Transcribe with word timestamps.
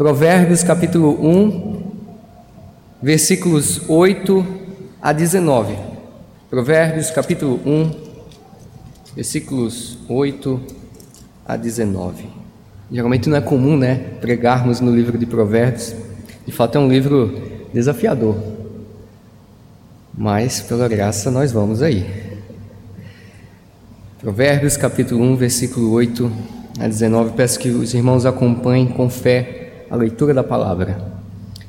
Provérbios 0.00 0.62
capítulo 0.62 1.10
1, 1.22 1.82
versículos 3.02 3.82
8 3.86 4.46
a 5.02 5.12
19. 5.12 5.76
Provérbios 6.48 7.10
capítulo 7.10 7.60
1, 7.66 7.90
versículos 9.14 9.98
8 10.08 10.58
a 11.44 11.54
19. 11.54 12.24
Geralmente 12.90 13.28
não 13.28 13.36
é 13.36 13.42
comum, 13.42 13.76
né, 13.76 13.96
pregarmos 14.22 14.80
no 14.80 14.90
livro 14.90 15.18
de 15.18 15.26
Provérbios. 15.26 15.94
De 16.46 16.50
fato 16.50 16.78
é 16.78 16.80
um 16.80 16.88
livro 16.88 17.68
desafiador. 17.70 18.36
Mas 20.16 20.62
pela 20.62 20.88
graça 20.88 21.30
nós 21.30 21.52
vamos 21.52 21.82
aí. 21.82 22.06
Provérbios 24.18 24.78
capítulo 24.78 25.22
1, 25.24 25.36
versículo 25.36 25.90
8 25.90 26.32
a 26.78 26.88
19. 26.88 27.32
Peço 27.32 27.58
que 27.58 27.68
os 27.68 27.92
irmãos 27.92 28.24
acompanhem 28.24 28.86
com 28.86 29.10
fé 29.10 29.59
a 29.90 29.96
leitura 29.96 30.32
da 30.32 30.44
palavra. 30.44 30.96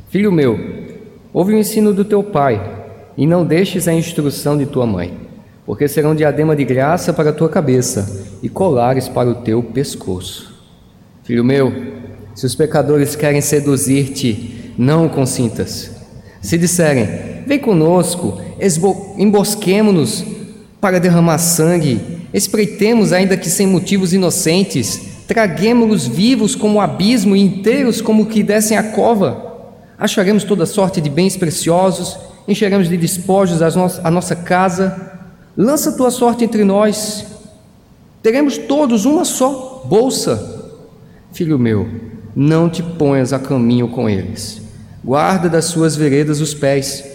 Filho 0.09 0.31
meu, 0.31 0.59
ouve 1.33 1.53
o 1.53 1.57
ensino 1.57 1.93
do 1.93 2.05
teu 2.05 2.23
pai 2.23 2.61
e 3.17 3.25
não 3.25 3.43
deixes 3.43 3.87
a 3.87 3.93
instrução 3.93 4.57
de 4.57 4.65
tua 4.65 4.85
mãe, 4.85 5.17
porque 5.65 5.87
serão 5.87 6.15
diadema 6.15 6.55
de 6.55 6.63
graça 6.63 7.11
para 7.11 7.31
a 7.31 7.33
tua 7.33 7.49
cabeça 7.49 8.37
e 8.43 8.47
colares 8.47 9.09
para 9.09 9.29
o 9.29 9.35
teu 9.35 9.63
pescoço. 9.63 10.53
Filho 11.23 11.43
meu, 11.43 11.73
se 12.35 12.45
os 12.45 12.55
pecadores 12.55 13.15
querem 13.15 13.41
seduzir-te, 13.41 14.73
não 14.77 15.09
consintas. 15.09 15.91
Se 16.41 16.57
disserem, 16.57 17.43
vem 17.45 17.59
conosco, 17.59 18.41
embosquemo-nos 19.17 20.25
para 20.79 20.99
derramar 20.99 21.37
sangue 21.37 22.21
Espreitemos, 22.33 23.11
ainda 23.11 23.35
que 23.35 23.49
sem 23.49 23.67
motivos 23.67 24.13
inocentes, 24.13 25.01
traguemos-los 25.31 26.07
vivos 26.07 26.55
como 26.55 26.77
o 26.77 26.81
abismo 26.81 27.37
e 27.37 27.39
inteiros 27.39 28.01
como 28.01 28.25
que 28.25 28.43
descem 28.43 28.75
a 28.75 28.83
cova. 28.83 29.69
Acharemos 29.97 30.43
toda 30.43 30.65
sorte 30.65 30.99
de 30.99 31.09
bens 31.09 31.37
preciosos, 31.37 32.17
encheremos 32.45 32.89
de 32.89 32.97
despojos 32.97 33.61
a 33.61 34.11
nossa 34.11 34.35
casa. 34.35 35.09
Lança 35.55 35.93
tua 35.93 36.11
sorte 36.11 36.43
entre 36.43 36.65
nós, 36.65 37.25
teremos 38.21 38.57
todos 38.57 39.05
uma 39.05 39.23
só 39.23 39.83
bolsa. 39.85 40.73
Filho 41.31 41.57
meu, 41.57 41.87
não 42.35 42.69
te 42.69 42.83
ponhas 42.83 43.31
a 43.31 43.39
caminho 43.39 43.87
com 43.87 44.09
eles, 44.09 44.61
guarda 45.01 45.47
das 45.47 45.63
suas 45.63 45.95
veredas 45.95 46.41
os 46.41 46.53
pés, 46.53 47.05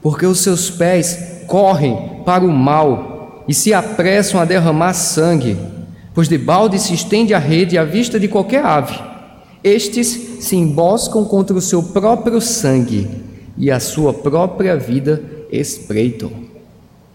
porque 0.00 0.24
os 0.24 0.38
seus 0.38 0.70
pés 0.70 1.42
correm 1.48 2.22
para 2.24 2.44
o 2.44 2.52
mal 2.52 3.44
e 3.48 3.54
se 3.54 3.74
apressam 3.74 4.40
a 4.40 4.44
derramar 4.44 4.92
sangue, 4.94 5.56
pois 6.14 6.28
de 6.28 6.38
balde 6.38 6.78
se 6.78 6.94
estende 6.94 7.34
a 7.34 7.38
rede 7.38 7.76
à 7.76 7.84
vista 7.84 8.18
de 8.18 8.28
qualquer 8.28 8.64
ave. 8.64 8.96
Estes 9.62 10.06
se 10.40 10.56
emboscam 10.56 11.24
contra 11.24 11.56
o 11.56 11.60
seu 11.60 11.82
próprio 11.82 12.40
sangue 12.40 13.08
e 13.58 13.70
a 13.70 13.80
sua 13.80 14.14
própria 14.14 14.76
vida 14.76 15.22
espreitam. 15.50 16.30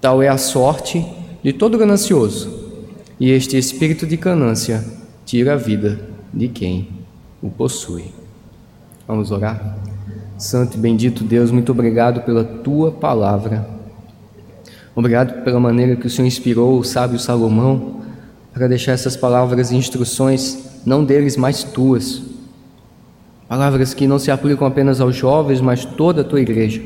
Tal 0.02 0.22
é 0.22 0.28
a 0.28 0.38
sorte 0.38 1.06
de 1.42 1.54
todo 1.54 1.78
ganancioso, 1.78 2.74
e 3.20 3.32
este 3.32 3.58
espírito 3.58 4.06
de 4.06 4.18
ganância 4.18 4.84
tira 5.26 5.54
a 5.54 5.58
vida 5.58 6.00
de 6.34 6.48
quem 6.48 6.88
o 7.42 7.50
possui. 7.50 8.06
Vamos 9.08 9.32
orar? 9.32 9.78
Santo 10.38 10.78
e 10.78 10.80
bendito 10.80 11.24
Deus, 11.24 11.52
muito 11.52 11.72
obrigado 11.72 12.22
pela 12.22 12.44
tua 12.44 12.92
palavra. 12.92 13.68
Obrigado 14.96 15.44
pela 15.44 15.60
maneira 15.60 15.96
que 15.96 16.08
o 16.08 16.10
Senhor 16.10 16.28
inspirou 16.28 16.80
o 16.80 16.84
sábio 16.84 17.20
Salomão 17.20 18.02
para 18.54 18.68
deixar 18.68 18.94
essas 18.94 19.16
palavras 19.16 19.72
e 19.72 19.76
instruções, 19.76 20.58
não 20.86 21.04
deles, 21.04 21.38
mas 21.38 21.64
tuas. 21.64 22.22
Palavras 23.48 23.94
que 23.94 24.08
não 24.08 24.20
se 24.20 24.30
aplicam 24.30 24.68
apenas 24.68 25.02
aos 25.02 25.16
jovens, 25.16 25.62
mas 25.62 25.86
toda 25.86 26.22
a 26.22 26.24
tua 26.24 26.42
igreja. 26.42 26.82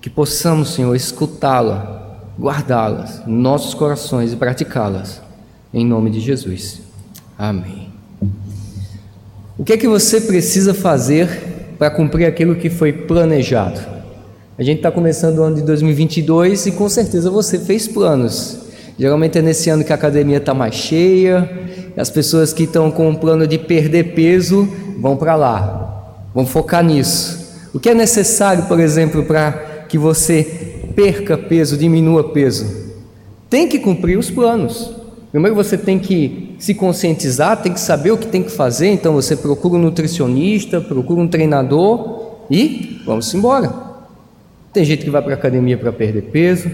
Que 0.00 0.08
possamos, 0.08 0.74
Senhor, 0.74 0.94
escutá-la, 0.94 2.18
guardá-las 2.38 3.22
em 3.26 3.32
nossos 3.32 3.74
corações 3.74 4.32
e 4.32 4.36
praticá-las. 4.36 5.20
Em 5.72 5.84
nome 5.84 6.10
de 6.10 6.20
Jesus. 6.20 6.80
Amém. 7.38 7.90
O 9.58 9.64
que 9.64 9.74
é 9.74 9.76
que 9.76 9.86
você 9.86 10.20
precisa 10.22 10.72
fazer 10.72 11.74
para 11.78 11.90
cumprir 11.90 12.24
aquilo 12.24 12.56
que 12.56 12.70
foi 12.70 12.92
planejado? 12.92 13.80
A 14.58 14.62
gente 14.62 14.78
está 14.78 14.90
começando 14.90 15.38
o 15.38 15.42
ano 15.42 15.56
de 15.56 15.62
2022 15.62 16.66
e 16.66 16.72
com 16.72 16.88
certeza 16.88 17.30
você 17.30 17.58
fez 17.58 17.86
planos. 17.86 18.69
Geralmente 19.00 19.38
é 19.38 19.40
nesse 19.40 19.70
ano 19.70 19.82
que 19.82 19.92
a 19.92 19.94
academia 19.94 20.36
está 20.36 20.52
mais 20.52 20.74
cheia, 20.74 21.50
as 21.96 22.10
pessoas 22.10 22.52
que 22.52 22.64
estão 22.64 22.90
com 22.90 23.08
um 23.08 23.14
plano 23.14 23.46
de 23.46 23.56
perder 23.56 24.14
peso 24.14 24.68
vão 24.98 25.16
para 25.16 25.34
lá, 25.36 26.26
vão 26.34 26.44
focar 26.44 26.84
nisso. 26.84 27.50
O 27.72 27.80
que 27.80 27.88
é 27.88 27.94
necessário, 27.94 28.64
por 28.64 28.78
exemplo, 28.78 29.24
para 29.24 29.52
que 29.88 29.96
você 29.96 30.42
perca 30.94 31.38
peso, 31.38 31.78
diminua 31.78 32.24
peso? 32.24 32.90
Tem 33.48 33.66
que 33.66 33.78
cumprir 33.78 34.18
os 34.18 34.30
planos. 34.30 34.92
Primeiro 35.30 35.56
você 35.56 35.78
tem 35.78 35.98
que 35.98 36.54
se 36.58 36.74
conscientizar, 36.74 37.62
tem 37.62 37.72
que 37.72 37.80
saber 37.80 38.10
o 38.10 38.18
que 38.18 38.26
tem 38.26 38.42
que 38.42 38.50
fazer, 38.50 38.88
então 38.88 39.14
você 39.14 39.34
procura 39.34 39.76
um 39.76 39.82
nutricionista, 39.82 40.78
procura 40.78 41.22
um 41.22 41.26
treinador 41.26 42.32
e 42.50 43.00
vamos 43.06 43.32
embora. 43.32 43.72
Tem 44.74 44.84
gente 44.84 45.04
que 45.04 45.10
vai 45.10 45.22
para 45.22 45.32
a 45.32 45.36
academia 45.36 45.78
para 45.78 45.90
perder 45.90 46.24
peso, 46.24 46.68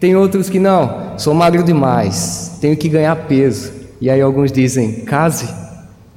tem 0.00 0.14
outros 0.14 0.48
que 0.48 0.60
não, 0.60 1.18
sou 1.18 1.34
magro 1.34 1.64
demais, 1.64 2.56
tenho 2.60 2.76
que 2.76 2.88
ganhar 2.88 3.16
peso. 3.26 3.72
E 4.00 4.08
aí 4.08 4.20
alguns 4.20 4.52
dizem: 4.52 5.04
case, 5.04 5.48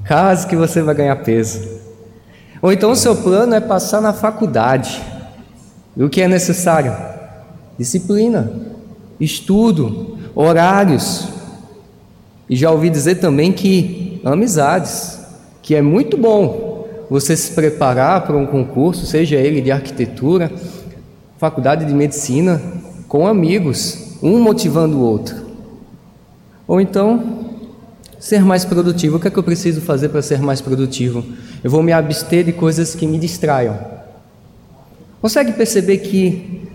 case 0.06 0.46
que 0.46 0.56
você 0.56 0.82
vai 0.84 0.94
ganhar 0.94 1.16
peso. 1.18 1.68
Ou 2.62 2.72
então 2.72 2.92
o 2.92 2.96
seu 2.96 3.16
plano 3.16 3.56
é 3.56 3.60
passar 3.60 4.00
na 4.00 4.14
faculdade. 4.14 5.02
E 5.98 6.04
o 6.04 6.10
que 6.10 6.22
é 6.22 6.28
necessário? 6.28 6.96
Disciplina, 7.78 8.52
estudo, 9.20 10.18
horários. 10.36 11.30
E 12.48 12.56
já 12.56 12.70
ouvi 12.70 12.90
dizer 12.90 13.16
também 13.16 13.52
que 13.52 14.22
amizades, 14.24 15.20
que 15.64 15.74
é 15.74 15.82
muito 15.82 16.18
bom 16.18 16.86
você 17.10 17.36
se 17.36 17.52
preparar 17.54 18.22
para 18.22 18.38
um 18.38 18.46
concurso, 18.46 19.08
seja 19.08 19.38
ele 19.38 19.60
de 19.60 19.72
arquitetura, 19.72 20.52
faculdade 21.40 21.84
de 21.86 21.94
medicina 21.94 22.62
com 23.12 23.28
amigos, 23.28 24.16
um 24.24 24.42
motivando 24.42 24.96
o 24.96 25.02
outro. 25.02 25.36
Ou 26.66 26.80
então, 26.80 27.50
ser 28.18 28.42
mais 28.42 28.64
produtivo. 28.64 29.18
O 29.18 29.20
que 29.20 29.28
é 29.28 29.30
que 29.30 29.38
eu 29.38 29.44
preciso 29.44 29.82
fazer 29.82 30.08
para 30.08 30.22
ser 30.22 30.42
mais 30.42 30.62
produtivo? 30.62 31.22
Eu 31.62 31.70
vou 31.70 31.84
me 31.84 31.92
abster 31.92 32.46
de 32.46 32.54
coisas 32.54 32.96
que 32.96 33.06
me 33.06 33.20
distraiam. 33.20 33.78
Consegue 35.22 35.52
perceber 35.52 35.98
que 35.98 36.70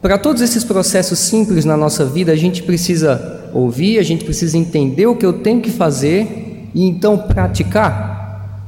para 0.00 0.16
todos 0.16 0.40
esses 0.42 0.62
processos 0.62 1.18
simples 1.18 1.64
na 1.64 1.76
nossa 1.76 2.04
vida, 2.04 2.30
a 2.30 2.36
gente 2.36 2.62
precisa 2.62 3.50
ouvir, 3.52 3.98
a 3.98 4.04
gente 4.04 4.24
precisa 4.24 4.56
entender 4.56 5.06
o 5.06 5.16
que 5.16 5.26
eu 5.26 5.32
tenho 5.32 5.60
que 5.60 5.72
fazer 5.72 6.68
e 6.72 6.84
então 6.86 7.18
praticar, 7.18 8.62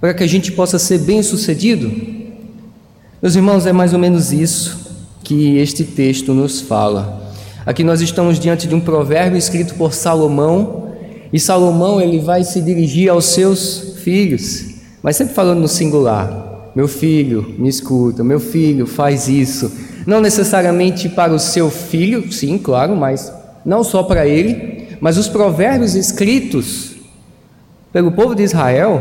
para 0.00 0.14
que 0.14 0.24
a 0.24 0.26
gente 0.26 0.50
possa 0.50 0.78
ser 0.78 1.00
bem-sucedido? 1.00 1.92
Meus 3.20 3.36
irmãos, 3.36 3.66
é 3.66 3.72
mais 3.72 3.92
ou 3.92 3.98
menos 3.98 4.32
isso 4.32 4.83
que 5.24 5.56
este 5.56 5.82
texto 5.82 6.34
nos 6.34 6.60
fala. 6.60 7.32
Aqui 7.64 7.82
nós 7.82 8.02
estamos 8.02 8.38
diante 8.38 8.68
de 8.68 8.74
um 8.74 8.80
provérbio 8.80 9.38
escrito 9.38 9.74
por 9.74 9.94
Salomão, 9.94 10.92
e 11.32 11.40
Salomão 11.40 12.00
ele 12.00 12.18
vai 12.18 12.44
se 12.44 12.60
dirigir 12.60 13.08
aos 13.08 13.24
seus 13.24 13.94
filhos, 14.04 14.66
mas 15.02 15.16
sempre 15.16 15.34
falando 15.34 15.60
no 15.60 15.68
singular. 15.68 16.70
Meu 16.76 16.86
filho, 16.86 17.54
me 17.58 17.68
escuta, 17.68 18.22
meu 18.22 18.38
filho, 18.38 18.86
faz 18.86 19.26
isso. 19.26 19.72
Não 20.06 20.20
necessariamente 20.20 21.08
para 21.08 21.32
o 21.32 21.38
seu 21.38 21.70
filho, 21.70 22.30
sim, 22.30 22.58
claro, 22.58 22.94
mas 22.94 23.32
não 23.64 23.82
só 23.82 24.02
para 24.02 24.26
ele, 24.26 24.96
mas 25.00 25.16
os 25.16 25.28
provérbios 25.28 25.94
escritos 25.94 26.92
pelo 27.92 28.12
povo 28.12 28.34
de 28.34 28.42
Israel 28.42 29.00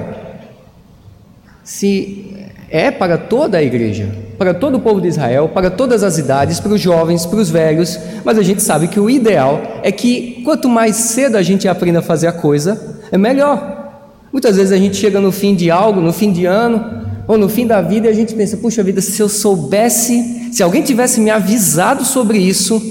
se 1.64 2.34
é 2.74 2.92
para 2.92 3.18
toda 3.18 3.58
a 3.58 3.64
igreja 3.64 4.24
para 4.38 4.54
todo 4.54 4.76
o 4.76 4.80
povo 4.82 5.00
de 5.00 5.08
Israel, 5.08 5.50
para 5.54 5.70
todas 5.70 6.04
as 6.04 6.18
idades, 6.18 6.60
para 6.60 6.74
os 6.74 6.82
jovens, 6.82 7.26
para 7.26 7.40
os 7.40 7.50
velhos, 7.50 7.98
mas 8.26 8.38
a 8.38 8.42
gente 8.42 8.62
sabe 8.62 8.88
que 8.88 9.00
o 9.00 9.10
ideal 9.10 9.62
é 9.84 9.92
que 9.92 10.42
quanto 10.44 10.68
mais 10.68 10.96
cedo 10.96 11.38
a 11.38 11.42
gente 11.42 11.68
aprenda 11.68 12.00
a 12.00 12.02
fazer 12.02 12.28
a 12.28 12.34
coisa, 12.34 13.00
é 13.12 13.18
melhor. 13.18 14.02
Muitas 14.32 14.58
vezes 14.58 14.72
a 14.72 14.78
gente 14.78 14.98
chega 14.98 15.20
no 15.22 15.32
fim 15.32 15.56
de 15.56 15.70
algo, 15.70 16.02
no 16.02 16.12
fim 16.12 16.32
de 16.32 16.46
ano, 16.46 17.04
ou 17.28 17.38
no 17.38 17.48
fim 17.48 17.66
da 17.66 17.82
vida, 17.82 18.08
e 18.08 18.10
a 18.10 18.14
gente 18.14 18.34
pensa: 18.34 18.58
puxa 18.58 18.84
vida, 18.84 19.00
se 19.00 19.22
eu 19.22 19.30
soubesse, 19.30 20.50
se 20.52 20.62
alguém 20.62 20.82
tivesse 20.82 21.22
me 21.22 21.30
avisado 21.30 22.04
sobre 22.04 22.38
isso, 22.38 22.82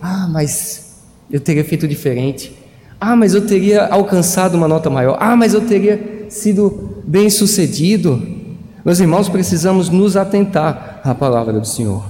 ah, 0.00 0.28
mas 0.30 0.94
eu 1.30 1.40
teria 1.40 1.64
feito 1.64 1.86
diferente. 1.86 2.56
Ah, 2.98 3.16
mas 3.16 3.34
eu 3.34 3.44
teria 3.44 3.86
alcançado 3.86 4.54
uma 4.54 4.68
nota 4.68 4.88
maior. 4.88 5.18
Ah, 5.20 5.36
mas 5.36 5.52
eu 5.52 5.60
teria 5.60 6.26
sido 6.28 7.02
bem 7.04 7.28
sucedido. 7.28 8.40
Meus 8.84 8.98
irmãos, 8.98 9.28
precisamos 9.28 9.88
nos 9.88 10.16
atentar 10.16 11.00
à 11.04 11.14
palavra 11.14 11.52
do 11.52 11.64
Senhor. 11.64 12.04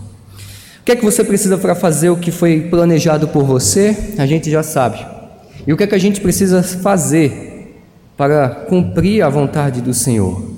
O 0.80 0.84
que 0.84 0.92
é 0.92 0.96
que 0.96 1.04
você 1.04 1.22
precisa 1.22 1.58
para 1.58 1.74
fazer 1.74 2.08
o 2.08 2.16
que 2.16 2.30
foi 2.30 2.62
planejado 2.62 3.28
por 3.28 3.44
você? 3.44 4.14
A 4.16 4.24
gente 4.24 4.50
já 4.50 4.62
sabe. 4.62 5.04
E 5.66 5.72
o 5.72 5.76
que 5.76 5.84
é 5.84 5.86
que 5.86 5.94
a 5.94 5.98
gente 5.98 6.22
precisa 6.22 6.62
fazer 6.62 7.76
para 8.16 8.48
cumprir 8.48 9.22
a 9.22 9.28
vontade 9.28 9.82
do 9.82 9.92
Senhor? 9.92 10.50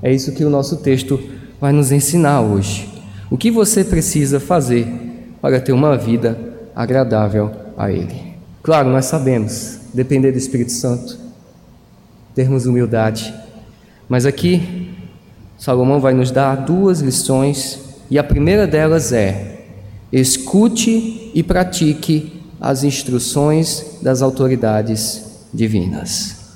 É 0.00 0.12
isso 0.12 0.30
que 0.30 0.44
o 0.44 0.50
nosso 0.50 0.76
texto 0.76 1.20
vai 1.60 1.72
nos 1.72 1.90
ensinar 1.90 2.40
hoje. 2.40 2.88
O 3.28 3.36
que 3.36 3.50
você 3.50 3.82
precisa 3.82 4.38
fazer 4.38 4.86
para 5.40 5.60
ter 5.60 5.72
uma 5.72 5.96
vida 5.96 6.38
agradável 6.74 7.50
a 7.76 7.90
Ele? 7.90 8.32
Claro, 8.62 8.90
nós 8.90 9.06
sabemos, 9.06 9.80
depender 9.92 10.30
do 10.30 10.38
Espírito 10.38 10.70
Santo, 10.70 11.18
termos 12.32 12.64
humildade, 12.64 13.34
mas 14.08 14.24
aqui 14.24 14.81
Salomão 15.62 16.00
vai 16.00 16.12
nos 16.12 16.32
dar 16.32 16.56
duas 16.56 16.98
lições 16.98 17.78
e 18.10 18.18
a 18.18 18.24
primeira 18.24 18.66
delas 18.66 19.12
é: 19.12 19.60
escute 20.12 21.30
e 21.32 21.40
pratique 21.40 22.42
as 22.60 22.82
instruções 22.82 23.98
das 24.02 24.22
autoridades 24.22 25.22
divinas. 25.54 26.50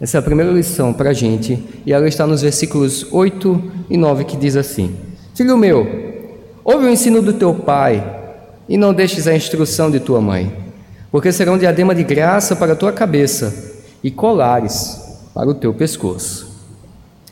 Essa 0.00 0.18
é 0.18 0.20
a 0.20 0.22
primeira 0.22 0.52
lição 0.52 0.92
para 0.92 1.10
a 1.10 1.12
gente, 1.12 1.60
e 1.84 1.92
ela 1.92 2.06
está 2.06 2.28
nos 2.28 2.42
versículos 2.42 3.04
8 3.10 3.72
e 3.90 3.96
9, 3.96 4.22
que 4.22 4.36
diz 4.36 4.54
assim: 4.54 4.94
Filho 5.34 5.58
meu, 5.58 5.84
ouve 6.62 6.86
o 6.86 6.90
ensino 6.90 7.20
do 7.20 7.32
teu 7.32 7.54
pai, 7.54 8.38
e 8.68 8.76
não 8.76 8.94
deixes 8.94 9.26
a 9.26 9.34
instrução 9.34 9.90
de 9.90 9.98
tua 9.98 10.20
mãe, 10.20 10.56
porque 11.10 11.32
serão 11.32 11.58
diadema 11.58 11.92
de 11.92 12.04
graça 12.04 12.54
para 12.54 12.74
a 12.74 12.76
tua 12.76 12.92
cabeça 12.92 13.52
e 14.00 14.12
colares 14.12 14.96
para 15.34 15.48
o 15.48 15.54
teu 15.54 15.74
pescoço. 15.74 16.43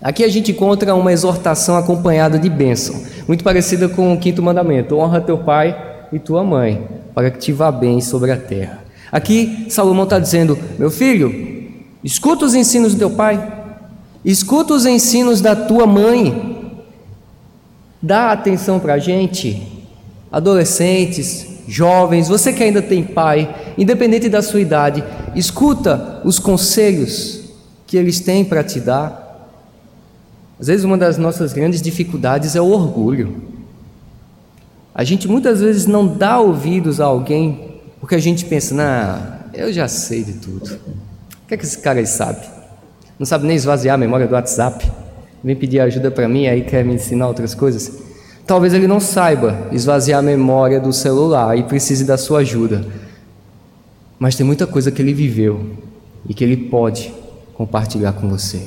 Aqui 0.02 0.24
a 0.24 0.28
gente 0.28 0.50
encontra 0.50 0.94
uma 0.94 1.12
exortação 1.12 1.76
acompanhada 1.76 2.38
de 2.38 2.48
bênção, 2.48 3.00
muito 3.28 3.44
parecida 3.44 3.88
com 3.88 4.12
o 4.12 4.18
quinto 4.18 4.42
mandamento: 4.42 4.96
honra 4.96 5.20
teu 5.20 5.38
pai 5.38 5.76
e 6.12 6.18
tua 6.18 6.42
mãe, 6.42 6.86
para 7.14 7.30
que 7.30 7.38
te 7.38 7.52
vá 7.52 7.70
bem 7.70 8.00
sobre 8.00 8.32
a 8.32 8.36
terra. 8.36 8.82
Aqui 9.10 9.66
Salomão 9.68 10.04
está 10.04 10.18
dizendo: 10.18 10.58
meu 10.78 10.90
filho, 10.90 11.52
Escuta 12.04 12.44
os 12.44 12.54
ensinos 12.54 12.94
do 12.94 12.98
teu 12.98 13.10
pai, 13.10 13.52
escuta 14.24 14.74
os 14.74 14.86
ensinos 14.86 15.40
da 15.40 15.54
tua 15.54 15.86
mãe. 15.86 16.82
Dá 18.00 18.32
atenção 18.32 18.80
para 18.80 18.94
a 18.94 18.98
gente, 18.98 19.62
adolescentes, 20.30 21.46
jovens, 21.68 22.28
você 22.28 22.52
que 22.52 22.64
ainda 22.64 22.82
tem 22.82 23.04
pai, 23.04 23.54
independente 23.78 24.28
da 24.28 24.42
sua 24.42 24.60
idade, 24.60 25.04
escuta 25.36 26.20
os 26.24 26.40
conselhos 26.40 27.42
que 27.86 27.96
eles 27.96 28.18
têm 28.18 28.44
para 28.44 28.64
te 28.64 28.80
dar. 28.80 29.21
Às 30.62 30.68
vezes, 30.68 30.84
uma 30.84 30.96
das 30.96 31.18
nossas 31.18 31.52
grandes 31.52 31.82
dificuldades 31.82 32.56
é 32.56 32.60
o 32.62 32.70
orgulho. 32.70 33.42
A 34.94 35.04
gente 35.04 35.28
muitas 35.28 35.60
vezes 35.60 35.84
não 35.84 36.06
dá 36.06 36.40
ouvidos 36.40 37.02
a 37.02 37.04
alguém 37.04 37.82
porque 38.00 38.14
a 38.14 38.18
gente 38.18 38.46
pensa, 38.46 38.74
nah, 38.74 39.40
eu 39.52 39.70
já 39.70 39.86
sei 39.86 40.24
de 40.24 40.32
tudo 40.34 40.78
que 41.52 41.54
é 41.54 41.58
que 41.58 41.64
esse 41.66 41.78
cara 41.78 41.98
aí 41.98 42.06
sabe? 42.06 42.46
Não 43.18 43.26
sabe 43.26 43.46
nem 43.46 43.54
esvaziar 43.54 43.94
a 43.94 43.98
memória 43.98 44.26
do 44.26 44.32
WhatsApp. 44.32 44.90
Vem 45.44 45.54
pedir 45.54 45.80
ajuda 45.80 46.10
para 46.10 46.26
mim, 46.26 46.46
aí 46.46 46.62
quer 46.62 46.82
me 46.82 46.94
ensinar 46.94 47.28
outras 47.28 47.54
coisas. 47.54 48.00
Talvez 48.46 48.72
ele 48.72 48.86
não 48.86 48.98
saiba 48.98 49.68
esvaziar 49.70 50.20
a 50.20 50.22
memória 50.22 50.80
do 50.80 50.94
celular 50.94 51.58
e 51.58 51.62
precise 51.64 52.04
da 52.04 52.16
sua 52.16 52.38
ajuda. 52.38 52.86
Mas 54.18 54.34
tem 54.34 54.46
muita 54.46 54.66
coisa 54.66 54.90
que 54.90 55.02
ele 55.02 55.12
viveu 55.12 55.76
e 56.26 56.32
que 56.32 56.42
ele 56.42 56.56
pode 56.56 57.12
compartilhar 57.52 58.14
com 58.14 58.30
você. 58.30 58.62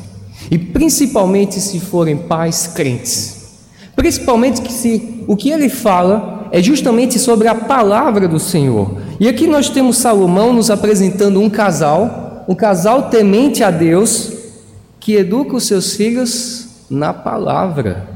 E 0.49 0.57
principalmente 0.57 1.59
se 1.59 1.79
forem 1.79 2.17
pais 2.17 2.67
crentes. 2.67 3.45
Principalmente 3.95 4.61
que 4.61 4.71
se 4.71 5.23
o 5.27 5.35
que 5.35 5.49
ele 5.49 5.69
fala 5.69 6.47
é 6.51 6.61
justamente 6.61 7.17
sobre 7.17 7.47
a 7.47 7.55
palavra 7.55 8.27
do 8.27 8.39
Senhor. 8.39 8.97
E 9.19 9.27
aqui 9.27 9.47
nós 9.47 9.69
temos 9.69 9.97
Salomão 9.97 10.53
nos 10.53 10.69
apresentando 10.69 11.41
um 11.41 11.49
casal 11.49 12.25
um 12.47 12.53
casal 12.53 13.09
temente 13.09 13.63
a 13.63 13.71
Deus 13.71 14.31
que 14.99 15.15
educa 15.15 15.55
os 15.55 15.65
seus 15.65 15.95
filhos 15.95 16.67
na 16.89 17.13
palavra. 17.13 18.07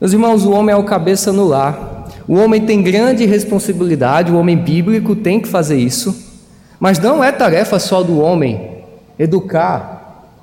Meus 0.00 0.12
irmãos, 0.12 0.44
o 0.44 0.52
homem 0.52 0.72
é 0.72 0.76
o 0.76 0.84
cabeça 0.84 1.32
no 1.32 1.46
lar. 1.46 2.08
O 2.28 2.34
homem 2.34 2.60
tem 2.64 2.82
grande 2.82 3.24
responsabilidade, 3.24 4.32
o 4.32 4.38
homem 4.38 4.56
bíblico 4.56 5.14
tem 5.14 5.40
que 5.40 5.48
fazer 5.48 5.76
isso, 5.76 6.34
mas 6.78 6.98
não 6.98 7.22
é 7.22 7.30
tarefa 7.30 7.78
só 7.78 8.02
do 8.02 8.18
homem 8.18 8.82
educar 9.16 9.95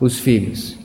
os 0.05 0.19
filhos. 0.19 0.77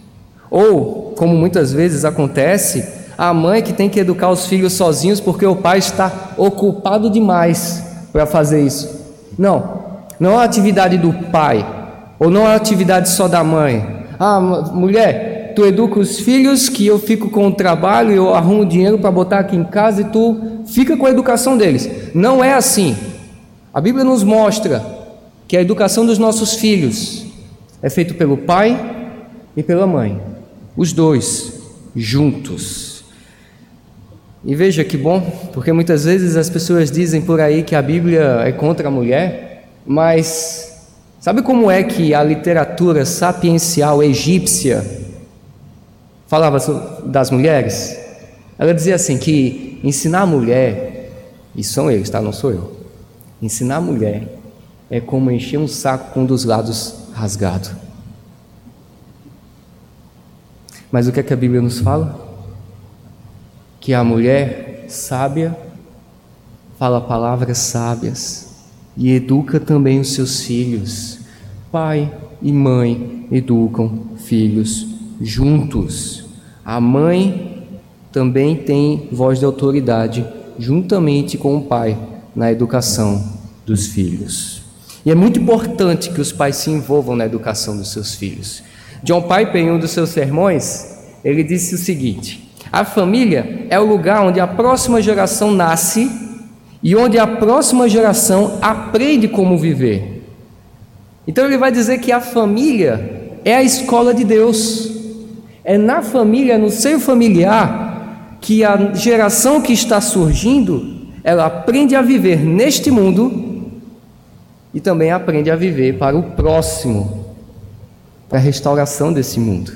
Ou, 0.50 1.12
como 1.16 1.36
muitas 1.36 1.72
vezes 1.72 2.04
acontece, 2.04 2.86
a 3.16 3.34
mãe 3.34 3.60
que 3.60 3.72
tem 3.72 3.88
que 3.88 3.98
educar 3.98 4.30
os 4.30 4.46
filhos 4.46 4.74
sozinhos 4.74 5.20
porque 5.20 5.44
o 5.44 5.56
pai 5.56 5.78
está 5.78 6.34
ocupado 6.36 7.10
demais 7.10 7.82
para 8.12 8.24
fazer 8.26 8.62
isso. 8.62 9.06
Não, 9.36 9.82
não 10.20 10.40
é 10.40 10.44
atividade 10.44 10.96
do 10.96 11.12
pai, 11.12 11.66
ou 12.18 12.30
não 12.30 12.48
é 12.48 12.54
atividade 12.54 13.08
só 13.08 13.26
da 13.26 13.42
mãe. 13.42 14.06
Ah, 14.18 14.40
mulher, 14.40 15.52
tu 15.54 15.66
educa 15.66 15.98
os 15.98 16.20
filhos 16.20 16.68
que 16.68 16.86
eu 16.86 16.98
fico 16.98 17.28
com 17.28 17.48
o 17.48 17.52
trabalho, 17.52 18.12
eu 18.12 18.34
arrumo 18.34 18.64
dinheiro 18.64 18.98
para 18.98 19.10
botar 19.10 19.40
aqui 19.40 19.56
em 19.56 19.64
casa 19.64 20.02
e 20.02 20.04
tu 20.04 20.62
fica 20.66 20.96
com 20.96 21.06
a 21.06 21.10
educação 21.10 21.58
deles. 21.58 21.90
Não 22.14 22.42
é 22.42 22.54
assim. 22.54 22.96
A 23.74 23.80
Bíblia 23.80 24.04
nos 24.04 24.22
mostra 24.22 24.84
que 25.46 25.56
a 25.56 25.60
educação 25.60 26.06
dos 26.06 26.18
nossos 26.18 26.54
filhos 26.54 27.26
é 27.82 27.90
feita 27.90 28.14
pelo 28.14 28.36
pai 28.36 28.97
e 29.58 29.62
pela 29.62 29.86
mãe, 29.86 30.22
os 30.76 30.92
dois 30.92 31.60
juntos. 31.94 33.04
E 34.44 34.54
veja 34.54 34.84
que 34.84 34.96
bom, 34.96 35.20
porque 35.52 35.72
muitas 35.72 36.04
vezes 36.04 36.36
as 36.36 36.48
pessoas 36.48 36.90
dizem 36.90 37.20
por 37.20 37.40
aí 37.40 37.62
que 37.62 37.74
a 37.74 37.82
Bíblia 37.82 38.42
é 38.44 38.52
contra 38.52 38.88
a 38.88 38.90
mulher, 38.90 39.68
mas 39.84 40.68
Sabe 41.20 41.42
como 41.42 41.68
é 41.68 41.82
que 41.82 42.14
a 42.14 42.22
literatura 42.22 43.04
sapiencial 43.04 44.02
egípcia 44.04 44.84
falava 46.28 46.58
das 47.04 47.30
mulheres? 47.30 47.98
Ela 48.56 48.72
dizia 48.72 48.94
assim 48.94 49.18
que 49.18 49.80
ensinar 49.82 50.20
a 50.20 50.26
mulher, 50.26 51.10
e 51.56 51.64
são 51.64 51.90
eles, 51.90 52.08
tá? 52.08 52.22
Não 52.22 52.32
sou 52.32 52.52
eu. 52.52 52.76
Ensinar 53.42 53.76
a 53.76 53.80
mulher 53.80 54.38
é 54.88 55.00
como 55.00 55.30
encher 55.30 55.58
um 55.58 55.66
saco 55.66 56.14
com 56.14 56.20
um 56.20 56.24
dos 56.24 56.44
lados 56.44 56.94
rasgado. 57.12 57.87
Mas 60.90 61.06
o 61.06 61.12
que 61.12 61.20
é 61.20 61.22
que 61.22 61.32
a 61.32 61.36
Bíblia 61.36 61.60
nos 61.60 61.80
fala? 61.80 62.18
Que 63.80 63.92
a 63.92 64.02
mulher 64.02 64.86
sábia 64.88 65.56
fala 66.78 67.00
palavras 67.00 67.58
sábias 67.58 68.48
e 68.96 69.12
educa 69.12 69.60
também 69.60 70.00
os 70.00 70.14
seus 70.14 70.42
filhos. 70.42 71.20
Pai 71.70 72.12
e 72.40 72.52
mãe 72.52 73.26
educam 73.30 74.16
filhos 74.16 74.86
juntos. 75.20 76.24
A 76.64 76.80
mãe 76.80 77.68
também 78.12 78.56
tem 78.56 79.08
voz 79.12 79.38
de 79.38 79.44
autoridade 79.44 80.26
juntamente 80.58 81.36
com 81.36 81.56
o 81.56 81.62
pai 81.62 81.98
na 82.34 82.50
educação 82.50 83.22
dos 83.66 83.86
filhos. 83.86 84.62
E 85.04 85.10
é 85.10 85.14
muito 85.14 85.38
importante 85.38 86.10
que 86.10 86.20
os 86.20 86.32
pais 86.32 86.56
se 86.56 86.70
envolvam 86.70 87.14
na 87.14 87.26
educação 87.26 87.76
dos 87.76 87.92
seus 87.92 88.14
filhos. 88.14 88.62
John 89.02 89.22
Piper, 89.22 89.56
em 89.56 89.70
um 89.70 89.78
dos 89.78 89.90
seus 89.90 90.10
sermões, 90.10 90.98
ele 91.24 91.42
disse 91.42 91.74
o 91.74 91.78
seguinte: 91.78 92.48
a 92.70 92.84
família 92.84 93.66
é 93.70 93.78
o 93.78 93.84
lugar 93.84 94.22
onde 94.22 94.40
a 94.40 94.46
próxima 94.46 95.00
geração 95.00 95.50
nasce 95.50 96.10
e 96.82 96.94
onde 96.94 97.18
a 97.18 97.26
próxima 97.26 97.88
geração 97.88 98.58
aprende 98.60 99.28
como 99.28 99.56
viver. 99.58 100.22
Então 101.26 101.44
ele 101.44 101.58
vai 101.58 101.70
dizer 101.70 101.98
que 101.98 102.12
a 102.12 102.20
família 102.20 103.38
é 103.44 103.54
a 103.54 103.62
escola 103.62 104.14
de 104.14 104.24
Deus. 104.24 104.96
É 105.64 105.76
na 105.76 106.00
família, 106.00 106.56
no 106.56 106.70
seio 106.70 106.98
familiar, 106.98 108.38
que 108.40 108.64
a 108.64 108.94
geração 108.94 109.60
que 109.60 109.72
está 109.72 110.00
surgindo, 110.00 111.08
ela 111.22 111.46
aprende 111.46 111.94
a 111.94 112.00
viver 112.00 112.38
neste 112.38 112.90
mundo 112.90 113.70
e 114.72 114.80
também 114.80 115.10
aprende 115.10 115.50
a 115.50 115.56
viver 115.56 115.98
para 115.98 116.16
o 116.16 116.22
próximo, 116.22 117.17
para 118.28 118.38
a 118.38 118.42
restauração 118.42 119.12
desse 119.12 119.40
mundo. 119.40 119.72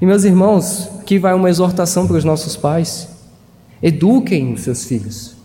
E 0.00 0.06
meus 0.06 0.24
irmãos, 0.24 0.88
aqui 1.00 1.18
vai 1.18 1.34
uma 1.34 1.50
exortação 1.50 2.06
para 2.06 2.16
os 2.16 2.24
nossos 2.24 2.56
pais: 2.56 3.08
eduquem 3.82 4.52
os 4.52 4.62
seus 4.62 4.84
filhos. 4.84 5.36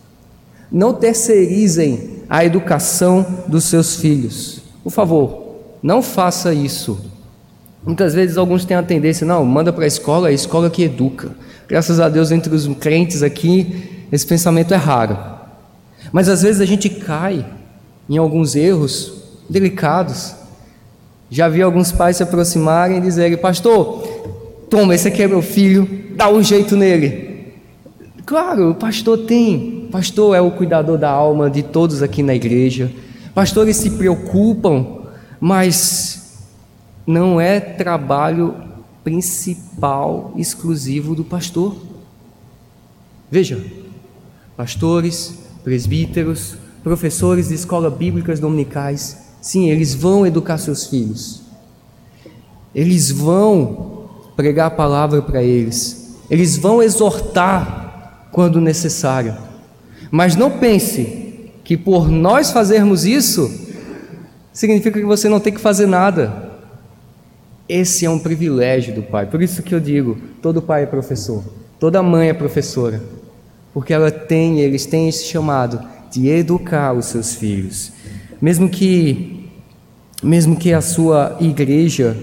Não 0.71 0.93
terceirizem 0.93 2.23
a 2.29 2.43
educação 2.43 3.25
dos 3.47 3.65
seus 3.65 3.95
filhos. 3.95 4.61
Por 4.83 4.91
favor, 4.91 5.55
não 5.81 6.01
faça 6.01 6.53
isso. 6.53 6.99
Muitas 7.85 8.13
vezes 8.13 8.37
alguns 8.37 8.65
têm 8.65 8.77
a 8.77 8.83
tendência, 8.83 9.27
não, 9.27 9.43
manda 9.45 9.73
para 9.73 9.83
a 9.83 9.87
escola, 9.87 10.29
é 10.29 10.31
a 10.31 10.33
escola 10.33 10.69
que 10.69 10.83
educa. 10.83 11.31
Graças 11.67 11.99
a 11.99 12.07
Deus, 12.07 12.31
entre 12.31 12.53
os 12.53 12.67
crentes 12.77 13.21
aqui, 13.21 14.05
esse 14.11 14.25
pensamento 14.25 14.73
é 14.73 14.77
raro. 14.77 15.17
Mas 16.11 16.29
às 16.29 16.41
vezes 16.41 16.61
a 16.61 16.65
gente 16.65 16.89
cai 16.89 17.45
em 18.09 18.17
alguns 18.17 18.55
erros 18.55 19.13
delicados. 19.49 20.35
Já 21.33 21.49
vi 21.49 21.63
alguns 21.63 21.91
pais 21.91 22.17
se 22.17 22.23
aproximarem 22.23 22.97
e 22.97 23.01
dizerem, 23.01 23.37
pastor, 23.37 24.03
toma, 24.69 24.93
esse 24.93 25.07
aqui 25.07 25.23
é 25.23 25.27
meu 25.27 25.41
filho, 25.41 25.89
dá 26.15 26.29
um 26.29 26.43
jeito 26.43 26.77
nele. 26.77 27.53
Claro, 28.25 28.69
o 28.69 28.75
pastor 28.75 29.17
tem 29.25 29.83
Pastor 29.93 30.35
é 30.35 30.41
o 30.41 30.49
cuidador 30.49 30.97
da 30.97 31.11
alma 31.11 31.51
de 31.51 31.61
todos 31.61 32.01
aqui 32.01 32.23
na 32.23 32.33
igreja. 32.33 32.91
Pastores 33.31 33.77
se 33.77 33.91
preocupam, 33.91 35.03
mas 35.39 36.47
não 37.05 37.39
é 37.39 37.59
trabalho 37.59 38.55
principal, 39.03 40.33
exclusivo 40.35 41.13
do 41.13 41.23
pastor. 41.23 41.77
Veja, 43.29 43.63
pastores, 44.57 45.37
presbíteros, 45.63 46.55
professores 46.83 47.49
de 47.49 47.53
escolas 47.53 47.93
bíblicas 47.93 48.39
dominicais, 48.39 49.22
sim, 49.43 49.69
eles 49.69 49.93
vão 49.93 50.25
educar 50.25 50.57
seus 50.57 50.87
filhos. 50.87 51.41
Eles 52.73 53.11
vão 53.11 54.07
pregar 54.37 54.67
a 54.67 54.71
palavra 54.71 55.21
para 55.21 55.43
eles. 55.43 56.17
Eles 56.29 56.57
vão 56.57 56.81
exortar 56.81 58.29
quando 58.31 58.61
necessário. 58.61 59.35
Mas 60.09 60.37
não 60.37 60.49
pense 60.49 61.51
que 61.63 61.75
por 61.75 62.09
nós 62.09 62.51
fazermos 62.51 63.05
isso, 63.05 63.51
significa 64.53 64.97
que 64.97 65.05
você 65.05 65.27
não 65.27 65.41
tem 65.41 65.53
que 65.53 65.59
fazer 65.59 65.87
nada. 65.87 66.51
Esse 67.67 68.05
é 68.05 68.09
um 68.09 68.19
privilégio 68.19 68.95
do 68.95 69.03
pai. 69.03 69.25
Por 69.25 69.41
isso 69.41 69.61
que 69.61 69.75
eu 69.75 69.79
digo, 69.79 70.17
todo 70.41 70.61
pai 70.61 70.83
é 70.83 70.85
professor, 70.85 71.43
toda 71.79 72.01
mãe 72.01 72.29
é 72.29 72.33
professora. 72.33 73.01
Porque 73.73 73.93
ela 73.93 74.09
tem, 74.09 74.61
eles 74.61 74.85
têm 74.85 75.09
esse 75.09 75.25
chamado 75.25 75.81
de 76.11 76.29
educar 76.29 76.93
os 76.93 77.07
seus 77.07 77.35
filhos. 77.35 77.91
Mesmo 78.43 78.67
que 78.67 79.49
mesmo 80.21 80.57
que 80.57 80.73
a 80.73 80.81
sua 80.81 81.37
igreja 81.39 82.17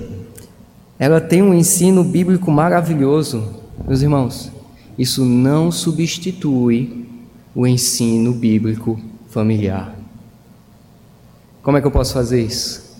ela 0.98 1.18
tenha 1.18 1.42
um 1.42 1.54
ensino 1.54 2.04
bíblico 2.04 2.50
maravilhoso, 2.50 3.62
meus 3.88 4.02
irmãos, 4.02 4.52
isso 4.98 5.24
não 5.24 5.72
substitui 5.72 7.08
o 7.54 7.66
ensino 7.66 8.34
bíblico 8.34 9.00
familiar. 9.30 9.96
Como 11.62 11.78
é 11.78 11.80
que 11.80 11.86
eu 11.86 11.90
posso 11.90 12.12
fazer 12.12 12.42
isso? 12.42 12.98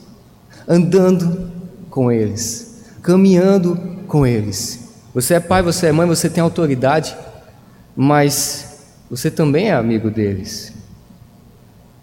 Andando 0.67 1.51
com 1.91 2.11
eles, 2.11 2.87
caminhando 3.03 3.77
com 4.09 4.27
eles. 4.27 4.95
Você 5.13 5.35
é 5.35 5.41
pai, 5.41 5.63
você 5.63 5.89
é 5.89 5.93
mãe, 5.93 6.07
você 6.07 6.31
tem 6.31 6.43
autoridade, 6.43 7.15
mas 7.95 8.79
você 9.11 9.31
também 9.31 9.69
é 9.69 9.75
amigo 9.75 10.11
deles. 10.11 10.80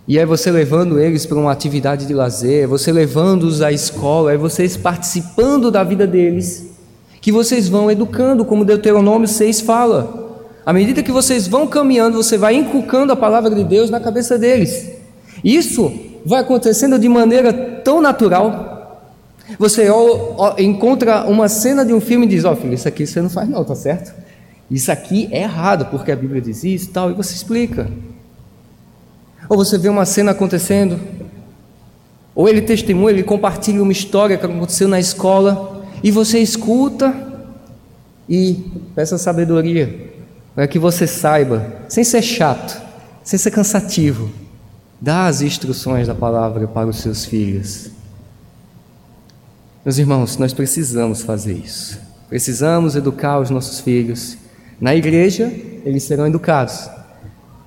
E 0.08 0.18
é 0.18 0.26
você 0.26 0.50
levando 0.50 1.00
eles 1.00 1.26
para 1.26 1.38
uma 1.38 1.52
atividade 1.52 2.06
de 2.06 2.14
lazer, 2.14 2.64
é 2.64 2.68
você 2.68 2.94
levando-os 2.94 3.62
à 3.62 3.74
escola, 3.74 4.32
é 4.32 4.38
vocês 4.38 4.78
participando 4.78 5.70
da 5.70 5.84
vida 5.84 6.08
deles, 6.08 6.68
que 7.20 7.30
vocês 7.30 7.68
vão 7.68 7.92
educando, 7.92 8.46
como 8.46 8.64
Deuteronômio 8.64 9.28
6 9.28 9.60
fala. 9.62 10.46
À 10.66 10.72
medida 10.72 11.04
que 11.04 11.12
vocês 11.12 11.46
vão 11.46 11.68
caminhando, 11.68 12.24
você 12.24 12.38
vai 12.38 12.56
inculcando 12.56 13.12
a 13.12 13.18
palavra 13.18 13.54
de 13.54 13.66
Deus 13.66 13.90
na 13.90 14.00
cabeça 14.00 14.38
deles. 14.38 14.90
Isso 15.44 15.92
vai 16.26 16.40
acontecendo 16.40 16.98
de 16.98 17.10
maneira 17.10 17.52
tão 17.84 18.02
natural. 18.02 19.14
Você 19.60 19.88
encontra 20.58 21.26
uma 21.26 21.50
cena 21.50 21.86
de 21.86 21.94
um 21.94 22.00
filme 22.00 22.26
e 22.26 22.30
diz: 22.30 22.46
Ó, 22.46 22.54
oh, 22.54 22.56
filho, 22.56 22.74
isso 22.74 22.88
aqui 22.88 23.06
você 23.06 23.22
não 23.22 23.30
faz, 23.30 23.50
não, 23.50 23.64
tá 23.64 23.76
certo? 23.76 24.14
Isso 24.70 24.92
aqui 24.92 25.28
é 25.32 25.44
errado, 25.44 25.86
porque 25.90 26.12
a 26.12 26.16
Bíblia 26.16 26.42
diz 26.42 26.64
isso 26.64 26.90
e 26.90 26.94
tal, 26.94 27.12
e 27.12 27.14
você 27.14 27.34
explica. 27.34 27.90
Ou 29.50 29.58
você 29.58 29.78
vê 29.78 29.90
uma 29.90 30.06
cena 30.06 30.32
acontecendo, 30.32 31.00
ou 32.36 32.48
ele 32.48 32.62
testemunha, 32.62 33.12
ele 33.12 33.24
compartilha 33.24 33.82
uma 33.82 33.92
história 33.92 34.38
que 34.38 34.46
aconteceu 34.46 34.88
na 34.88 35.00
escola, 35.00 35.86
e 36.04 36.12
você 36.12 36.40
escuta 36.40 37.16
e 38.30 38.64
peça 38.94 39.18
sabedoria 39.18 40.12
para 40.54 40.68
que 40.68 40.78
você 40.78 41.08
saiba, 41.08 41.66
sem 41.88 42.04
ser 42.04 42.22
chato, 42.22 42.82
sem 43.24 43.38
ser 43.38 43.52
cansativo, 43.52 44.30
dar 45.00 45.28
as 45.28 45.42
instruções 45.42 46.08
da 46.08 46.16
palavra 46.16 46.68
para 46.68 46.88
os 46.88 46.98
seus 46.98 47.26
filhos. 47.26 47.92
Meus 49.86 49.98
irmãos, 49.98 50.38
nós 50.38 50.54
precisamos 50.54 51.22
fazer 51.22 51.54
isso. 51.54 52.00
Precisamos 52.28 52.96
educar 52.96 53.40
os 53.40 53.50
nossos 53.50 53.80
filhos. 53.80 54.38
Na 54.82 54.96
igreja, 54.96 55.46
eles 55.86 56.04
serão 56.04 56.28
educados, 56.28 56.90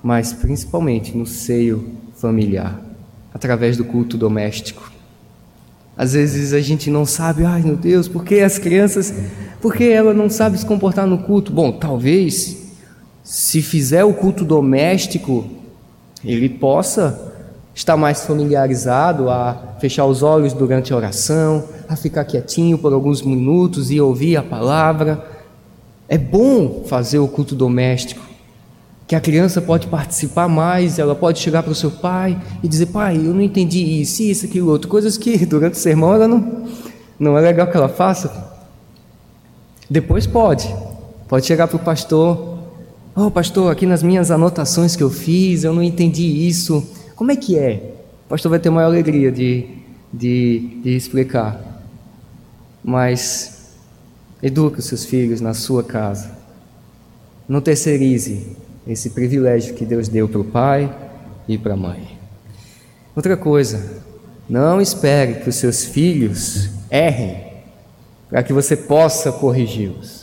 mas 0.03 0.33
principalmente 0.33 1.15
no 1.17 1.25
seio 1.25 1.95
familiar, 2.15 2.79
através 3.33 3.77
do 3.77 3.85
culto 3.85 4.17
doméstico. 4.17 4.91
Às 5.95 6.13
vezes 6.13 6.53
a 6.53 6.61
gente 6.61 6.89
não 6.89 7.05
sabe, 7.05 7.43
ai 7.43 7.61
meu 7.61 7.75
Deus, 7.75 8.07
por 8.07 8.23
que 8.23 8.39
as 8.39 8.57
crianças, 8.57 9.13
por 9.61 9.73
que 9.73 9.89
ela 9.89 10.13
não 10.13 10.29
sabe 10.29 10.57
se 10.57 10.65
comportar 10.65 11.05
no 11.05 11.19
culto? 11.19 11.51
Bom, 11.51 11.71
talvez 11.71 12.57
se 13.23 13.61
fizer 13.61 14.03
o 14.03 14.13
culto 14.13 14.43
doméstico, 14.43 15.45
ele 16.23 16.49
possa 16.49 17.31
estar 17.73 17.95
mais 17.95 18.25
familiarizado 18.25 19.29
a 19.29 19.75
fechar 19.79 20.05
os 20.05 20.23
olhos 20.23 20.53
durante 20.53 20.93
a 20.93 20.95
oração, 20.95 21.63
a 21.87 21.95
ficar 21.95 22.25
quietinho 22.25 22.77
por 22.77 22.93
alguns 22.93 23.21
minutos 23.21 23.91
e 23.91 23.99
ouvir 23.99 24.37
a 24.37 24.43
palavra. 24.43 25.23
É 26.07 26.17
bom 26.17 26.83
fazer 26.85 27.19
o 27.19 27.27
culto 27.27 27.55
doméstico, 27.55 28.21
que 29.11 29.15
a 29.15 29.19
criança 29.19 29.61
pode 29.61 29.87
participar 29.87 30.47
mais, 30.47 30.97
ela 30.97 31.13
pode 31.13 31.37
chegar 31.39 31.63
para 31.63 31.73
o 31.73 31.75
seu 31.75 31.91
pai 31.91 32.41
e 32.63 32.67
dizer: 32.69 32.85
Pai, 32.85 33.17
eu 33.17 33.33
não 33.33 33.41
entendi 33.41 33.99
isso, 33.99 34.23
isso, 34.23 34.45
aquilo, 34.45 34.71
outro, 34.71 34.87
coisas 34.87 35.17
que 35.17 35.35
durante 35.45 35.73
o 35.73 35.77
sermão 35.77 36.13
ela 36.13 36.29
não, 36.29 36.65
não 37.19 37.37
é 37.37 37.41
legal 37.41 37.67
que 37.67 37.75
ela 37.75 37.89
faça. 37.89 38.31
Depois 39.89 40.25
pode, 40.25 40.73
pode 41.27 41.45
chegar 41.45 41.67
para 41.67 41.75
o 41.75 41.79
pastor 41.79 42.57
Oh, 43.13 43.29
pastor, 43.29 43.69
aqui 43.69 43.85
nas 43.85 44.01
minhas 44.01 44.31
anotações 44.31 44.95
que 44.95 45.03
eu 45.03 45.09
fiz, 45.09 45.65
eu 45.65 45.73
não 45.73 45.83
entendi 45.83 46.47
isso. 46.47 46.89
Como 47.13 47.29
é 47.29 47.35
que 47.35 47.59
é? 47.59 47.95
O 48.25 48.29
pastor 48.29 48.49
vai 48.49 48.59
ter 48.59 48.69
maior 48.69 48.87
alegria 48.87 49.29
de, 49.29 49.67
de, 50.13 50.79
de 50.81 50.95
explicar. 50.95 51.59
Mas 52.81 53.75
eduque 54.41 54.79
os 54.79 54.85
seus 54.85 55.03
filhos 55.03 55.41
na 55.41 55.53
sua 55.53 55.83
casa. 55.83 56.31
Não 57.49 57.59
terceirize 57.59 58.55
esse 58.87 59.11
privilégio 59.11 59.73
que 59.73 59.85
Deus 59.85 60.07
deu 60.07 60.27
para 60.27 60.41
o 60.41 60.45
pai 60.45 60.93
e 61.47 61.57
para 61.57 61.73
a 61.73 61.77
mãe. 61.77 62.17
Outra 63.15 63.35
coisa, 63.35 64.01
não 64.49 64.81
espere 64.81 65.35
que 65.35 65.49
os 65.49 65.55
seus 65.55 65.83
filhos 65.83 66.69
errem 66.89 67.51
para 68.29 68.43
que 68.43 68.53
você 68.53 68.75
possa 68.75 69.31
corrigi-los. 69.31 70.21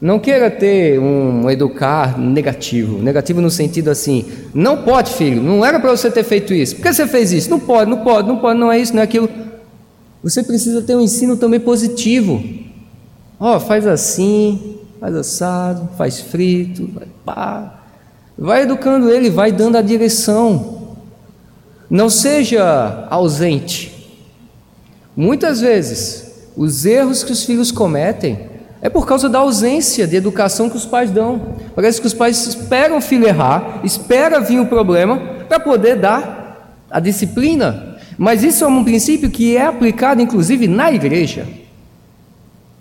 Não 0.00 0.18
queira 0.18 0.50
ter 0.50 0.98
um 1.00 1.50
educar 1.50 2.18
negativo, 2.18 3.02
negativo 3.02 3.40
no 3.40 3.50
sentido 3.50 3.90
assim, 3.90 4.26
não 4.52 4.82
pode, 4.82 5.14
filho, 5.14 5.42
não 5.42 5.64
era 5.64 5.80
para 5.80 5.90
você 5.90 6.10
ter 6.10 6.22
feito 6.22 6.52
isso. 6.52 6.76
Por 6.76 6.82
que 6.82 6.92
você 6.92 7.06
fez 7.06 7.32
isso? 7.32 7.50
Não 7.50 7.58
pode, 7.58 7.90
não 7.90 8.04
pode, 8.04 8.28
não 8.28 8.36
pode, 8.36 8.60
não 8.60 8.70
é 8.70 8.78
isso, 8.78 8.94
não 8.94 9.00
é 9.00 9.04
aquilo. 9.04 9.28
Você 10.22 10.42
precisa 10.42 10.82
ter 10.82 10.94
um 10.94 11.00
ensino 11.00 11.36
também 11.36 11.58
positivo. 11.58 12.42
Ó, 13.40 13.56
oh, 13.56 13.60
faz 13.60 13.86
assim, 13.86 14.75
faz 15.00 15.14
assado, 15.14 15.88
faz 15.96 16.20
frito, 16.20 16.88
vai 16.92 17.08
pá. 17.24 17.74
Vai 18.38 18.62
educando 18.62 19.10
ele, 19.10 19.30
vai 19.30 19.50
dando 19.50 19.76
a 19.76 19.82
direção. 19.82 20.96
Não 21.88 22.10
seja 22.10 23.06
ausente. 23.08 23.92
Muitas 25.16 25.60
vezes, 25.60 26.50
os 26.56 26.84
erros 26.84 27.24
que 27.24 27.32
os 27.32 27.44
filhos 27.44 27.72
cometem 27.72 28.38
é 28.82 28.90
por 28.90 29.06
causa 29.06 29.28
da 29.28 29.38
ausência 29.38 30.06
de 30.06 30.16
educação 30.16 30.68
que 30.68 30.76
os 30.76 30.84
pais 30.84 31.10
dão. 31.10 31.56
Parece 31.74 32.00
que 32.00 32.06
os 32.06 32.14
pais 32.14 32.46
esperam 32.46 32.98
o 32.98 33.00
filho 33.00 33.26
errar, 33.26 33.80
espera 33.82 34.40
vir 34.40 34.60
o 34.60 34.66
problema 34.66 35.18
para 35.48 35.58
poder 35.58 35.96
dar 35.96 36.76
a 36.90 37.00
disciplina. 37.00 37.96
Mas 38.18 38.42
isso 38.42 38.64
é 38.64 38.66
um 38.66 38.84
princípio 38.84 39.30
que 39.30 39.56
é 39.56 39.64
aplicado 39.64 40.20
inclusive 40.20 40.68
na 40.68 40.92
igreja. 40.92 41.46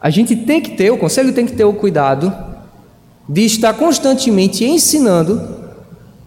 A 0.02 0.10
gente 0.10 0.36
tem 0.36 0.62
que 0.62 0.72
ter, 0.72 0.92
o 0.92 0.98
conselho 0.98 1.34
tem 1.34 1.46
que 1.46 1.54
ter 1.54 1.64
o 1.64 1.74
cuidado 1.74 2.34
de 3.28 3.46
estar 3.46 3.74
constantemente 3.74 4.64
ensinando 4.64 5.42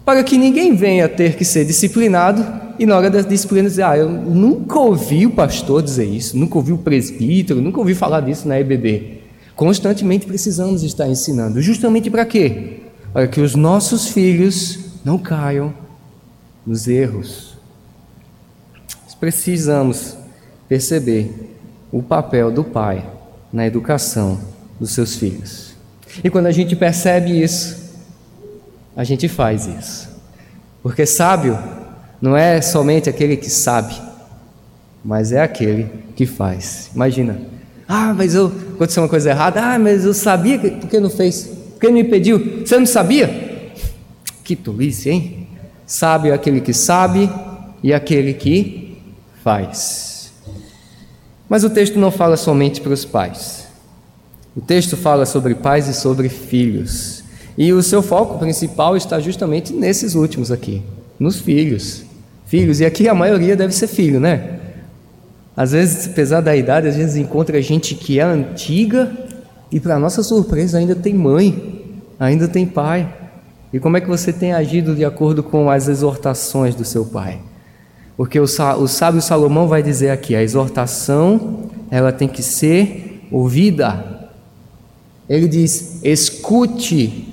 para 0.05 0.25
que 0.25 0.37
ninguém 0.37 0.75
venha 0.75 1.09
ter 1.09 1.37
que 1.37 1.45
ser 1.45 1.65
disciplinado 1.65 2.45
e 2.79 2.87
na 2.87 2.97
hora 2.97 3.11
da 3.11 3.21
disciplina 3.21 3.69
dizer: 3.69 3.83
Ah, 3.83 3.97
eu 3.97 4.09
nunca 4.09 4.79
ouvi 4.79 5.27
o 5.27 5.31
pastor 5.31 5.83
dizer 5.83 6.07
isso, 6.07 6.37
nunca 6.37 6.57
ouvi 6.57 6.73
o 6.73 6.79
presbítero, 6.79 7.61
nunca 7.61 7.79
ouvi 7.79 7.95
falar 7.95 8.21
disso 8.21 8.49
na 8.49 8.59
EBD. 8.59 9.19
Constantemente 9.55 10.27
precisamos 10.27 10.83
estar 10.83 11.09
ensinando. 11.09 11.61
Justamente 11.61 12.09
para 12.11 12.25
quê? 12.25 12.81
Para 13.13 13.27
que 13.27 13.41
os 13.41 13.55
nossos 13.55 14.09
filhos 14.09 14.79
não 15.05 15.19
caiam 15.19 15.75
nos 16.65 16.87
erros. 16.87 17.57
Precisamos 19.19 20.17
perceber 20.69 21.57
o 21.91 22.01
papel 22.01 22.53
do 22.53 22.63
pai 22.63 23.05
na 23.53 23.67
educação 23.67 24.41
dos 24.79 24.93
seus 24.93 25.17
filhos. 25.17 25.75
E 26.23 26.31
quando 26.31 26.47
a 26.47 26.53
gente 26.53 26.75
percebe 26.75 27.43
isso, 27.43 27.77
a 28.97 29.05
gente 29.05 29.29
faz 29.29 29.67
isso. 29.67 30.09
Porque 30.83 31.07
sábio 31.07 31.59
não 32.21 32.37
é 32.37 32.61
somente 32.61 33.09
aquele 33.09 33.37
que 33.37 33.51
sabe, 33.51 33.95
mas 35.05 35.33
é 35.33 35.41
aquele 35.41 35.91
que 36.17 36.27
faz. 36.27 36.91
Imagina, 36.95 37.41
ah, 37.87 38.13
mas 38.13 38.35
eu 38.35 38.53
aconteceu 38.75 39.03
uma 39.03 39.09
coisa 39.09 39.31
errada. 39.31 39.61
Ah, 39.63 39.79
mas 39.79 40.05
eu 40.05 40.13
sabia 40.13 40.59
que, 40.59 40.71
por 40.71 40.89
que 40.89 41.01
não 41.01 41.11
fez? 41.11 41.45
Por 41.45 41.81
que 41.81 41.89
não 41.89 41.99
impediu? 41.99 42.63
Você 42.65 42.79
não 42.79 42.87
sabia? 42.87 43.73
Que 44.45 44.55
tolice, 44.55 45.11
hein? 45.11 45.49
Sábio 45.87 46.33
é 46.33 46.35
aquele 46.35 46.61
que 46.61 46.75
sabe 46.75 47.31
e 47.83 47.95
aquele 47.95 48.35
que 48.35 48.99
faz. 49.43 50.08
Mas 51.49 51.65
o 51.65 51.71
texto 51.71 51.99
não 51.99 52.11
fala 52.11 52.37
somente 52.37 52.81
para 52.81 52.93
os 52.93 53.05
pais. 53.05 53.67
O 54.57 54.61
texto 54.61 54.97
fala 54.97 55.25
sobre 55.25 55.55
pais 55.55 55.89
e 55.89 55.95
sobre 55.95 56.29
filhos. 56.29 57.23
E 57.57 57.73
o 57.73 57.83
seu 57.83 58.03
foco 58.03 58.39
principal 58.39 58.97
está 58.97 59.19
justamente 59.19 59.73
nesses 59.73 60.15
últimos 60.15 60.51
aqui, 60.51 60.83
nos 61.19 61.41
filhos. 61.41 62.05
Filhos, 62.47 62.81
e 62.81 62.85
aqui 62.85 63.09
a 63.09 63.15
maioria 63.15 63.57
deve 63.57 63.75
ser 63.75 63.87
filho, 63.87 64.21
né? 64.21 64.59
Às 65.57 65.73
vezes, 65.73 66.07
apesar 66.07 66.41
da 66.41 66.55
idade, 66.55 66.87
às 66.87 66.97
vezes 66.97 67.17
encontra 67.17 67.61
gente 67.61 67.95
que 67.95 68.21
é 68.21 68.23
antiga 68.23 69.11
e, 69.73 69.81
para 69.81 69.99
nossa 69.99 70.23
surpresa, 70.23 70.79
ainda 70.79 70.95
tem 70.95 71.15
mãe, 71.15 72.01
ainda 72.19 72.47
tem 72.47 72.65
pai. 72.65 73.13
E 73.73 73.81
como 73.81 73.97
é 73.97 74.01
que 74.01 74.07
você 74.07 74.33
tem 74.33 74.53
agido 74.53 74.95
de 74.95 75.05
acordo 75.05 75.43
com 75.43 75.69
as 75.69 75.89
exortações 75.89 76.75
do 76.75 76.85
seu 76.85 77.05
pai? 77.05 77.41
Porque 78.19 78.39
o, 78.39 78.43
o 78.45 78.89
sábio 78.89 79.23
Salomão 79.23 79.69
vai 79.69 79.83
dizer 79.83 80.11
aqui: 80.11 80.35
a 80.35 80.43
exortação 80.43 81.71
ela 81.89 82.13
tem 82.13 82.27
que 82.29 82.43
ser 82.43 83.27
ouvida. 83.31 84.29
Ele 85.27 85.47
diz: 85.49 86.01
escute, 86.03 87.33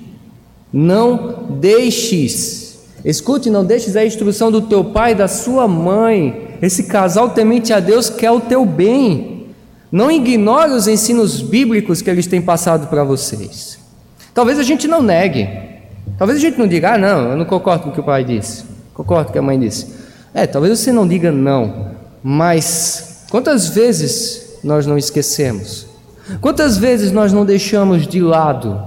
não 0.72 1.48
deixes. 1.58 2.78
Escute, 3.04 3.50
não 3.50 3.64
deixes 3.64 3.96
a 3.96 4.06
instrução 4.06 4.50
do 4.50 4.62
teu 4.62 4.84
pai 4.84 5.12
e 5.12 5.16
da 5.16 5.28
sua 5.28 5.68
mãe 5.68 6.46
esse 6.62 6.84
casal 6.84 7.30
temente 7.30 7.72
a 7.72 7.80
Deus 7.80 8.08
quer 8.08 8.30
o 8.30 8.40
teu 8.40 8.64
bem. 8.64 9.46
Não 9.90 10.10
ignore 10.10 10.72
os 10.72 10.88
ensinos 10.88 11.40
bíblicos 11.40 12.02
que 12.02 12.10
eles 12.10 12.26
têm 12.26 12.40
passado 12.40 12.88
para 12.88 13.04
vocês. 13.04 13.78
Talvez 14.34 14.58
a 14.58 14.62
gente 14.62 14.88
não 14.88 15.02
negue. 15.02 15.48
Talvez 16.18 16.38
a 16.38 16.40
gente 16.40 16.58
não 16.58 16.66
diga, 16.66 16.94
ah, 16.94 16.98
não, 16.98 17.30
eu 17.30 17.36
não 17.36 17.44
concordo 17.44 17.84
com 17.84 17.90
o 17.90 17.92
que 17.92 18.00
o 18.00 18.04
pai 18.04 18.24
disse. 18.24 18.64
Concordo 18.94 19.24
com 19.24 19.30
o 19.30 19.32
que 19.32 19.38
a 19.38 19.42
mãe 19.42 19.58
disse. 19.58 19.95
É, 20.36 20.46
talvez 20.46 20.78
você 20.78 20.92
não 20.92 21.08
diga 21.08 21.32
não. 21.32 21.92
Mas 22.22 23.24
quantas 23.30 23.70
vezes 23.70 24.58
nós 24.62 24.84
não 24.84 24.98
esquecemos? 24.98 25.86
Quantas 26.42 26.76
vezes 26.76 27.10
nós 27.10 27.32
não 27.32 27.42
deixamos 27.42 28.06
de 28.06 28.20
lado? 28.20 28.78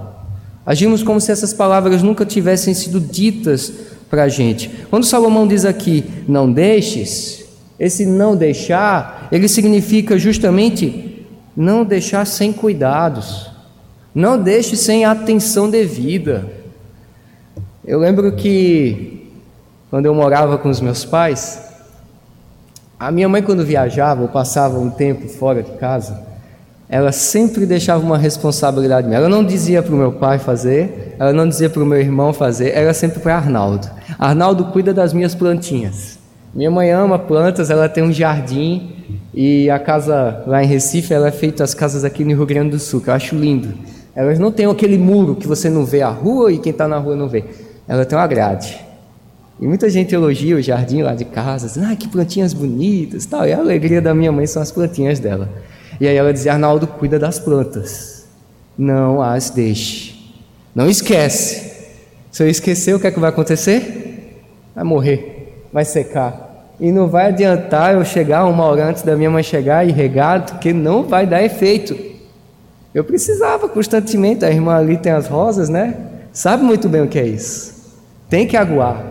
Agimos 0.64 1.02
como 1.02 1.20
se 1.20 1.32
essas 1.32 1.52
palavras 1.52 2.04
nunca 2.04 2.24
tivessem 2.24 2.72
sido 2.72 3.00
ditas 3.00 3.72
para 4.08 4.22
a 4.22 4.28
gente. 4.28 4.70
Quando 4.90 5.04
Salomão 5.04 5.44
diz 5.44 5.64
aqui, 5.64 6.04
não 6.28 6.52
deixes, 6.52 7.44
esse 7.80 8.06
não 8.06 8.36
deixar, 8.36 9.26
ele 9.32 9.48
significa 9.48 10.16
justamente 10.16 11.26
não 11.56 11.84
deixar 11.84 12.28
sem 12.28 12.52
cuidados, 12.52 13.50
não 14.14 14.40
deixe 14.40 14.76
sem 14.76 15.04
atenção 15.04 15.68
devida. 15.68 16.46
Eu 17.84 17.98
lembro 17.98 18.30
que 18.36 19.19
quando 19.90 20.06
eu 20.06 20.14
morava 20.14 20.56
com 20.56 20.70
os 20.70 20.80
meus 20.80 21.04
pais, 21.04 21.60
a 22.98 23.10
minha 23.10 23.28
mãe 23.28 23.42
quando 23.42 23.64
viajava 23.64 24.22
ou 24.22 24.28
passava 24.28 24.78
um 24.78 24.88
tempo 24.88 25.26
fora 25.28 25.62
de 25.64 25.72
casa, 25.72 26.22
ela 26.88 27.10
sempre 27.10 27.66
deixava 27.66 28.04
uma 28.04 28.16
responsabilidade 28.16 29.06
minha. 29.06 29.18
Ela 29.18 29.28
não 29.28 29.44
dizia 29.44 29.82
para 29.82 29.92
o 29.92 29.96
meu 29.96 30.12
pai 30.12 30.38
fazer, 30.38 31.16
ela 31.18 31.32
não 31.32 31.48
dizia 31.48 31.68
para 31.68 31.82
o 31.82 31.86
meu 31.86 31.98
irmão 31.98 32.32
fazer, 32.32 32.70
era 32.70 32.94
sempre 32.94 33.20
para 33.20 33.36
Arnaldo. 33.36 33.90
Arnaldo 34.18 34.66
cuida 34.66 34.94
das 34.94 35.12
minhas 35.12 35.34
plantinhas. 35.34 36.18
Minha 36.54 36.70
mãe 36.70 36.90
ama 36.90 37.18
plantas, 37.18 37.70
ela 37.70 37.88
tem 37.88 38.04
um 38.04 38.12
jardim 38.12 38.92
e 39.34 39.70
a 39.70 39.78
casa 39.78 40.42
lá 40.46 40.62
em 40.62 40.66
Recife, 40.66 41.12
ela 41.12 41.28
é 41.28 41.32
feita 41.32 41.64
as 41.64 41.74
casas 41.74 42.04
aqui 42.04 42.24
no 42.24 42.30
Rio 42.30 42.46
Grande 42.46 42.70
do 42.70 42.78
Sul, 42.78 43.00
que 43.00 43.08
eu 43.08 43.14
acho 43.14 43.34
lindo. 43.34 43.74
Elas 44.14 44.38
não 44.38 44.52
têm 44.52 44.66
aquele 44.66 44.98
muro 44.98 45.36
que 45.36 45.46
você 45.48 45.70
não 45.70 45.84
vê 45.84 46.02
a 46.02 46.10
rua 46.10 46.52
e 46.52 46.58
quem 46.58 46.70
está 46.70 46.86
na 46.86 46.98
rua 46.98 47.16
não 47.16 47.28
vê. 47.28 47.44
Ela 47.88 48.04
tem 48.04 48.18
uma 48.18 48.26
grade. 48.26 48.89
E 49.60 49.66
muita 49.66 49.90
gente 49.90 50.14
elogia 50.14 50.56
o 50.56 50.62
jardim 50.62 51.02
lá 51.02 51.14
de 51.14 51.24
casa, 51.24 51.66
diz, 51.66 51.78
ah, 51.78 51.94
que 51.94 52.08
plantinhas 52.08 52.54
bonitas, 52.54 53.26
tal. 53.26 53.46
E 53.46 53.52
a 53.52 53.58
alegria 53.58 54.00
da 54.00 54.14
minha 54.14 54.32
mãe 54.32 54.46
são 54.46 54.62
as 54.62 54.72
plantinhas 54.72 55.18
dela. 55.18 55.50
E 56.00 56.08
aí 56.08 56.16
ela 56.16 56.32
dizia, 56.32 56.52
Arnaldo, 56.52 56.86
cuida 56.86 57.18
das 57.18 57.38
plantas. 57.38 58.24
Não 58.78 59.20
as 59.20 59.50
deixe. 59.50 60.34
Não 60.74 60.88
esquece. 60.88 61.70
Se 62.30 62.42
eu 62.42 62.48
esquecer, 62.48 62.94
o 62.94 63.00
que 63.00 63.06
é 63.06 63.10
que 63.10 63.20
vai 63.20 63.28
acontecer? 63.28 64.38
Vai 64.74 64.84
morrer 64.84 65.40
vai 65.72 65.84
secar. 65.84 66.48
E 66.78 66.90
não 66.90 67.08
vai 67.08 67.26
adiantar 67.26 67.94
eu 67.94 68.04
chegar 68.04 68.46
uma 68.46 68.64
hora 68.64 68.86
antes 68.86 69.02
da 69.02 69.14
minha 69.14 69.30
mãe 69.30 69.42
chegar 69.42 69.86
e 69.86 69.92
regar, 69.92 70.44
porque 70.44 70.72
não 70.72 71.02
vai 71.02 71.26
dar 71.26 71.42
efeito. 71.42 71.96
Eu 72.94 73.04
precisava 73.04 73.68
constantemente, 73.68 74.44
a 74.44 74.50
irmã 74.50 74.76
ali 74.76 74.96
tem 74.96 75.12
as 75.12 75.26
rosas, 75.26 75.68
né? 75.68 75.94
Sabe 76.32 76.64
muito 76.64 76.88
bem 76.88 77.02
o 77.02 77.08
que 77.08 77.18
é 77.18 77.26
isso. 77.26 77.98
Tem 78.28 78.46
que 78.46 78.56
aguar, 78.56 79.04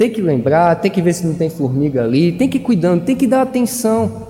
tem 0.00 0.08
que 0.08 0.22
lembrar, 0.22 0.76
tem 0.76 0.90
que 0.90 1.02
ver 1.02 1.12
se 1.12 1.26
não 1.26 1.34
tem 1.34 1.50
formiga 1.50 2.02
ali, 2.02 2.32
tem 2.32 2.48
que 2.48 2.56
ir 2.56 2.60
cuidando, 2.60 3.04
tem 3.04 3.14
que 3.14 3.26
dar 3.26 3.42
atenção. 3.42 4.28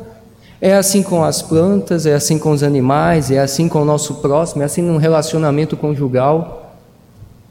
É 0.61 0.74
assim 0.74 1.00
com 1.00 1.22
as 1.22 1.42
plantas, 1.42 2.06
é 2.06 2.12
assim 2.12 2.40
com 2.40 2.50
os 2.50 2.64
animais, 2.64 3.30
é 3.30 3.38
assim 3.38 3.68
com 3.68 3.83
o 3.83 3.85
nosso 3.85 4.16
próximo, 4.16 4.62
é 4.62 4.64
assim 4.64 4.83
num 4.83 4.96
relacionamento 4.96 5.76
conjugal. 5.76 6.74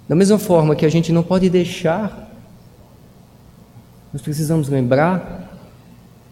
Da 0.06 0.16
mesma 0.16 0.38
forma 0.38 0.76
que 0.76 0.86
a 0.86 0.90
gente 0.90 1.14
não 1.14 1.24
pode 1.24 1.50
deixar 1.50 2.28
nós 4.12 4.22
precisamos 4.22 4.68
lembrar, 4.68 5.50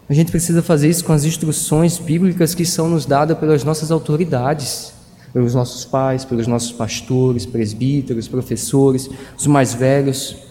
a 0.10 0.14
gente 0.14 0.30
precisa 0.30 0.62
fazer 0.62 0.90
isso 0.90 1.06
com 1.06 1.14
as 1.14 1.24
instruções 1.24 1.98
bíblicas 1.98 2.54
que 2.54 2.66
são 2.66 2.90
nos 2.90 3.06
dadas 3.06 3.38
pelas 3.38 3.64
nossas 3.64 3.92
autoridades, 3.92 4.92
pelos 5.32 5.56
nossos 5.56 5.86
pais, 5.86 6.26
pelos 6.26 6.48
nossos 6.48 6.74
pastores, 6.74 7.46
presbíteros, 7.46 8.28
professores, 8.28 9.10
os 9.38 9.48
mais 9.48 9.74
velhos. 9.74 10.47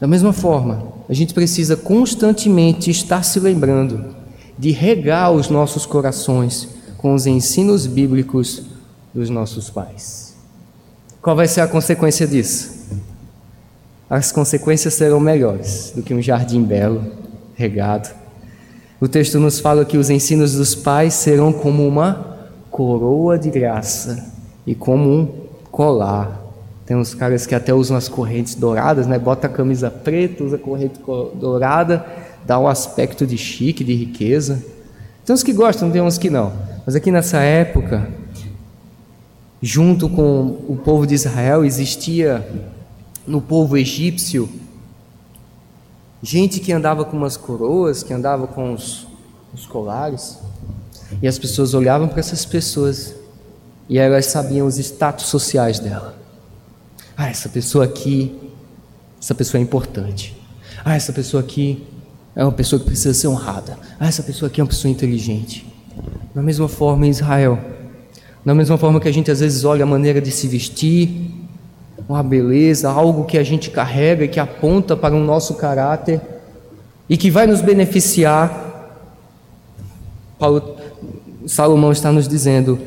Da 0.00 0.06
mesma 0.06 0.32
forma, 0.32 0.92
a 1.08 1.14
gente 1.14 1.32
precisa 1.32 1.76
constantemente 1.76 2.90
estar 2.90 3.22
se 3.22 3.40
lembrando 3.40 4.14
de 4.58 4.70
regar 4.70 5.32
os 5.32 5.48
nossos 5.48 5.86
corações 5.86 6.68
com 6.98 7.14
os 7.14 7.26
ensinos 7.26 7.86
bíblicos 7.86 8.62
dos 9.14 9.30
nossos 9.30 9.70
pais. 9.70 10.34
Qual 11.22 11.34
vai 11.34 11.48
ser 11.48 11.60
a 11.60 11.68
consequência 11.68 12.26
disso? 12.26 12.76
as 14.08 14.30
consequências 14.30 14.94
serão 14.94 15.18
melhores 15.18 15.92
do 15.94 16.02
que 16.02 16.14
um 16.14 16.22
jardim 16.22 16.62
belo, 16.62 17.04
regado. 17.54 18.08
O 19.00 19.08
texto 19.08 19.40
nos 19.40 19.58
fala 19.58 19.84
que 19.84 19.98
os 19.98 20.08
ensinos 20.08 20.54
dos 20.54 20.74
pais 20.74 21.14
serão 21.14 21.52
como 21.52 21.86
uma 21.86 22.38
coroa 22.70 23.38
de 23.38 23.50
graça 23.50 24.32
e 24.66 24.74
como 24.74 25.10
um 25.10 25.26
colar. 25.70 26.40
Tem 26.86 26.96
uns 26.96 27.14
caras 27.14 27.46
que 27.46 27.54
até 27.54 27.74
usam 27.74 27.96
as 27.96 28.08
correntes 28.08 28.54
douradas, 28.54 29.08
né? 29.08 29.18
Bota 29.18 29.48
a 29.48 29.50
camisa 29.50 29.90
preta, 29.90 30.44
usa 30.44 30.54
a 30.54 30.58
corrente 30.58 31.00
dourada, 31.34 32.06
dá 32.46 32.60
um 32.60 32.68
aspecto 32.68 33.26
de 33.26 33.36
chique, 33.36 33.82
de 33.82 33.92
riqueza. 33.92 34.62
Tem 35.24 35.34
uns 35.34 35.42
que 35.42 35.52
gostam, 35.52 35.90
tem 35.90 36.00
uns 36.00 36.16
que 36.16 36.30
não. 36.30 36.52
Mas 36.86 36.94
aqui 36.94 37.10
nessa 37.10 37.38
época, 37.38 38.08
junto 39.60 40.08
com 40.08 40.60
o 40.68 40.80
povo 40.84 41.04
de 41.04 41.14
Israel, 41.14 41.64
existia 41.64 42.46
no 43.26 43.40
povo 43.40 43.76
egípcio, 43.76 44.48
gente 46.22 46.60
que 46.60 46.72
andava 46.72 47.04
com 47.04 47.16
umas 47.16 47.36
coroas, 47.36 48.04
que 48.04 48.14
andava 48.14 48.46
com 48.46 48.72
os, 48.72 49.08
os 49.52 49.66
colares, 49.66 50.38
e 51.20 51.26
as 51.26 51.36
pessoas 51.36 51.74
olhavam 51.74 52.06
para 52.06 52.20
essas 52.20 52.44
pessoas 52.44 53.12
e 53.88 53.98
elas 53.98 54.26
sabiam 54.26 54.68
os 54.68 54.78
status 54.78 55.26
sociais 55.26 55.80
dela. 55.80 56.15
Ah, 57.16 57.30
essa 57.30 57.48
pessoa 57.48 57.84
aqui, 57.84 58.36
essa 59.20 59.34
pessoa 59.34 59.58
é 59.58 59.62
importante. 59.62 60.36
Ah, 60.84 60.94
essa 60.94 61.12
pessoa 61.12 61.42
aqui 61.42 61.86
é 62.34 62.44
uma 62.44 62.52
pessoa 62.52 62.78
que 62.78 62.84
precisa 62.84 63.14
ser 63.14 63.28
honrada. 63.28 63.78
Ah, 63.98 64.06
essa 64.06 64.22
pessoa 64.22 64.48
aqui 64.48 64.60
é 64.60 64.64
uma 64.64 64.68
pessoa 64.68 64.90
inteligente. 64.90 65.66
Da 66.34 66.42
mesma 66.42 66.68
forma 66.68 67.06
em 67.06 67.10
Israel, 67.10 67.58
da 68.44 68.54
mesma 68.54 68.76
forma 68.76 69.00
que 69.00 69.08
a 69.08 69.12
gente 69.12 69.30
às 69.30 69.40
vezes 69.40 69.64
olha 69.64 69.84
a 69.84 69.86
maneira 69.86 70.20
de 70.20 70.30
se 70.30 70.46
vestir, 70.46 71.30
uma 72.06 72.22
beleza, 72.22 72.90
algo 72.90 73.24
que 73.24 73.38
a 73.38 73.42
gente 73.42 73.70
carrega 73.70 74.24
e 74.24 74.28
que 74.28 74.38
aponta 74.38 74.94
para 74.94 75.14
o 75.14 75.18
nosso 75.18 75.54
caráter 75.54 76.20
e 77.08 77.16
que 77.16 77.30
vai 77.30 77.46
nos 77.46 77.62
beneficiar. 77.62 78.64
Paulo, 80.38 80.76
Salomão 81.46 81.90
está 81.90 82.12
nos 82.12 82.28
dizendo: 82.28 82.78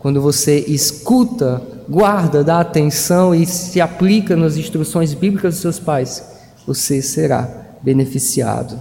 quando 0.00 0.20
você 0.20 0.58
escuta, 0.66 1.62
guarda, 1.88 2.42
dá 2.42 2.60
atenção 2.60 3.34
e 3.34 3.46
se 3.46 3.80
aplica 3.80 4.36
nas 4.36 4.56
instruções 4.56 5.14
bíblicas 5.14 5.54
dos 5.54 5.62
seus 5.62 5.78
pais, 5.78 6.22
você 6.66 7.00
será 7.00 7.48
beneficiado. 7.82 8.78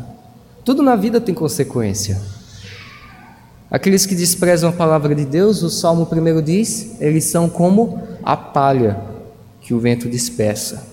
Tudo 0.64 0.82
na 0.82 0.96
vida 0.96 1.22
tem 1.22 1.36
consequência. 1.36 2.20
Aqueles 3.70 4.06
que 4.06 4.16
desprezam 4.16 4.70
a 4.70 4.74
palavra 4.74 5.14
de 5.14 5.26
Deus, 5.26 5.62
o 5.62 5.70
Salmo 5.70 6.06
primeiro 6.06 6.42
diz, 6.42 6.96
eles 7.00 7.26
são 7.26 7.50
como 7.50 8.02
a 8.24 8.36
palha 8.36 9.00
que 9.62 9.74
o 9.74 9.80
vento 9.80 10.10
dispersa. 10.10 10.88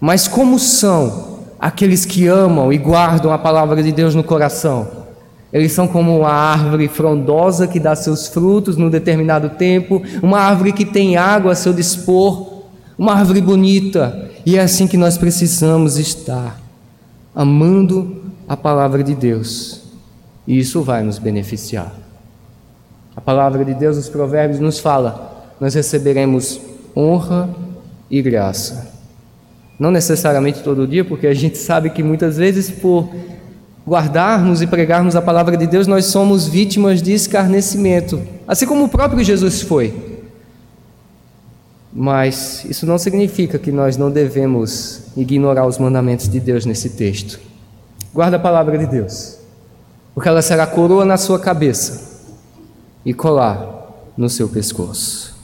Mas 0.00 0.26
como 0.26 0.58
são 0.58 1.40
aqueles 1.58 2.04
que 2.04 2.26
amam 2.26 2.72
e 2.72 2.78
guardam 2.78 3.32
a 3.32 3.38
palavra 3.38 3.82
de 3.82 3.92
Deus 3.92 4.14
no 4.14 4.24
coração? 4.24 5.05
Eles 5.52 5.72
são 5.72 5.86
como 5.86 6.18
uma 6.18 6.30
árvore 6.30 6.88
frondosa 6.88 7.66
que 7.66 7.78
dá 7.78 7.94
seus 7.94 8.26
frutos 8.26 8.76
num 8.76 8.90
determinado 8.90 9.50
tempo, 9.50 10.02
uma 10.22 10.40
árvore 10.40 10.72
que 10.72 10.84
tem 10.84 11.16
água 11.16 11.52
a 11.52 11.54
seu 11.54 11.72
dispor, 11.72 12.64
uma 12.98 13.14
árvore 13.14 13.40
bonita. 13.40 14.30
E 14.44 14.56
é 14.56 14.62
assim 14.62 14.86
que 14.86 14.96
nós 14.96 15.16
precisamos 15.16 15.98
estar, 15.98 16.60
amando 17.34 18.22
a 18.48 18.56
palavra 18.56 19.02
de 19.02 19.14
Deus. 19.14 19.82
E 20.46 20.58
isso 20.58 20.82
vai 20.82 21.02
nos 21.02 21.18
beneficiar. 21.18 21.92
palavra 23.24 23.64
de 23.64 23.74
Deus, 23.74 23.96
os 23.96 24.08
provérbios, 24.08 24.60
nos 24.60 24.78
fala: 24.78 25.52
nós 25.60 25.74
receberemos 25.74 26.60
honra 26.96 27.48
e 28.10 28.22
graça. 28.22 28.94
Não 29.78 29.90
necessariamente 29.90 30.62
todo 30.62 30.86
dia, 30.86 31.04
porque 31.04 31.26
a 31.26 31.34
gente 31.34 31.58
sabe 31.58 31.90
que 31.90 32.02
muitas 32.02 32.36
vezes, 32.36 32.70
por 32.70 33.08
guardarmos 33.86 34.60
e 34.60 34.66
pregarmos 34.66 35.14
a 35.14 35.22
palavra 35.22 35.56
de 35.56 35.66
Deus, 35.66 35.86
nós 35.86 36.06
somos 36.06 36.48
vítimas 36.48 37.00
de 37.00 37.12
escarnecimento, 37.12 38.20
assim 38.48 38.66
como 38.66 38.84
o 38.84 38.88
próprio 38.88 39.22
Jesus 39.22 39.62
foi. 39.62 40.16
Mas 41.92 42.64
isso 42.68 42.84
não 42.84 42.98
significa 42.98 43.58
que 43.58 43.70
nós 43.70 43.96
não 43.96 44.10
devemos 44.10 45.02
ignorar 45.16 45.66
os 45.66 45.78
mandamentos 45.78 46.28
de 46.28 46.40
Deus 46.40 46.66
nesse 46.66 46.90
texto. 46.90 47.38
Guarda 48.12 48.36
a 48.36 48.40
palavra 48.40 48.76
de 48.76 48.86
Deus, 48.86 49.38
porque 50.14 50.28
ela 50.28 50.42
será 50.42 50.66
coroa 50.66 51.04
na 51.04 51.16
sua 51.16 51.38
cabeça 51.38 52.24
e 53.04 53.14
colar 53.14 53.86
no 54.16 54.28
seu 54.28 54.48
pescoço. 54.48 55.36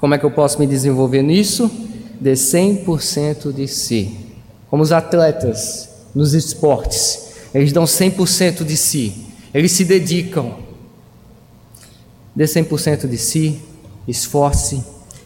Como 0.00 0.14
é 0.14 0.18
que 0.18 0.24
eu 0.24 0.30
posso 0.30 0.58
me 0.58 0.66
desenvolver 0.66 1.22
nisso? 1.22 1.70
De 2.20 2.32
100% 2.32 3.52
de 3.52 3.68
si. 3.68 4.16
Como 4.70 4.82
os 4.82 4.92
atletas 4.92 5.88
nos 6.14 6.32
esportes, 6.32 7.23
eles 7.54 7.72
dão 7.72 7.84
100% 7.84 8.64
de 8.64 8.76
si, 8.76 9.14
eles 9.54 9.70
se 9.70 9.84
dedicam. 9.84 10.56
Dê 12.34 12.44
100% 12.44 13.08
de 13.08 13.16
si, 13.16 13.60
esforce, 14.08 14.82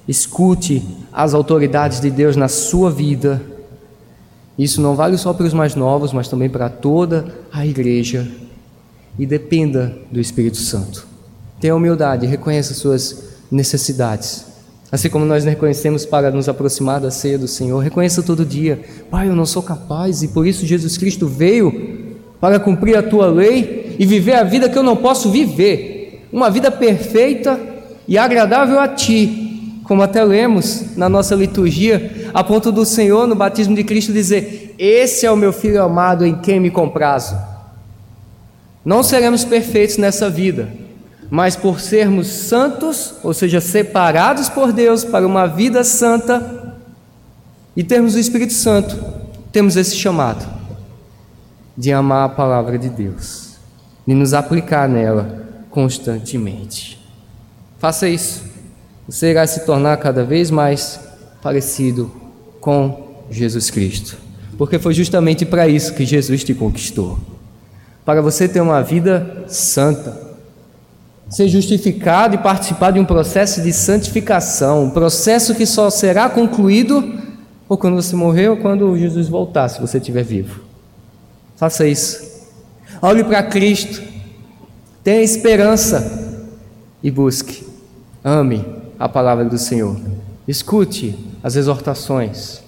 escute 0.07 0.83
as 1.11 1.33
autoridades 1.33 2.01
de 2.01 2.11
Deus 2.11 2.37
na 2.37 2.49
sua 2.49 2.91
vida. 2.91 3.41
Isso 4.59 4.83
não 4.83 4.95
vale 4.95 5.17
só 5.17 5.33
para 5.33 5.47
os 5.47 5.55
mais 5.55 5.75
novos, 5.75 6.13
mas 6.13 6.29
também 6.29 6.51
para 6.51 6.69
toda 6.69 7.35
a 7.51 7.67
igreja. 7.67 8.31
E 9.19 9.25
dependa 9.25 9.97
do 10.13 10.21
Espírito 10.21 10.59
Santo. 10.59 11.07
Tenha 11.59 11.75
humildade, 11.75 12.27
reconheça 12.27 12.75
suas 12.75 13.25
necessidades. 13.51 14.45
Assim 14.93 15.09
como 15.09 15.25
nós 15.25 15.45
reconhecemos 15.45 16.05
para 16.05 16.31
nos 16.31 16.49
aproximar 16.49 17.01
da 17.01 17.11
ceia 17.11 17.39
do 17.39 17.49
Senhor, 17.49 17.79
reconheça 17.79 18.23
todo 18.23 18.45
dia: 18.45 18.81
Pai, 19.11 19.29
eu 19.29 19.35
não 19.35 19.45
sou 19.47 19.63
capaz 19.63 20.23
e 20.23 20.29
por 20.29 20.47
isso 20.47 20.67
Jesus 20.67 20.97
Cristo 20.97 21.27
veio 21.27 22.08
para 22.41 22.61
cumprir 22.61 22.97
a 22.97 23.03
tua 23.03 23.27
lei 23.27 23.97
e 23.99 24.07
viver 24.07 24.35
a 24.35 24.45
vida 24.45 24.69
que 24.69 24.79
eu 24.79 24.83
não 24.83 24.97
posso 24.97 25.31
viver, 25.31 26.27
uma 26.33 26.51
vida 26.51 26.71
perfeita 26.71 27.59
e 28.07 28.17
agradável 28.17 28.79
a 28.79 28.89
ti, 28.89 29.81
como 29.85 30.03
até 30.03 30.23
lemos 30.23 30.97
na 30.97 31.09
nossa 31.09 31.35
liturgia, 31.35 32.31
a 32.33 32.45
ponto 32.45 32.71
do 32.71 32.85
Senhor 32.85 33.27
no 33.27 33.35
batismo 33.35 33.75
de 33.75 33.83
Cristo 33.83 34.13
dizer: 34.13 34.75
Esse 34.79 35.27
é 35.27 35.31
o 35.31 35.37
meu 35.37 35.53
filho 35.53 35.83
amado 35.83 36.25
em 36.25 36.37
quem 36.37 36.61
me 36.61 36.71
comprazo. 36.71 37.37
Não 38.85 39.03
seremos 39.03 39.45
perfeitos 39.45 39.97
nessa 39.97 40.31
vida, 40.31 40.69
mas 41.31 41.57
por 41.57 41.81
sermos 41.81 42.29
santos, 42.29 43.15
ou 43.23 43.35
seja, 43.35 43.61
separados 43.61 44.49
por 44.49 44.73
Deus 44.73 45.05
para 45.05 45.27
uma 45.27 45.47
vida 45.47 45.83
santa, 45.83 46.77
e 47.77 47.83
termos 47.83 48.15
o 48.15 48.19
Espírito 48.19 48.53
Santo, 48.53 48.97
temos 49.51 49.77
esse 49.77 49.97
chamado 49.97 50.58
de 51.79 51.93
amar 51.93 52.27
a 52.27 52.29
palavra 52.29 52.77
de 52.77 52.89
Deus, 52.89 53.53
de 54.05 54.13
nos 54.13 54.35
aplicar 54.35 54.89
nela 54.89 55.47
constantemente. 55.71 56.99
Faça 57.79 58.09
isso. 58.09 58.43
Você 59.09 59.31
irá 59.31 59.47
se 59.47 59.65
tornar 59.65 59.97
cada 59.99 60.25
vez 60.25 60.51
mais 60.51 60.99
parecido 61.41 62.11
com 62.61 63.23
Jesus 63.31 63.71
Cristo. 63.71 64.17
Porque 64.59 64.77
foi 64.77 64.93
justamente 64.93 65.47
para 65.47 65.69
isso 65.69 65.95
que 65.95 66.05
Jesus 66.05 66.43
te 66.43 66.53
conquistou. 66.53 67.17
Para 68.05 68.21
você 68.21 68.49
ter 68.49 68.61
uma 68.61 68.83
vida 68.83 69.45
santa, 69.47 70.21
ser 71.31 71.47
justificado 71.47 72.35
e 72.35 72.39
participar 72.39 72.91
de 72.91 72.99
um 72.99 73.05
processo 73.05 73.63
de 73.63 73.73
santificação, 73.73 74.87
um 74.87 74.91
processo 74.91 75.55
que 75.55 75.65
só 75.65 75.91
será 75.91 76.29
concluído 76.29 77.21
ou 77.69 77.79
quando 77.79 77.95
você 77.95 78.17
morrer 78.17 78.49
ou 78.49 78.57
quando 78.57 78.99
Jesus 78.99 79.29
voltar, 79.29 79.69
se 79.69 79.81
você 79.81 79.99
estiver 79.99 80.25
vivo. 80.25 80.68
Faça 81.59 81.87
isso. 81.89 82.47
Olhe 83.03 83.25
para 83.25 83.43
Cristo. 83.43 84.01
Tenha 85.03 85.23
esperança 85.23 86.47
e 87.03 87.11
busque. 87.11 87.67
Ame 88.23 88.65
a 88.97 89.09
palavra 89.09 89.45
do 89.45 89.59
Senhor. 89.59 90.01
Escute 90.47 91.19
as 91.43 91.57
exortações 91.57 92.63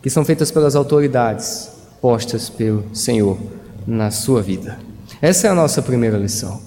que 0.00 0.08
são 0.08 0.24
feitas 0.24 0.52
pelas 0.52 0.76
autoridades 0.76 1.70
postas 2.00 2.48
pelo 2.48 2.84
Senhor 2.94 3.36
na 3.84 4.12
sua 4.12 4.40
vida. 4.40 4.78
Essa 5.20 5.48
é 5.48 5.50
a 5.50 5.54
nossa 5.54 5.82
primeira 5.82 6.16
lição. 6.16 6.60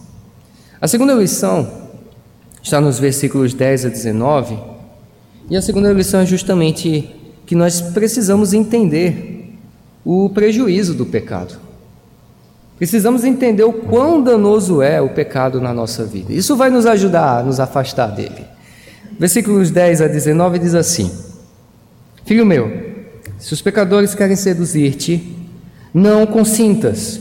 A 0.81 0.87
segunda 0.87 1.13
lição 1.13 1.89
está 2.61 2.81
nos 2.81 2.99
versículos 2.99 3.53
10 3.53 3.85
a 3.85 3.89
19, 3.89 4.59
e 5.49 5.55
a 5.55 5.61
segunda 5.61 5.93
lição 5.93 6.19
é 6.19 6.25
justamente 6.25 7.15
que 7.45 7.55
nós 7.55 7.79
precisamos 7.79 8.53
entender 8.53 9.40
o 10.03 10.29
prejuízo 10.29 10.93
do 10.93 11.05
pecado. 11.05 11.59
Precisamos 12.77 13.23
entender 13.23 13.63
o 13.63 13.73
quão 13.73 14.23
danoso 14.23 14.81
é 14.81 14.99
o 14.99 15.09
pecado 15.09 15.61
na 15.61 15.71
nossa 15.71 16.03
vida. 16.03 16.33
Isso 16.33 16.55
vai 16.55 16.69
nos 16.69 16.85
ajudar 16.85 17.39
a 17.39 17.43
nos 17.43 17.59
afastar 17.59 18.07
dele. 18.07 18.43
Versículos 19.19 19.69
10 19.69 20.01
a 20.01 20.07
19 20.07 20.57
diz 20.57 20.73
assim: 20.73 21.11
Filho 22.25 22.45
meu, 22.45 22.71
se 23.37 23.53
os 23.53 23.61
pecadores 23.61 24.15
querem 24.15 24.35
seduzir-te, 24.35 25.35
não 25.93 26.25
consintas. 26.25 27.19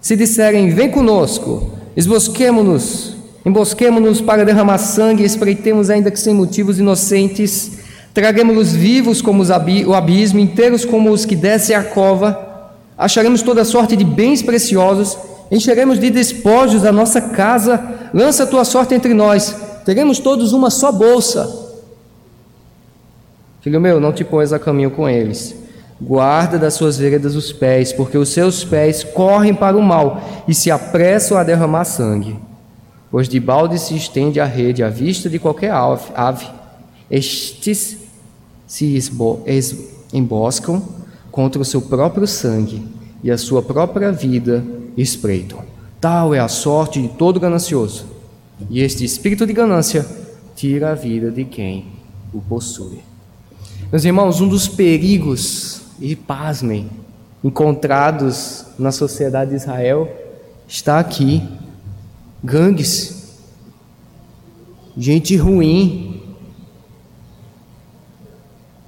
Se 0.00 0.16
disserem, 0.16 0.70
vem 0.70 0.90
conosco, 0.90 1.72
esbosquemo-nos, 1.96 3.16
embosquemo-nos 3.44 4.20
para 4.20 4.44
derramar 4.44 4.78
sangue 4.78 5.24
espreitemos, 5.24 5.90
ainda 5.90 6.10
que 6.10 6.18
sem 6.18 6.34
motivos 6.34 6.78
inocentes, 6.78 7.78
Traguemos-los 8.16 8.72
vivos 8.72 9.20
como 9.20 9.44
o 9.44 9.94
abismo, 9.94 10.38
inteiros 10.38 10.86
como 10.86 11.10
os 11.10 11.26
que 11.26 11.36
descem 11.36 11.76
a 11.76 11.84
cova. 11.84 12.72
Acharemos 12.96 13.42
toda 13.42 13.62
sorte 13.62 13.94
de 13.94 14.06
bens 14.06 14.40
preciosos. 14.40 15.18
Encheremos 15.50 15.98
de 15.98 16.08
despojos 16.08 16.86
a 16.86 16.90
nossa 16.90 17.20
casa. 17.20 17.78
Lança 18.14 18.44
a 18.44 18.46
tua 18.46 18.64
sorte 18.64 18.94
entre 18.94 19.12
nós. 19.12 19.54
Teremos 19.84 20.18
todos 20.18 20.54
uma 20.54 20.70
só 20.70 20.90
bolsa. 20.90 21.74
Filho 23.60 23.78
meu, 23.78 24.00
não 24.00 24.14
te 24.14 24.24
ponhas 24.24 24.50
a 24.50 24.58
caminho 24.58 24.92
com 24.92 25.06
eles. 25.06 25.54
Guarda 26.00 26.58
das 26.58 26.72
suas 26.72 26.96
veredas 26.96 27.36
os 27.36 27.52
pés, 27.52 27.92
porque 27.92 28.16
os 28.16 28.30
seus 28.30 28.64
pés 28.64 29.04
correm 29.04 29.52
para 29.52 29.76
o 29.76 29.82
mal 29.82 30.22
e 30.48 30.54
se 30.54 30.70
apressam 30.70 31.36
a 31.36 31.44
derramar 31.44 31.84
sangue. 31.84 32.38
Pois 33.10 33.28
de 33.28 33.38
balde 33.38 33.78
se 33.78 33.94
estende 33.94 34.40
a 34.40 34.46
rede 34.46 34.82
à 34.82 34.88
vista 34.88 35.28
de 35.28 35.38
qualquer 35.38 35.70
ave. 35.70 36.46
Estes 37.10 38.05
se 38.66 38.98
emboscam 40.12 40.82
contra 41.30 41.60
o 41.60 41.64
seu 41.64 41.82
próprio 41.82 42.26
sangue 42.26 42.86
e 43.22 43.30
a 43.30 43.38
sua 43.38 43.62
própria 43.62 44.10
vida 44.12 44.64
espreitam. 44.96 45.60
Tal 46.00 46.34
é 46.34 46.38
a 46.38 46.48
sorte 46.48 47.00
de 47.00 47.08
todo 47.08 47.40
ganancioso, 47.40 48.06
e 48.70 48.80
este 48.80 49.04
espírito 49.04 49.46
de 49.46 49.52
ganância 49.52 50.06
tira 50.54 50.92
a 50.92 50.94
vida 50.94 51.30
de 51.30 51.44
quem 51.44 51.86
o 52.32 52.40
possui. 52.40 53.00
Meus 53.90 54.04
irmãos, 54.04 54.40
um 54.40 54.48
dos 54.48 54.68
perigos, 54.68 55.82
e 56.00 56.14
pasmem, 56.14 56.88
encontrados 57.42 58.66
na 58.78 58.92
sociedade 58.92 59.50
de 59.50 59.56
Israel 59.56 60.10
está 60.68 60.98
aqui: 60.98 61.42
gangues, 62.42 63.38
gente 64.96 65.36
ruim, 65.36 66.22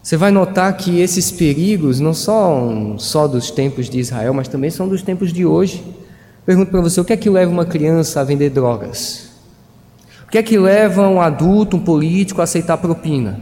você 0.08 0.16
vai 0.16 0.30
notar 0.30 0.74
que 0.74 1.00
esses 1.00 1.30
perigos 1.30 2.00
não 2.00 2.14
são 2.14 2.98
só 2.98 3.28
dos 3.28 3.50
tempos 3.50 3.90
de 3.90 3.98
Israel, 3.98 4.32
mas 4.32 4.48
também 4.48 4.70
são 4.70 4.88
dos 4.88 5.02
tempos 5.02 5.34
de 5.34 5.44
hoje. 5.44 5.84
Pergunto 6.46 6.70
para 6.70 6.80
você: 6.80 6.98
o 6.98 7.04
que 7.04 7.12
é 7.12 7.16
que 7.18 7.28
leva 7.28 7.52
uma 7.52 7.66
criança 7.66 8.18
a 8.18 8.24
vender 8.24 8.48
drogas? 8.48 9.28
O 10.26 10.30
que 10.30 10.38
é 10.38 10.42
que 10.42 10.58
leva 10.58 11.06
um 11.06 11.20
adulto, 11.20 11.76
um 11.76 11.80
político 11.80 12.40
a 12.40 12.44
aceitar 12.44 12.78
propina? 12.78 13.38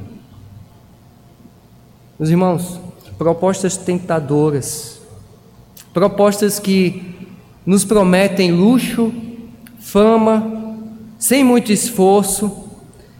Meus 2.19 2.31
irmãos, 2.31 2.81
propostas 3.17 3.77
tentadoras, 3.77 5.01
propostas 5.95 6.59
que 6.59 7.15
nos 7.65 7.85
prometem 7.85 8.51
luxo, 8.51 9.13
fama, 9.79 10.77
sem 11.17 11.45
muito 11.45 11.71
esforço, 11.71 12.66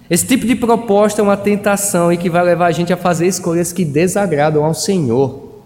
esse 0.09 0.25
tipo 0.25 0.47
de 0.47 0.55
proposta 0.55 1.21
é 1.21 1.25
uma 1.25 1.37
tentação 1.37 2.13
e 2.13 2.17
que 2.17 2.31
vai 2.31 2.45
levar 2.45 2.67
a 2.67 2.73
gente 2.73 2.93
a 2.93 2.97
fazer 2.97 3.27
escolhas 3.27 3.73
que 3.73 3.85
desagradam 3.85 4.65
ao 4.65 4.73
Senhor. 4.73 5.63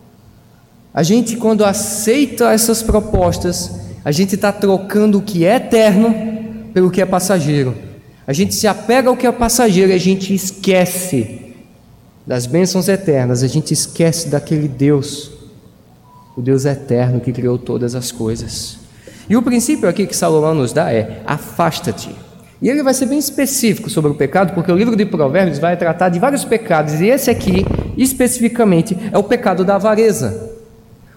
A 0.94 1.02
gente, 1.02 1.36
quando 1.36 1.64
aceita 1.64 2.50
essas 2.50 2.82
propostas, 2.82 3.70
a 4.02 4.10
gente 4.10 4.34
está 4.34 4.50
trocando 4.50 5.18
o 5.18 5.22
que 5.22 5.44
é 5.44 5.56
eterno 5.56 6.14
pelo 6.72 6.90
que 6.90 7.02
é 7.02 7.06
passageiro. 7.06 7.76
A 8.26 8.32
gente 8.32 8.54
se 8.54 8.66
apega 8.66 9.10
ao 9.10 9.16
que 9.16 9.26
é 9.26 9.32
passageiro 9.32 9.92
e 9.92 9.94
a 9.94 9.98
gente 9.98 10.32
esquece 10.32 11.54
das 12.26 12.46
bênçãos 12.46 12.88
eternas, 12.88 13.42
a 13.42 13.48
gente 13.48 13.74
esquece 13.74 14.28
daquele 14.28 14.68
Deus, 14.68 15.30
o 16.36 16.40
Deus 16.40 16.64
eterno 16.64 17.20
que 17.20 17.32
criou 17.32 17.58
todas 17.58 17.94
as 17.94 18.10
coisas. 18.10 18.78
E 19.28 19.36
o 19.36 19.42
princípio 19.42 19.88
aqui 19.88 20.06
que 20.06 20.16
Salomão 20.16 20.54
nos 20.54 20.72
dá 20.72 20.92
é: 20.92 21.22
afasta-te 21.26 22.29
E 22.62 22.68
ele 22.68 22.82
vai 22.82 22.92
ser 22.92 23.06
bem 23.06 23.18
específico 23.18 23.88
sobre 23.88 24.10
o 24.10 24.14
pecado, 24.14 24.52
porque 24.52 24.70
o 24.70 24.76
livro 24.76 24.94
de 24.94 25.06
Provérbios 25.06 25.58
vai 25.58 25.76
tratar 25.76 26.10
de 26.10 26.18
vários 26.18 26.44
pecados, 26.44 27.00
e 27.00 27.06
esse 27.06 27.30
aqui, 27.30 27.64
especificamente, 27.96 28.96
é 29.10 29.16
o 29.16 29.22
pecado 29.22 29.64
da 29.64 29.76
avareza. 29.76 30.50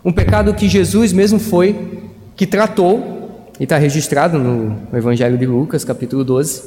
Um 0.06 0.12
pecado 0.12 0.54
que 0.54 0.70
Jesus 0.70 1.12
mesmo 1.12 1.40
foi, 1.40 2.02
que 2.36 2.48
tratou, 2.48 3.50
e 3.60 3.64
está 3.64 3.78
registrado 3.78 4.40
no 4.40 4.78
Evangelho 4.98 5.38
de 5.38 5.46
Lucas, 5.46 5.84
capítulo 5.84 6.24
12, 6.24 6.64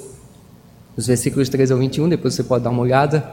os 0.96 1.06
versículos 1.06 1.48
13 1.48 1.72
ao 1.72 1.78
21, 1.78 2.08
depois 2.08 2.34
você 2.34 2.42
pode 2.42 2.64
dar 2.64 2.70
uma 2.70 2.82
olhada. 2.82 3.24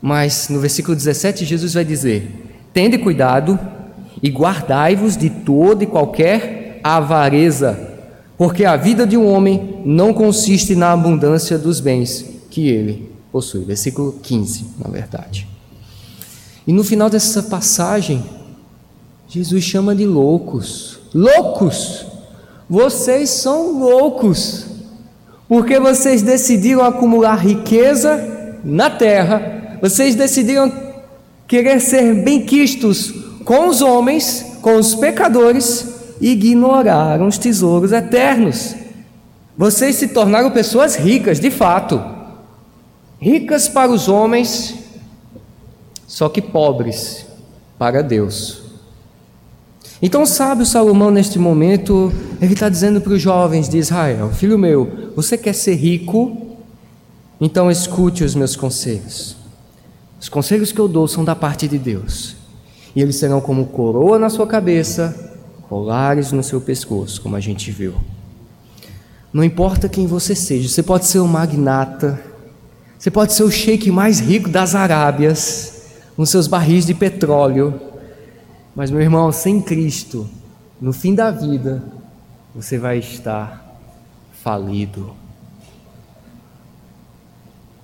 Mas 0.00 0.48
no 0.48 0.60
versículo 0.60 0.96
17, 0.96 1.44
Jesus 1.44 1.74
vai 1.74 1.84
dizer: 1.84 2.30
Tende 2.72 2.98
cuidado 2.98 3.58
e 4.22 4.28
guardai-vos 4.28 5.16
de 5.16 5.30
toda 5.30 5.84
e 5.84 5.86
qualquer 5.86 6.80
avareza 6.82 7.87
porque 8.38 8.64
a 8.64 8.76
vida 8.76 9.04
de 9.04 9.16
um 9.16 9.26
homem 9.26 9.82
não 9.84 10.14
consiste 10.14 10.76
na 10.76 10.92
abundância 10.92 11.58
dos 11.58 11.80
bens 11.80 12.24
que 12.48 12.68
ele 12.68 13.10
possui. 13.32 13.64
Versículo 13.64 14.12
15, 14.22 14.64
na 14.78 14.88
verdade. 14.88 15.48
E 16.64 16.72
no 16.72 16.84
final 16.84 17.10
dessa 17.10 17.42
passagem, 17.42 18.24
Jesus 19.26 19.64
chama 19.64 19.92
de 19.92 20.06
loucos. 20.06 21.00
Loucos! 21.12 22.06
Vocês 22.70 23.30
são 23.30 23.80
loucos, 23.80 24.66
porque 25.48 25.80
vocês 25.80 26.22
decidiram 26.22 26.84
acumular 26.84 27.34
riqueza 27.34 28.60
na 28.62 28.90
terra, 28.90 29.78
vocês 29.80 30.14
decidiram 30.14 30.70
querer 31.46 31.80
ser 31.80 32.22
bem-quistos 32.22 33.10
com 33.44 33.68
os 33.68 33.80
homens, 33.80 34.58
com 34.60 34.76
os 34.76 34.94
pecadores, 34.94 35.97
ignoraram 36.20 37.26
os 37.26 37.38
tesouros 37.38 37.92
eternos. 37.92 38.74
Vocês 39.56 39.96
se 39.96 40.08
tornaram 40.08 40.50
pessoas 40.50 40.94
ricas, 40.94 41.40
de 41.40 41.50
fato. 41.50 42.00
Ricas 43.20 43.68
para 43.68 43.90
os 43.90 44.08
homens, 44.08 44.74
só 46.06 46.28
que 46.28 46.40
pobres 46.40 47.26
para 47.76 48.02
Deus. 48.02 48.62
Então, 50.00 50.24
sabe 50.24 50.62
o 50.62 50.66
Salomão 50.66 51.10
neste 51.10 51.38
momento, 51.40 52.12
ele 52.40 52.54
está 52.54 52.68
dizendo 52.68 53.00
para 53.00 53.12
os 53.12 53.20
jovens 53.20 53.68
de 53.68 53.78
Israel: 53.78 54.30
Filho 54.30 54.56
meu, 54.56 55.12
você 55.16 55.36
quer 55.36 55.54
ser 55.54 55.74
rico? 55.74 56.46
Então 57.40 57.70
escute 57.70 58.24
os 58.24 58.34
meus 58.34 58.56
conselhos. 58.56 59.36
Os 60.20 60.28
conselhos 60.28 60.72
que 60.72 60.80
eu 60.80 60.88
dou 60.88 61.06
são 61.06 61.24
da 61.24 61.36
parte 61.36 61.68
de 61.68 61.78
Deus, 61.78 62.36
e 62.94 63.02
eles 63.02 63.16
serão 63.16 63.40
como 63.40 63.66
coroa 63.66 64.18
na 64.18 64.28
sua 64.28 64.46
cabeça 64.46 65.27
colares 65.68 66.32
no 66.32 66.42
seu 66.42 66.60
pescoço, 66.60 67.20
como 67.20 67.36
a 67.36 67.40
gente 67.40 67.70
viu. 67.70 67.94
Não 69.32 69.44
importa 69.44 69.88
quem 69.88 70.06
você 70.06 70.34
seja, 70.34 70.68
você 70.68 70.82
pode 70.82 71.06
ser 71.06 71.18
o 71.18 71.28
magnata, 71.28 72.20
você 72.98 73.10
pode 73.10 73.32
ser 73.32 73.42
o 73.42 73.50
sheik 73.50 73.90
mais 73.90 74.18
rico 74.18 74.48
das 74.48 74.74
Arábias, 74.74 75.82
com 76.16 76.24
seus 76.24 76.46
barris 76.46 76.86
de 76.86 76.94
petróleo, 76.94 77.80
mas 78.74 78.90
meu 78.90 79.00
irmão, 79.00 79.30
sem 79.30 79.60
Cristo, 79.60 80.28
no 80.80 80.92
fim 80.92 81.14
da 81.14 81.30
vida, 81.30 81.82
você 82.54 82.78
vai 82.78 82.98
estar 82.98 83.76
falido. 84.42 85.14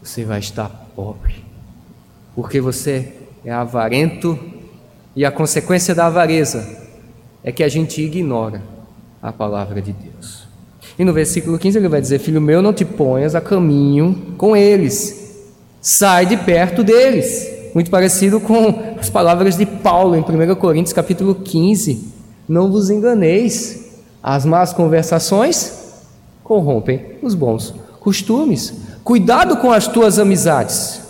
Você 0.02 0.24
vai 0.24 0.38
estar 0.38 0.68
pobre, 0.94 1.44
porque 2.34 2.60
você 2.60 3.14
é 3.44 3.50
avarento 3.50 4.38
e 5.16 5.24
a 5.24 5.32
consequência 5.32 5.94
da 5.94 6.06
avareza 6.06 6.83
é 7.44 7.52
que 7.52 7.62
a 7.62 7.68
gente 7.68 8.00
ignora 8.00 8.62
a 9.22 9.30
palavra 9.30 9.82
de 9.82 9.92
Deus. 9.92 10.48
E 10.98 11.04
no 11.04 11.12
versículo 11.12 11.58
15 11.58 11.78
ele 11.78 11.88
vai 11.88 12.00
dizer: 12.00 12.18
Filho 12.18 12.40
meu, 12.40 12.62
não 12.62 12.72
te 12.72 12.84
ponhas 12.84 13.34
a 13.34 13.40
caminho 13.40 14.34
com 14.38 14.56
eles, 14.56 15.44
sai 15.80 16.24
de 16.24 16.38
perto 16.38 16.82
deles. 16.82 17.52
Muito 17.74 17.90
parecido 17.90 18.40
com 18.40 18.94
as 18.98 19.10
palavras 19.10 19.56
de 19.56 19.66
Paulo 19.66 20.14
em 20.14 20.20
1 20.20 20.54
Coríntios 20.54 20.94
capítulo 20.94 21.34
15: 21.34 22.08
Não 22.48 22.72
vos 22.72 22.88
enganeis, 22.88 24.00
as 24.22 24.46
más 24.46 24.72
conversações 24.72 25.84
corrompem 26.42 27.18
os 27.22 27.34
bons 27.34 27.74
costumes. 28.00 28.72
Cuidado 29.02 29.58
com 29.58 29.70
as 29.70 29.86
tuas 29.86 30.18
amizades, 30.18 31.02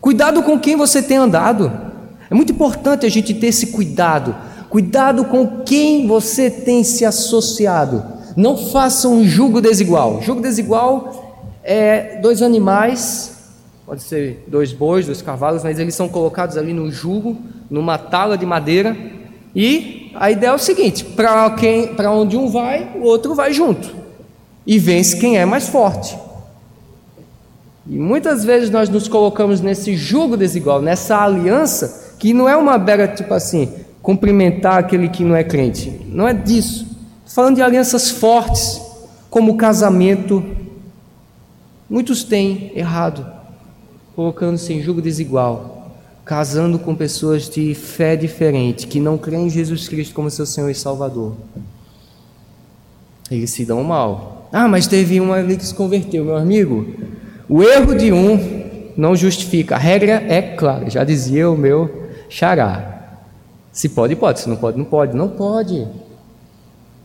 cuidado 0.00 0.42
com 0.42 0.58
quem 0.58 0.76
você 0.76 1.02
tem 1.02 1.16
andado. 1.16 1.90
É 2.30 2.34
muito 2.34 2.52
importante 2.52 3.06
a 3.06 3.08
gente 3.08 3.34
ter 3.34 3.48
esse 3.48 3.68
cuidado 3.68 4.36
Cuidado 4.70 5.24
com 5.24 5.64
quem 5.64 6.06
você 6.06 6.48
tem 6.48 6.84
se 6.84 7.04
associado. 7.04 8.04
Não 8.36 8.56
faça 8.56 9.08
um 9.08 9.24
jugo 9.24 9.60
desigual. 9.60 10.22
Jugo 10.22 10.40
desigual 10.40 11.50
é 11.64 12.20
dois 12.22 12.40
animais, 12.40 13.32
pode 13.84 14.02
ser 14.02 14.44
dois 14.46 14.72
bois, 14.72 15.06
dois 15.06 15.20
cavalos, 15.20 15.64
mas 15.64 15.80
eles 15.80 15.96
são 15.96 16.08
colocados 16.08 16.56
ali 16.56 16.72
no 16.72 16.90
jugo, 16.90 17.36
numa 17.68 17.98
tala 17.98 18.38
de 18.38 18.46
madeira. 18.46 18.96
E 19.54 20.12
a 20.14 20.30
ideia 20.30 20.50
é 20.50 20.54
o 20.54 20.58
seguinte: 20.58 21.04
para 21.04 22.12
onde 22.12 22.36
um 22.36 22.48
vai, 22.48 22.92
o 22.94 23.02
outro 23.02 23.34
vai 23.34 23.52
junto. 23.52 23.92
E 24.64 24.78
vence 24.78 25.16
quem 25.16 25.36
é 25.36 25.44
mais 25.44 25.66
forte. 25.68 26.16
E 27.88 27.98
muitas 27.98 28.44
vezes 28.44 28.70
nós 28.70 28.88
nos 28.88 29.08
colocamos 29.08 29.60
nesse 29.60 29.96
jugo 29.96 30.36
desigual, 30.36 30.80
nessa 30.80 31.20
aliança, 31.20 32.14
que 32.20 32.32
não 32.32 32.48
é 32.48 32.56
uma 32.56 32.78
bela 32.78 33.08
tipo 33.08 33.34
assim, 33.34 33.68
cumprimentar 34.02 34.78
aquele 34.78 35.08
que 35.08 35.24
não 35.24 35.36
é 35.36 35.44
crente. 35.44 35.90
Não 36.06 36.26
é 36.26 36.34
disso. 36.34 36.84
Estou 37.24 37.44
falando 37.44 37.56
de 37.56 37.62
alianças 37.62 38.10
fortes, 38.10 38.80
como 39.28 39.52
o 39.52 39.56
casamento. 39.56 40.44
Muitos 41.88 42.24
têm 42.24 42.72
errado, 42.74 43.26
colocando-se 44.14 44.72
em 44.72 44.82
julgo 44.82 45.02
desigual, 45.02 45.96
casando 46.24 46.78
com 46.78 46.94
pessoas 46.94 47.48
de 47.48 47.74
fé 47.74 48.16
diferente, 48.16 48.86
que 48.86 49.00
não 49.00 49.18
creem 49.18 49.46
em 49.46 49.50
Jesus 49.50 49.88
Cristo 49.88 50.14
como 50.14 50.30
seu 50.30 50.46
Senhor 50.46 50.70
e 50.70 50.74
Salvador. 50.74 51.34
Eles 53.30 53.50
se 53.50 53.64
dão 53.64 53.82
mal. 53.84 54.48
Ah, 54.52 54.66
mas 54.66 54.88
teve 54.88 55.20
um 55.20 55.32
ali 55.32 55.56
que 55.56 55.64
se 55.64 55.74
converteu, 55.74 56.24
meu 56.24 56.36
amigo. 56.36 56.86
O 57.48 57.62
erro 57.62 57.94
de 57.94 58.12
um 58.12 58.92
não 58.96 59.14
justifica. 59.14 59.76
A 59.76 59.78
regra 59.78 60.24
é 60.28 60.42
clara, 60.42 60.90
já 60.90 61.04
dizia 61.04 61.48
o 61.48 61.56
meu 61.56 62.08
xará. 62.28 62.89
Se 63.72 63.88
pode, 63.88 64.16
pode. 64.16 64.40
Se 64.40 64.48
não 64.48 64.56
pode, 64.56 64.78
não 64.78 64.84
pode. 64.84 65.16
Não 65.16 65.28
pode. 65.28 65.86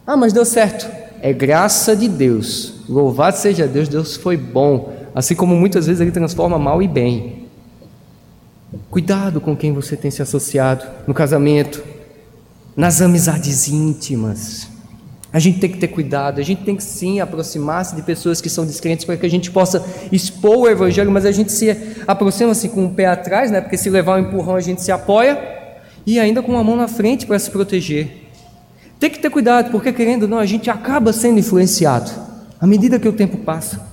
Ah, 0.05 0.17
mas 0.17 0.33
deu 0.33 0.45
certo. 0.45 0.89
É 1.21 1.33
graça 1.33 1.95
de 1.95 2.07
Deus. 2.07 2.73
Louvado 2.87 3.37
seja 3.37 3.67
Deus, 3.67 3.87
Deus 3.87 4.15
foi 4.15 4.37
bom. 4.37 4.93
Assim 5.13 5.35
como 5.35 5.55
muitas 5.55 5.87
vezes 5.87 6.01
Ele 6.01 6.11
transforma 6.11 6.59
mal 6.59 6.81
e 6.81 6.87
bem. 6.87 7.45
Cuidado 8.89 9.39
com 9.39 9.55
quem 9.55 9.71
você 9.71 9.95
tem 9.95 10.11
se 10.11 10.21
associado 10.21 10.85
no 11.07 11.13
casamento, 11.13 11.83
nas 12.75 13.01
amizades 13.01 13.67
íntimas. 13.67 14.67
A 15.31 15.39
gente 15.39 15.59
tem 15.59 15.69
que 15.69 15.77
ter 15.77 15.89
cuidado, 15.89 16.39
a 16.39 16.43
gente 16.43 16.63
tem 16.63 16.75
que 16.75 16.83
sim 16.83 17.19
aproximar-se 17.19 17.95
de 17.95 18.01
pessoas 18.01 18.39
que 18.39 18.49
são 18.49 18.65
descrentes 18.65 19.03
para 19.03 19.17
que 19.17 19.25
a 19.25 19.29
gente 19.29 19.51
possa 19.51 19.83
expor 20.11 20.59
o 20.59 20.69
Evangelho, 20.69 21.11
mas 21.11 21.25
a 21.25 21.31
gente 21.31 21.51
se 21.51 21.75
aproxima 22.07 22.51
assim 22.51 22.69
com 22.69 22.85
o 22.85 22.89
pé 22.93 23.05
atrás, 23.07 23.51
né? 23.51 23.59
porque 23.59 23.77
se 23.77 23.89
levar 23.89 24.17
um 24.17 24.27
empurrão 24.27 24.55
a 24.55 24.61
gente 24.61 24.81
se 24.81 24.93
apoia, 24.93 25.35
e 26.05 26.19
ainda 26.19 26.41
com 26.41 26.51
uma 26.51 26.63
mão 26.63 26.75
na 26.75 26.87
frente 26.87 27.25
para 27.25 27.39
se 27.39 27.49
proteger. 27.49 28.29
Tem 28.99 29.09
que 29.09 29.19
ter 29.19 29.29
cuidado, 29.29 29.71
porque 29.71 29.91
querendo 29.91 30.23
ou 30.23 30.29
não, 30.29 30.39
a 30.39 30.45
gente 30.45 30.69
acaba 30.69 31.11
sendo 31.11 31.39
influenciado 31.39 32.11
à 32.59 32.67
medida 32.67 32.99
que 32.99 33.07
o 33.07 33.13
tempo 33.13 33.37
passa. 33.37 33.85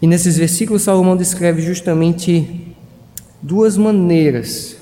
E 0.00 0.06
nesses 0.06 0.36
versículos, 0.36 0.82
Salomão 0.82 1.16
descreve 1.16 1.62
justamente 1.62 2.76
duas 3.42 3.76
maneiras, 3.76 4.76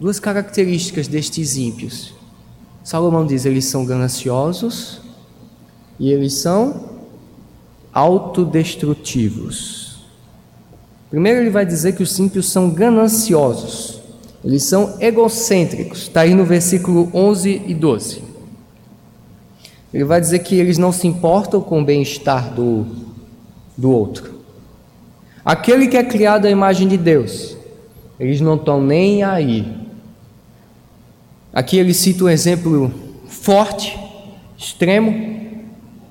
duas 0.00 0.18
características 0.18 1.06
destes 1.06 1.56
ímpios. 1.56 2.14
Salomão 2.82 3.26
diz: 3.26 3.44
eles 3.44 3.66
são 3.66 3.84
gananciosos 3.84 5.00
e 5.98 6.10
eles 6.10 6.34
são 6.34 6.96
autodestrutivos. 7.92 10.04
Primeiro, 11.08 11.40
ele 11.40 11.50
vai 11.50 11.64
dizer 11.64 11.94
que 11.94 12.02
os 12.02 12.18
ímpios 12.18 12.50
são 12.50 12.70
gananciosos. 12.70 13.95
Eles 14.46 14.62
são 14.62 14.94
egocêntricos. 15.00 16.02
Está 16.02 16.20
aí 16.20 16.32
no 16.32 16.44
versículo 16.44 17.10
11 17.12 17.62
e 17.66 17.74
12. 17.74 18.22
Ele 19.92 20.04
vai 20.04 20.20
dizer 20.20 20.38
que 20.38 20.54
eles 20.54 20.78
não 20.78 20.92
se 20.92 21.08
importam 21.08 21.60
com 21.60 21.82
o 21.82 21.84
bem-estar 21.84 22.54
do, 22.54 22.86
do 23.76 23.90
outro. 23.90 24.36
Aquele 25.44 25.88
que 25.88 25.96
é 25.96 26.04
criado 26.04 26.46
à 26.46 26.50
imagem 26.50 26.86
de 26.86 26.96
Deus, 26.96 27.56
eles 28.20 28.40
não 28.40 28.54
estão 28.54 28.80
nem 28.80 29.24
aí. 29.24 29.66
Aqui 31.52 31.76
ele 31.76 31.92
cita 31.92 32.24
um 32.24 32.28
exemplo 32.28 32.92
forte, 33.26 33.98
extremo, 34.56 35.64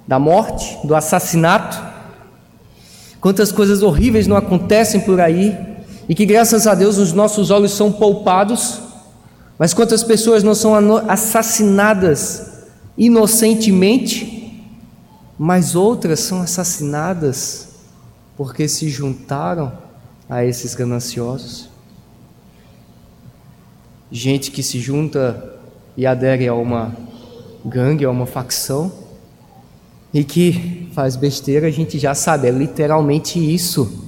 da 0.05 0.19
morte, 0.19 0.85
do 0.85 0.93
assassinato. 0.93 1.81
Quantas 3.21 3.49
coisas 3.53 3.81
horríveis 3.81 4.27
não 4.27 4.35
acontecem 4.35 4.99
por 4.99 5.21
aí 5.21 5.74
e 6.07 6.15
que 6.15 6.25
graças 6.25 6.67
a 6.67 6.75
Deus 6.75 6.97
os 6.97 7.13
nossos 7.13 7.51
olhos 7.51 7.71
são 7.71 7.91
poupados, 7.91 8.79
mas 9.57 9.73
quantas 9.73 10.03
pessoas 10.03 10.43
não 10.43 10.53
são 10.53 10.75
assassinadas 11.07 12.65
inocentemente? 12.97 14.35
mas 15.37 15.75
outras 15.75 16.21
são 16.21 16.41
assassinadas 16.41 17.69
porque 18.37 18.67
se 18.67 18.89
juntaram 18.89 19.71
a 20.29 20.45
esses 20.45 20.73
gananciosos. 20.73 21.69
Gente 24.11 24.51
que 24.51 24.63
se 24.63 24.79
junta 24.79 25.59
e 25.95 26.05
adere 26.05 26.47
a 26.47 26.53
uma 26.53 26.95
gangue, 27.65 28.05
a 28.05 28.09
uma 28.09 28.25
facção, 28.25 28.91
e 30.13 30.23
que 30.23 30.89
faz 30.93 31.15
besteira, 31.15 31.67
a 31.67 31.71
gente 31.71 31.99
já 31.99 32.13
sabe, 32.13 32.47
é 32.47 32.51
literalmente 32.51 33.39
isso. 33.39 34.04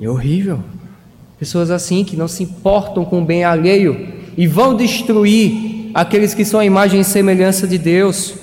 É 0.00 0.08
horrível. 0.08 0.60
Pessoas 1.38 1.70
assim 1.70 2.04
que 2.04 2.16
não 2.16 2.28
se 2.28 2.44
importam 2.44 3.04
com 3.04 3.20
o 3.20 3.24
bem 3.24 3.44
alheio 3.44 4.08
e 4.36 4.46
vão 4.46 4.76
destruir 4.76 5.90
aqueles 5.92 6.34
que 6.34 6.44
são 6.44 6.60
a 6.60 6.64
imagem 6.64 7.00
e 7.00 7.04
semelhança 7.04 7.66
de 7.66 7.78
Deus. 7.78 8.34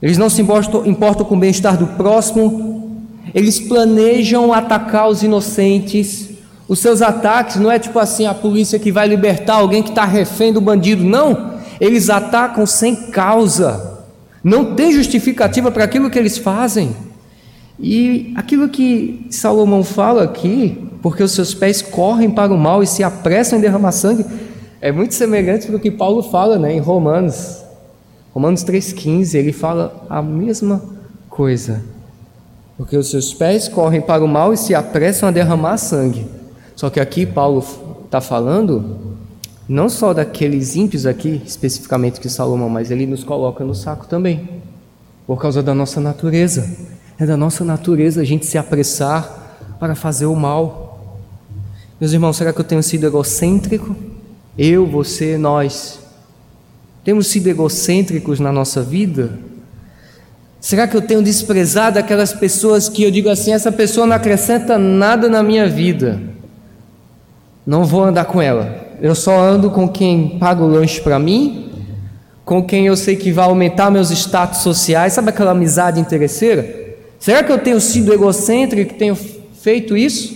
Eles 0.00 0.16
não 0.16 0.30
se 0.30 0.40
importam, 0.40 0.86
importam 0.86 1.26
com 1.26 1.34
o 1.34 1.38
bem-estar 1.38 1.76
do 1.76 1.86
próximo, 1.88 3.02
eles 3.34 3.60
planejam 3.60 4.52
atacar 4.52 5.08
os 5.08 5.22
inocentes. 5.22 6.30
Os 6.66 6.78
seus 6.78 7.02
ataques 7.02 7.56
não 7.56 7.70
é 7.70 7.78
tipo 7.78 7.98
assim 7.98 8.26
a 8.26 8.34
polícia 8.34 8.78
que 8.78 8.90
vai 8.90 9.06
libertar 9.06 9.56
alguém 9.56 9.82
que 9.82 9.90
está 9.90 10.04
refém 10.04 10.52
do 10.52 10.60
bandido, 10.60 11.04
não. 11.04 11.56
Eles 11.78 12.08
atacam 12.08 12.64
sem 12.64 13.10
causa, 13.10 14.04
não 14.42 14.74
tem 14.74 14.92
justificativa 14.92 15.70
para 15.70 15.84
aquilo 15.84 16.10
que 16.10 16.18
eles 16.18 16.38
fazem. 16.38 16.96
E 17.78 18.32
aquilo 18.34 18.68
que 18.68 19.26
Salomão 19.28 19.84
fala 19.84 20.22
aqui, 20.22 20.85
porque 21.06 21.22
os 21.22 21.30
seus 21.30 21.54
pés 21.54 21.80
correm 21.80 22.28
para 22.28 22.52
o 22.52 22.58
mal 22.58 22.82
e 22.82 22.86
se 22.86 23.04
apressam 23.04 23.60
em 23.60 23.62
derramar 23.62 23.92
sangue, 23.92 24.26
é 24.80 24.90
muito 24.90 25.14
semelhante 25.14 25.68
com 25.68 25.76
o 25.76 25.78
que 25.78 25.88
Paulo 25.88 26.20
fala 26.20 26.58
né, 26.58 26.74
em 26.74 26.80
Romanos. 26.80 27.62
Romanos 28.34 28.64
3,15, 28.64 29.36
ele 29.36 29.52
fala 29.52 30.04
a 30.10 30.20
mesma 30.20 30.82
coisa. 31.30 31.80
Porque 32.76 32.96
os 32.96 33.08
seus 33.08 33.32
pés 33.32 33.68
correm 33.68 34.00
para 34.00 34.24
o 34.24 34.26
mal 34.26 34.52
e 34.52 34.56
se 34.56 34.74
apressam 34.74 35.28
a 35.28 35.30
derramar 35.32 35.76
sangue. 35.76 36.26
Só 36.74 36.90
que 36.90 36.98
aqui 36.98 37.24
Paulo 37.24 37.64
está 38.04 38.20
falando 38.20 39.16
não 39.68 39.88
só 39.88 40.12
daqueles 40.12 40.74
ímpios 40.74 41.06
aqui, 41.06 41.40
especificamente 41.46 42.18
que 42.18 42.28
Salomão, 42.28 42.68
mas 42.68 42.90
ele 42.90 43.06
nos 43.06 43.22
coloca 43.22 43.64
no 43.64 43.76
saco 43.76 44.08
também, 44.08 44.48
por 45.24 45.40
causa 45.40 45.62
da 45.62 45.72
nossa 45.72 46.00
natureza. 46.00 46.68
É 47.16 47.24
da 47.24 47.36
nossa 47.36 47.64
natureza 47.64 48.22
a 48.22 48.24
gente 48.24 48.44
se 48.44 48.58
apressar 48.58 49.76
para 49.78 49.94
fazer 49.94 50.26
o 50.26 50.34
mal. 50.34 50.85
Meus 51.98 52.12
irmãos, 52.12 52.36
será 52.36 52.52
que 52.52 52.60
eu 52.60 52.64
tenho 52.64 52.82
sido 52.82 53.06
egocêntrico? 53.06 53.96
Eu, 54.58 54.86
você, 54.86 55.38
nós. 55.38 55.98
Temos 57.02 57.26
sido 57.28 57.46
egocêntricos 57.46 58.38
na 58.38 58.52
nossa 58.52 58.82
vida? 58.82 59.38
Será 60.60 60.86
que 60.86 60.94
eu 60.94 61.00
tenho 61.00 61.22
desprezado 61.22 61.98
aquelas 61.98 62.34
pessoas 62.34 62.86
que 62.90 63.02
eu 63.02 63.10
digo 63.10 63.30
assim: 63.30 63.54
essa 63.54 63.72
pessoa 63.72 64.06
não 64.06 64.14
acrescenta 64.14 64.76
nada 64.76 65.26
na 65.30 65.42
minha 65.42 65.66
vida? 65.66 66.20
Não 67.66 67.82
vou 67.82 68.04
andar 68.04 68.26
com 68.26 68.42
ela. 68.42 68.84
Eu 69.00 69.14
só 69.14 69.38
ando 69.38 69.70
com 69.70 69.88
quem 69.88 70.38
paga 70.38 70.62
o 70.62 70.68
lanche 70.68 71.00
para 71.00 71.18
mim, 71.18 71.70
com 72.44 72.62
quem 72.62 72.88
eu 72.88 72.96
sei 72.96 73.16
que 73.16 73.32
vai 73.32 73.46
aumentar 73.46 73.90
meus 73.90 74.10
status 74.10 74.58
sociais. 74.58 75.14
Sabe 75.14 75.30
aquela 75.30 75.52
amizade 75.52 75.98
interesseira? 75.98 76.94
Será 77.18 77.42
que 77.42 77.50
eu 77.50 77.58
tenho 77.58 77.80
sido 77.80 78.12
egocêntrico 78.12 78.92
e 78.92 78.98
tenho 78.98 79.16
feito 79.16 79.96
isso? 79.96 80.35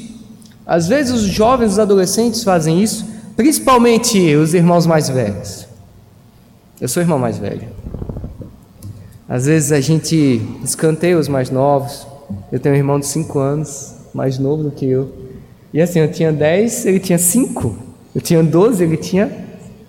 Às 0.71 0.87
vezes 0.87 1.11
os 1.11 1.23
jovens, 1.23 1.73
os 1.73 1.79
adolescentes 1.81 2.45
fazem 2.45 2.81
isso, 2.81 3.05
principalmente 3.37 4.37
os 4.37 4.55
irmãos 4.55 4.87
mais 4.87 5.09
velhos. 5.09 5.67
Eu 6.81 6.87
sou 6.87 7.03
irmão 7.03 7.19
mais 7.19 7.39
velho. 7.39 7.67
Às 9.29 9.47
vezes 9.47 9.73
a 9.73 9.81
gente 9.81 10.41
escanteia 10.63 11.19
os 11.19 11.27
mais 11.27 11.51
novos. 11.51 12.07
Eu 12.53 12.61
tenho 12.61 12.77
um 12.77 12.79
irmão 12.79 13.01
de 13.01 13.07
5 13.09 13.37
anos, 13.41 13.97
mais 14.15 14.39
novo 14.39 14.63
do 14.63 14.71
que 14.71 14.87
eu. 14.87 15.13
E 15.75 15.83
assim, 15.83 15.99
eu 15.99 16.13
tinha 16.13 16.33
10, 16.33 16.87
ele 16.87 17.01
tinha 17.01 17.19
5. 17.19 17.77
Eu 18.15 18.21
tinha 18.21 18.41
12, 18.41 18.85
ele 18.85 18.97
tinha 18.97 19.29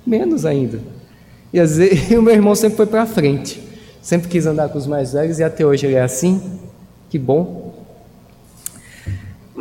menos 0.03 0.47
ainda. 0.47 0.79
E 1.53 1.59
às 1.59 1.77
vezes 1.77 2.09
o 2.17 2.23
meu 2.23 2.33
irmão 2.33 2.55
sempre 2.55 2.77
foi 2.77 2.87
para 2.87 3.05
frente. 3.05 3.61
Sempre 4.01 4.29
quis 4.29 4.47
andar 4.47 4.67
com 4.69 4.79
os 4.79 4.87
mais 4.87 5.13
velhos 5.13 5.37
e 5.37 5.43
até 5.43 5.63
hoje 5.63 5.85
ele 5.85 5.93
é 5.93 6.01
assim. 6.01 6.41
Que 7.07 7.19
bom. 7.19 7.70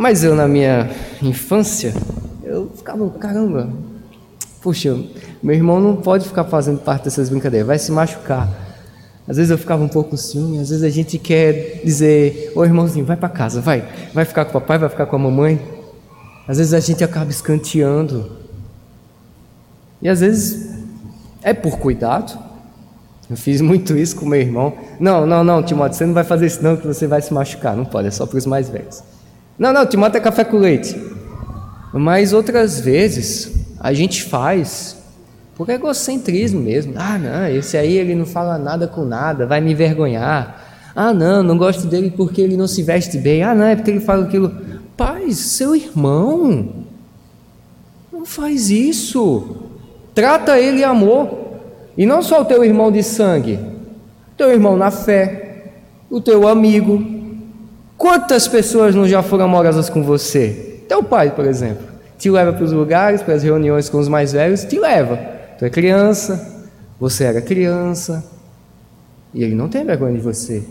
Mas 0.01 0.25
eu, 0.25 0.35
na 0.35 0.49
minha 0.49 0.89
infância, 1.21 1.93
eu 2.43 2.71
ficava, 2.75 3.07
caramba, 3.11 3.69
puxa, 4.63 4.99
meu 5.43 5.55
irmão 5.55 5.79
não 5.79 5.95
pode 5.95 6.27
ficar 6.27 6.45
fazendo 6.45 6.79
parte 6.79 7.05
dessas 7.05 7.29
brincadeiras, 7.29 7.67
vai 7.67 7.79
se 7.79 7.93
machucar. 7.93 8.49
Às 9.29 9.37
vezes 9.37 9.51
eu 9.51 9.59
ficava 9.59 9.85
um 9.85 9.89
pouco 9.89 10.17
ciúme, 10.17 10.59
às 10.59 10.71
vezes 10.71 10.85
a 10.85 10.89
gente 10.89 11.19
quer 11.19 11.83
dizer, 11.85 12.51
ô 12.57 12.65
irmãozinho, 12.65 13.05
vai 13.05 13.15
para 13.15 13.29
casa, 13.29 13.61
vai, 13.61 13.87
vai 14.15 14.25
ficar 14.25 14.47
com 14.47 14.57
o 14.57 14.61
papai, 14.63 14.79
vai 14.79 14.89
ficar 14.89 15.05
com 15.05 15.17
a 15.17 15.19
mamãe. 15.19 15.61
Às 16.49 16.57
vezes 16.57 16.73
a 16.73 16.81
gente 16.81 17.05
acaba 17.05 17.31
escanteando. 17.31 18.39
E 20.01 20.09
às 20.09 20.21
vezes 20.21 20.79
é 21.43 21.53
por 21.53 21.79
cuidado. 21.79 22.39
Eu 23.29 23.37
fiz 23.37 23.61
muito 23.61 23.95
isso 23.99 24.17
com 24.17 24.25
meu 24.25 24.41
irmão. 24.41 24.73
Não, 24.99 25.27
não, 25.27 25.45
não, 25.45 25.63
Timóteo, 25.63 25.99
você 25.99 26.07
não 26.07 26.15
vai 26.15 26.25
fazer 26.25 26.47
isso 26.47 26.63
não, 26.63 26.75
que 26.75 26.87
você 26.87 27.07
vai 27.07 27.21
se 27.21 27.35
machucar. 27.35 27.77
Não 27.77 27.85
pode, 27.85 28.09
é 28.09 28.11
só 28.11 28.25
para 28.25 28.39
os 28.39 28.47
mais 28.47 28.71
velhos. 28.71 29.10
Não, 29.61 29.75
não, 29.75 29.85
Timóteo 29.85 30.17
é 30.17 30.21
café 30.23 30.43
com 30.43 30.57
leite. 30.57 30.99
Mas 31.93 32.33
outras 32.33 32.81
vezes 32.81 33.53
a 33.79 33.93
gente 33.93 34.25
faz 34.25 34.97
por 35.55 35.69
egocentrismo 35.69 36.63
mesmo. 36.63 36.95
Ah, 36.97 37.19
não, 37.19 37.47
esse 37.47 37.77
aí 37.77 37.99
ele 37.99 38.15
não 38.15 38.25
fala 38.25 38.57
nada 38.57 38.89
com 38.89 39.05
nada, 39.05 39.47
vai 39.47 39.61
me 39.61 39.73
envergonhar. 39.73 40.93
Ah, 40.97 41.13
não, 41.13 41.43
não 41.43 41.59
gosto 41.59 41.87
dele 41.87 42.11
porque 42.11 42.41
ele 42.41 42.57
não 42.57 42.67
se 42.67 42.83
veste 42.83 43.19
bem. 43.19 43.43
Ah, 43.43 43.55
não, 43.55 43.67
é 43.67 43.77
porque 43.77 43.91
ele 43.91 44.01
fala 44.01 44.25
aquilo. 44.25 44.51
Paz, 44.97 45.37
seu 45.37 45.77
irmão, 45.77 46.87
não 48.11 48.25
faz 48.25 48.71
isso. 48.71 49.59
Trata 50.15 50.59
ele 50.59 50.83
amor. 50.83 51.39
E 51.99 52.07
não 52.07 52.23
só 52.23 52.41
o 52.41 52.45
teu 52.47 52.65
irmão 52.65 52.91
de 52.91 53.03
sangue, 53.03 53.59
teu 54.39 54.51
irmão 54.51 54.75
na 54.75 54.91
fé, 54.91 55.75
o 56.09 56.19
teu 56.19 56.49
amigo. 56.49 57.20
Quantas 58.01 58.49
pessoas 58.49 58.95
não 58.95 59.07
já 59.07 59.23
foram 59.23 59.45
amorosas 59.45 59.91
com 59.91 60.03
você? 60.03 60.81
Teu 60.89 61.05
pai, 61.05 61.35
por 61.35 61.45
exemplo, 61.45 61.87
te 62.17 62.31
leva 62.31 62.51
para 62.51 62.65
os 62.65 62.73
lugares, 62.73 63.21
para 63.21 63.35
as 63.35 63.43
reuniões 63.43 63.91
com 63.91 63.99
os 63.99 64.09
mais 64.09 64.33
velhos, 64.33 64.65
te 64.65 64.79
leva. 64.79 65.19
Tu 65.59 65.67
é 65.67 65.69
criança, 65.69 66.65
você 66.99 67.25
era 67.25 67.43
criança, 67.43 68.25
e 69.35 69.45
ele 69.45 69.55
não 69.55 69.69
tem 69.69 69.85
vergonha 69.85 70.15
de 70.15 70.21
você. 70.21 70.65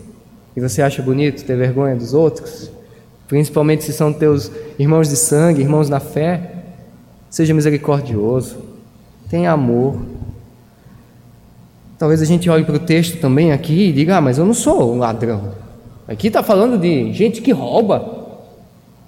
E 0.56 0.60
você 0.60 0.82
acha 0.82 1.00
bonito 1.02 1.44
ter 1.44 1.56
vergonha 1.56 1.94
dos 1.94 2.14
outros? 2.14 2.68
principalmente 3.28 3.84
se 3.84 3.92
são 3.92 4.12
teus 4.12 4.50
irmãos 4.76 5.08
de 5.08 5.14
sangue, 5.14 5.62
irmãos 5.62 5.88
na 5.88 6.00
fé, 6.00 6.64
seja 7.30 7.54
misericordioso, 7.54 8.56
tenha 9.28 9.52
amor. 9.52 10.00
Talvez 11.96 12.20
a 12.20 12.24
gente 12.24 12.50
olhe 12.50 12.64
para 12.64 12.74
o 12.74 12.80
texto 12.80 13.20
também 13.20 13.52
aqui 13.52 13.90
e 13.90 13.92
diga: 13.92 14.16
Ah, 14.16 14.20
mas 14.20 14.36
eu 14.36 14.44
não 14.44 14.52
sou 14.52 14.92
um 14.92 14.98
ladrão. 14.98 15.69
Aqui 16.10 16.26
está 16.26 16.42
falando 16.42 16.76
de 16.76 17.12
gente 17.12 17.40
que 17.40 17.52
rouba, 17.52 18.40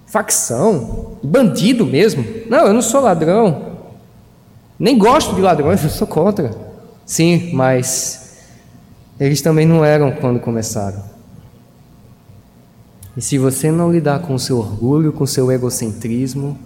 facção, 0.07 1.17
bandido 1.21 1.85
mesmo. 1.85 2.25
Não, 2.49 2.69
eu 2.69 2.73
não 2.73 2.81
sou 2.81 3.01
ladrão. 3.01 3.73
Nem 4.79 4.97
gosto 4.97 5.35
de 5.35 5.41
ladrões, 5.41 5.83
eu 5.83 5.91
sou 5.91 6.07
contra. 6.07 6.53
Sim, 7.05 7.53
mas 7.55 8.38
eles 9.19 9.43
também 9.43 9.67
não 9.67 9.85
eram 9.85 10.12
quando 10.12 10.38
começaram. 10.38 11.03
E 13.17 13.21
se 13.21 13.37
você 13.37 13.73
não 13.73 13.91
lidar 13.91 14.21
com 14.21 14.35
o 14.35 14.38
seu 14.38 14.59
orgulho, 14.59 15.12
com 15.12 15.25
o 15.25 15.27
seu 15.27 15.51
egocentrismo, 15.51 16.57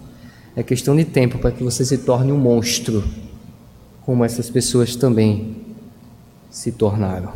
é 0.55 0.61
questão 0.61 0.95
de 0.95 1.03
tempo 1.03 1.39
para 1.39 1.49
que 1.51 1.63
você 1.63 1.83
se 1.83 1.97
torne 1.97 2.31
um 2.31 2.37
monstro, 2.37 3.03
como 4.05 4.23
essas 4.23 4.51
pessoas 4.51 4.95
também 4.95 5.55
se 6.51 6.71
tornaram. 6.71 7.33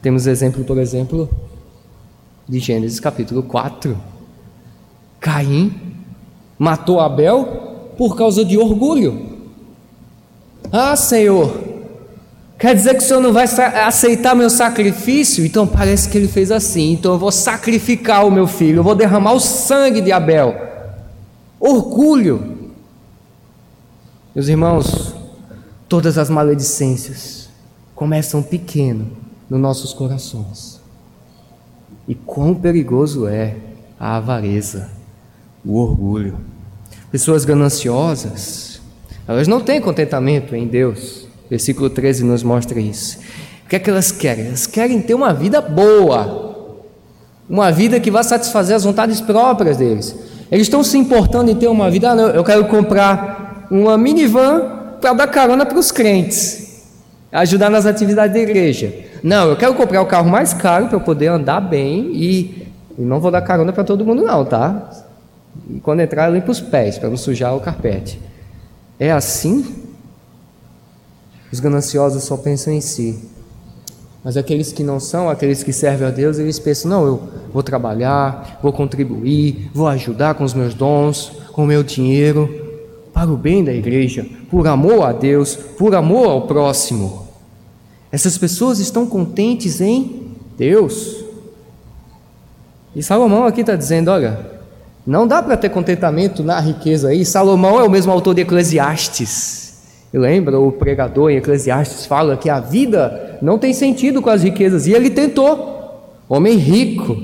Temos 0.00 0.28
exemplo, 0.28 0.62
por 0.62 0.78
exemplo, 0.78 1.28
de 2.48 2.58
Gênesis 2.58 3.00
capítulo 3.00 3.42
4. 3.42 3.96
Caim 5.20 5.72
matou 6.58 7.00
Abel 7.00 7.92
por 7.96 8.16
causa 8.16 8.44
de 8.44 8.58
orgulho. 8.58 9.34
Ah, 10.72 10.96
Senhor, 10.96 11.74
Quer 12.64 12.74
dizer 12.74 12.94
que 12.94 13.02
o 13.02 13.06
Senhor 13.06 13.20
não 13.20 13.32
vai 13.32 13.44
aceitar 13.44 14.34
meu 14.34 14.48
sacrifício? 14.48 15.44
Então 15.44 15.66
parece 15.66 16.08
que 16.08 16.16
ele 16.16 16.28
fez 16.28 16.50
assim. 16.50 16.92
Então 16.92 17.12
eu 17.12 17.18
vou 17.18 17.32
sacrificar 17.32 18.26
o 18.26 18.30
meu 18.30 18.46
filho, 18.46 18.78
eu 18.78 18.82
vou 18.82 18.94
derramar 18.94 19.32
o 19.32 19.40
sangue 19.40 20.00
de 20.00 20.12
Abel. 20.12 20.54
Orgulho. 21.60 22.72
Meus 24.34 24.48
irmãos, 24.48 25.14
todas 25.88 26.16
as 26.16 26.30
maledicências 26.30 27.48
começam 27.94 28.42
pequeno 28.42 29.10
nos 29.50 29.60
nossos 29.60 29.92
corações. 29.92 30.73
E 32.06 32.14
quão 32.14 32.54
perigoso 32.54 33.26
é 33.26 33.56
a 33.98 34.16
avareza, 34.16 34.90
o 35.64 35.78
orgulho. 35.78 36.38
Pessoas 37.10 37.44
gananciosas, 37.44 38.80
elas 39.26 39.48
não 39.48 39.60
têm 39.60 39.80
contentamento 39.80 40.54
em 40.54 40.66
Deus 40.66 41.24
Versículo 41.48 41.90
13 41.90 42.24
nos 42.24 42.42
mostra 42.42 42.80
isso. 42.80 43.18
O 43.64 43.68
que 43.68 43.76
é 43.76 43.78
que 43.78 43.90
elas 43.90 44.10
querem? 44.10 44.46
Elas 44.46 44.66
querem 44.66 45.00
ter 45.00 45.14
uma 45.14 45.32
vida 45.32 45.60
boa, 45.60 46.72
uma 47.48 47.70
vida 47.70 48.00
que 48.00 48.10
vá 48.10 48.22
satisfazer 48.22 48.74
as 48.74 48.84
vontades 48.84 49.20
próprias 49.20 49.76
deles. 49.76 50.16
Eles 50.50 50.66
estão 50.66 50.82
se 50.82 50.96
importando 50.96 51.50
em 51.50 51.54
ter 51.54 51.68
uma 51.68 51.90
vida, 51.90 52.10
ah, 52.10 52.14
não, 52.14 52.28
eu 52.28 52.44
quero 52.44 52.64
comprar 52.66 53.66
uma 53.70 53.96
minivan 53.96 54.96
para 55.00 55.12
dar 55.12 55.26
carona 55.26 55.66
para 55.66 55.78
os 55.78 55.90
crentes, 55.90 56.82
ajudar 57.32 57.70
nas 57.70 57.86
atividades 57.86 58.34
da 58.34 58.40
igreja. 58.40 58.92
Não, 59.24 59.48
eu 59.48 59.56
quero 59.56 59.72
comprar 59.72 60.02
o 60.02 60.06
carro 60.06 60.28
mais 60.28 60.52
caro 60.52 60.86
para 60.86 60.96
eu 60.96 61.00
poder 61.00 61.28
andar 61.28 61.58
bem 61.58 62.10
e, 62.12 62.68
e 62.98 63.00
não 63.00 63.18
vou 63.18 63.30
dar 63.30 63.40
carona 63.40 63.72
para 63.72 63.82
todo 63.82 64.04
mundo 64.04 64.20
não, 64.20 64.44
tá? 64.44 64.90
E 65.70 65.80
quando 65.80 66.00
entrar, 66.00 66.28
limpa 66.28 66.50
os 66.50 66.60
pés 66.60 66.98
para 66.98 67.08
não 67.08 67.16
sujar 67.16 67.56
o 67.56 67.60
carpete. 67.60 68.20
É 69.00 69.10
assim? 69.10 69.64
Os 71.50 71.58
gananciosos 71.58 72.22
só 72.22 72.36
pensam 72.36 72.70
em 72.74 72.82
si. 72.82 73.18
Mas 74.22 74.36
aqueles 74.36 74.74
que 74.74 74.84
não 74.84 75.00
são, 75.00 75.30
aqueles 75.30 75.62
que 75.62 75.72
servem 75.72 76.06
a 76.06 76.10
Deus, 76.10 76.38
eles 76.38 76.58
pensam: 76.58 76.90
não, 76.90 77.06
eu 77.06 77.28
vou 77.50 77.62
trabalhar, 77.62 78.58
vou 78.62 78.74
contribuir, 78.74 79.70
vou 79.72 79.88
ajudar 79.88 80.34
com 80.34 80.44
os 80.44 80.52
meus 80.52 80.74
dons, 80.74 81.32
com 81.50 81.64
o 81.64 81.66
meu 81.66 81.82
dinheiro, 81.82 82.82
para 83.10 83.32
o 83.32 83.38
bem 83.38 83.64
da 83.64 83.72
igreja, 83.72 84.26
por 84.50 84.66
amor 84.66 85.02
a 85.06 85.12
Deus, 85.12 85.56
por 85.56 85.94
amor 85.94 86.28
ao 86.28 86.42
próximo. 86.42 87.23
Essas 88.14 88.38
pessoas 88.38 88.78
estão 88.78 89.08
contentes 89.08 89.80
em 89.80 90.28
Deus. 90.56 91.24
E 92.94 93.02
Salomão 93.02 93.44
aqui 93.44 93.62
está 93.62 93.74
dizendo: 93.74 94.08
olha, 94.08 94.38
não 95.04 95.26
dá 95.26 95.42
para 95.42 95.56
ter 95.56 95.68
contentamento 95.70 96.44
na 96.44 96.60
riqueza 96.60 97.08
aí. 97.08 97.24
Salomão 97.24 97.80
é 97.80 97.82
o 97.82 97.90
mesmo 97.90 98.12
autor 98.12 98.32
de 98.36 98.42
Eclesiastes. 98.42 99.82
E 100.12 100.16
lembra, 100.18 100.60
o 100.60 100.70
pregador 100.70 101.28
em 101.28 101.38
Eclesiastes 101.38 102.06
fala 102.06 102.36
que 102.36 102.48
a 102.48 102.60
vida 102.60 103.36
não 103.42 103.58
tem 103.58 103.72
sentido 103.72 104.22
com 104.22 104.30
as 104.30 104.44
riquezas. 104.44 104.86
E 104.86 104.92
ele 104.92 105.10
tentou. 105.10 106.14
Homem 106.28 106.56
rico. 106.56 107.20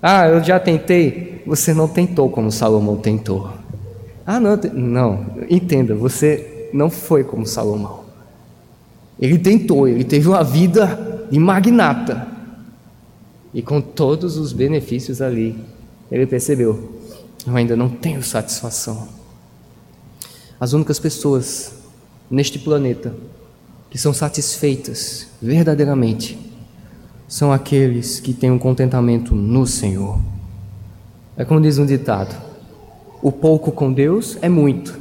Ah, 0.00 0.28
eu 0.28 0.44
já 0.44 0.60
tentei. 0.60 1.42
Você 1.44 1.74
não 1.74 1.88
tentou 1.88 2.30
como 2.30 2.52
Salomão 2.52 2.96
tentou. 2.98 3.50
Ah, 4.24 4.38
não, 4.38 4.56
não. 4.74 5.26
Entenda, 5.50 5.92
você 5.92 6.68
não 6.72 6.88
foi 6.88 7.24
como 7.24 7.44
Salomão. 7.44 7.99
Ele 9.20 9.38
tentou, 9.38 9.86
ele 9.86 10.02
teve 10.02 10.26
uma 10.26 10.42
vida 10.42 11.28
de 11.30 11.38
magnata. 11.38 12.26
E 13.52 13.60
com 13.60 13.80
todos 13.80 14.36
os 14.36 14.52
benefícios 14.52 15.20
ali, 15.20 15.58
ele 16.10 16.26
percebeu: 16.26 17.00
eu 17.46 17.56
ainda 17.56 17.76
não 17.76 17.88
tenho 17.88 18.22
satisfação. 18.22 19.08
As 20.58 20.72
únicas 20.72 20.98
pessoas 20.98 21.72
neste 22.30 22.58
planeta 22.58 23.14
que 23.90 23.98
são 23.98 24.12
satisfeitas 24.12 25.26
verdadeiramente 25.40 26.38
são 27.26 27.52
aqueles 27.52 28.20
que 28.20 28.34
têm 28.34 28.50
um 28.50 28.58
contentamento 28.58 29.34
no 29.34 29.66
Senhor. 29.66 30.20
É 31.36 31.44
como 31.44 31.60
diz 31.60 31.78
um 31.78 31.86
ditado: 31.86 32.34
o 33.22 33.32
pouco 33.32 33.72
com 33.72 33.92
Deus 33.92 34.36
é 34.42 34.48
muito, 34.48 34.98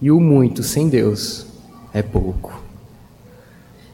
e 0.00 0.10
o 0.10 0.20
muito 0.20 0.62
sem 0.62 0.88
Deus 0.88 1.46
é 1.92 2.02
pouco. 2.02 2.62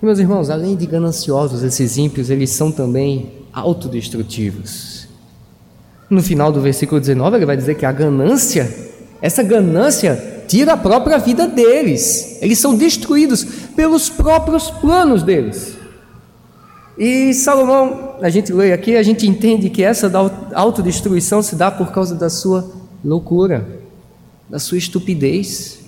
E 0.01 0.05
meus 0.05 0.19
irmãos, 0.19 0.49
além 0.49 0.77
de 0.77 0.87
gananciosos, 0.87 1.63
esses 1.65 1.99
ímpios, 1.99 2.31
eles 2.31 2.51
são 2.51 2.71
também 2.71 3.33
autodestrutivos. 3.53 5.09
No 6.09 6.23
final 6.23 6.53
do 6.53 6.61
versículo 6.61 7.01
19, 7.01 7.37
ele 7.37 7.47
vai 7.47 7.57
dizer 7.57 7.75
que 7.75 7.85
a 7.85 7.91
ganância, 7.93 8.73
essa 9.21 9.43
ganância 9.43 10.45
tira 10.47 10.75
a 10.75 10.77
própria 10.77 11.19
vida 11.19 11.49
deles. 11.49 12.39
Eles 12.41 12.59
são 12.59 12.77
destruídos 12.77 13.45
pelos 13.77 14.09
próprios 14.09 14.71
planos 14.71 15.23
deles. 15.23 15.77
E 16.97 17.35
Salomão, 17.35 18.17
a 18.23 18.31
gente 18.31 18.53
lê 18.53 18.73
aqui, 18.73 18.97
a 18.97 19.03
gente 19.03 19.27
entende 19.27 19.69
que 19.69 19.83
essa 19.83 20.11
autodestruição 20.55 21.43
se 21.43 21.57
dá 21.57 21.71
por 21.71 21.93
causa 21.93 22.15
da 22.15 22.31
sua 22.31 22.71
loucura, 23.05 23.67
da 24.49 24.59
sua 24.59 24.79
estupidez. 24.79 25.81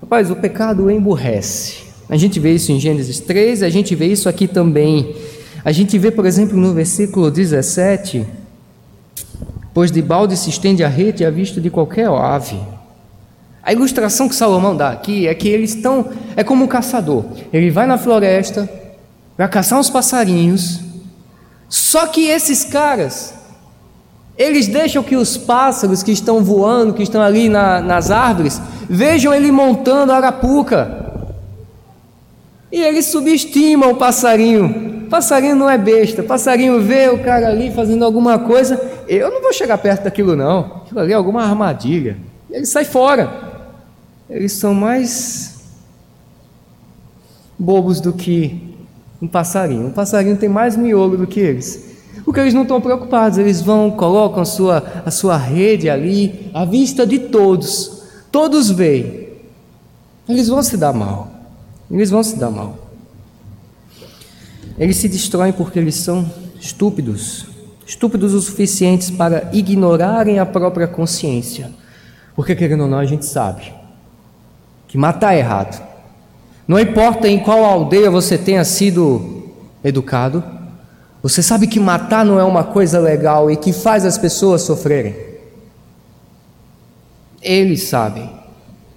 Rapaz, 0.00 0.30
o 0.30 0.36
pecado 0.36 0.90
emburrece. 0.90 1.81
A 2.12 2.16
gente 2.18 2.38
vê 2.38 2.52
isso 2.52 2.70
em 2.70 2.78
Gênesis 2.78 3.20
3, 3.20 3.62
a 3.62 3.70
gente 3.70 3.94
vê 3.94 4.04
isso 4.04 4.28
aqui 4.28 4.46
também. 4.46 5.16
A 5.64 5.72
gente 5.72 5.96
vê, 5.96 6.10
por 6.10 6.26
exemplo, 6.26 6.58
no 6.58 6.74
versículo 6.74 7.30
17: 7.30 8.26
Pois 9.72 9.90
de 9.90 10.02
balde 10.02 10.36
se 10.36 10.50
estende 10.50 10.84
a 10.84 10.88
rede 10.88 11.24
à 11.24 11.30
vista 11.30 11.58
de 11.58 11.70
qualquer 11.70 12.08
ave. 12.08 12.60
A 13.62 13.72
ilustração 13.72 14.28
que 14.28 14.34
Salomão 14.34 14.76
dá 14.76 14.90
aqui 14.90 15.26
é 15.26 15.34
que 15.34 15.48
eles 15.48 15.74
estão. 15.74 16.10
É 16.36 16.44
como 16.44 16.64
um 16.64 16.66
caçador. 16.66 17.24
Ele 17.50 17.70
vai 17.70 17.86
na 17.86 17.96
floresta 17.96 18.68
para 19.34 19.48
caçar 19.48 19.80
uns 19.80 19.88
passarinhos. 19.88 20.80
Só 21.66 22.06
que 22.08 22.26
esses 22.26 22.62
caras, 22.62 23.32
eles 24.36 24.68
deixam 24.68 25.02
que 25.02 25.16
os 25.16 25.38
pássaros 25.38 26.02
que 26.02 26.12
estão 26.12 26.44
voando, 26.44 26.92
que 26.92 27.02
estão 27.02 27.22
ali 27.22 27.48
na, 27.48 27.80
nas 27.80 28.10
árvores, 28.10 28.60
vejam 28.86 29.32
ele 29.32 29.50
montando 29.50 30.12
a 30.12 30.16
arapuca. 30.16 31.10
E 32.72 32.82
eles 32.82 33.06
subestimam 33.06 33.92
o 33.92 33.96
passarinho. 33.96 35.06
Passarinho 35.08 35.54
não 35.54 35.68
é 35.68 35.76
besta. 35.76 36.22
Passarinho 36.22 36.80
vê 36.80 37.10
o 37.10 37.22
cara 37.22 37.48
ali 37.48 37.70
fazendo 37.70 38.04
alguma 38.04 38.38
coisa. 38.38 38.80
Eu 39.06 39.30
não 39.30 39.42
vou 39.42 39.52
chegar 39.52 39.76
perto 39.78 40.04
daquilo, 40.04 40.34
não. 40.34 40.82
Aquilo 40.82 41.00
ali 41.00 41.12
é 41.12 41.14
alguma 41.14 41.42
armadilha. 41.42 42.16
Ele 42.50 42.64
sai 42.64 42.84
fora 42.84 43.52
eles 44.32 44.52
são 44.52 44.72
mais 44.72 45.60
bobos 47.58 48.00
do 48.00 48.14
que 48.14 48.74
um 49.20 49.28
passarinho. 49.28 49.88
Um 49.88 49.92
passarinho 49.92 50.38
tem 50.38 50.48
mais 50.48 50.74
miolo 50.74 51.18
do 51.18 51.26
que 51.26 51.38
eles. 51.38 51.92
Porque 52.24 52.40
eles 52.40 52.54
não 52.54 52.62
estão 52.62 52.80
preocupados, 52.80 53.36
eles 53.36 53.60
vão, 53.60 53.90
colocam 53.90 54.42
a 54.42 54.44
sua, 54.46 55.02
a 55.04 55.10
sua 55.10 55.36
rede 55.36 55.90
ali, 55.90 56.50
à 56.54 56.64
vista 56.64 57.06
de 57.06 57.18
todos. 57.18 58.04
Todos 58.30 58.70
veem. 58.70 59.28
Eles 60.26 60.48
vão 60.48 60.62
se 60.62 60.78
dar 60.78 60.94
mal. 60.94 61.31
Eles 61.92 62.08
vão 62.08 62.22
se 62.22 62.36
dar 62.36 62.50
mal. 62.50 62.78
Eles 64.78 64.96
se 64.96 65.08
destroem 65.10 65.52
porque 65.52 65.78
eles 65.78 65.96
são 65.96 66.28
estúpidos. 66.58 67.46
Estúpidos 67.86 68.32
o 68.32 68.40
suficientes 68.40 69.10
para 69.10 69.50
ignorarem 69.52 70.38
a 70.38 70.46
própria 70.46 70.88
consciência. 70.88 71.70
Porque, 72.34 72.56
querendo 72.56 72.84
ou 72.84 72.88
não, 72.88 72.98
a 72.98 73.04
gente 73.04 73.26
sabe 73.26 73.74
que 74.88 74.96
matar 74.96 75.34
é 75.34 75.40
errado. 75.40 75.86
Não 76.66 76.80
importa 76.80 77.28
em 77.28 77.38
qual 77.38 77.62
aldeia 77.64 78.10
você 78.10 78.38
tenha 78.38 78.64
sido 78.64 79.50
educado, 79.84 80.42
você 81.22 81.42
sabe 81.42 81.66
que 81.66 81.78
matar 81.78 82.24
não 82.24 82.40
é 82.40 82.44
uma 82.44 82.64
coisa 82.64 82.98
legal 82.98 83.50
e 83.50 83.56
que 83.56 83.72
faz 83.72 84.06
as 84.06 84.16
pessoas 84.16 84.62
sofrerem. 84.62 85.14
Eles 87.42 87.84
sabem, 87.84 88.30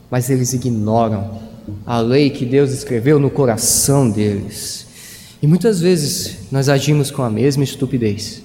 mas 0.10 0.30
eles 0.30 0.54
ignoram 0.54 1.45
a 1.86 2.00
lei 2.00 2.30
que 2.30 2.46
Deus 2.46 2.72
escreveu 2.72 3.20
no 3.20 3.30
coração 3.30 4.10
deles. 4.10 4.86
E 5.42 5.48
muitas 5.48 5.80
vezes 5.80 6.52
nós 6.52 6.70
agimos 6.70 7.12
com 7.12 7.22
a 7.22 7.30
mesma 7.30 7.64
estupidez. 7.64 8.42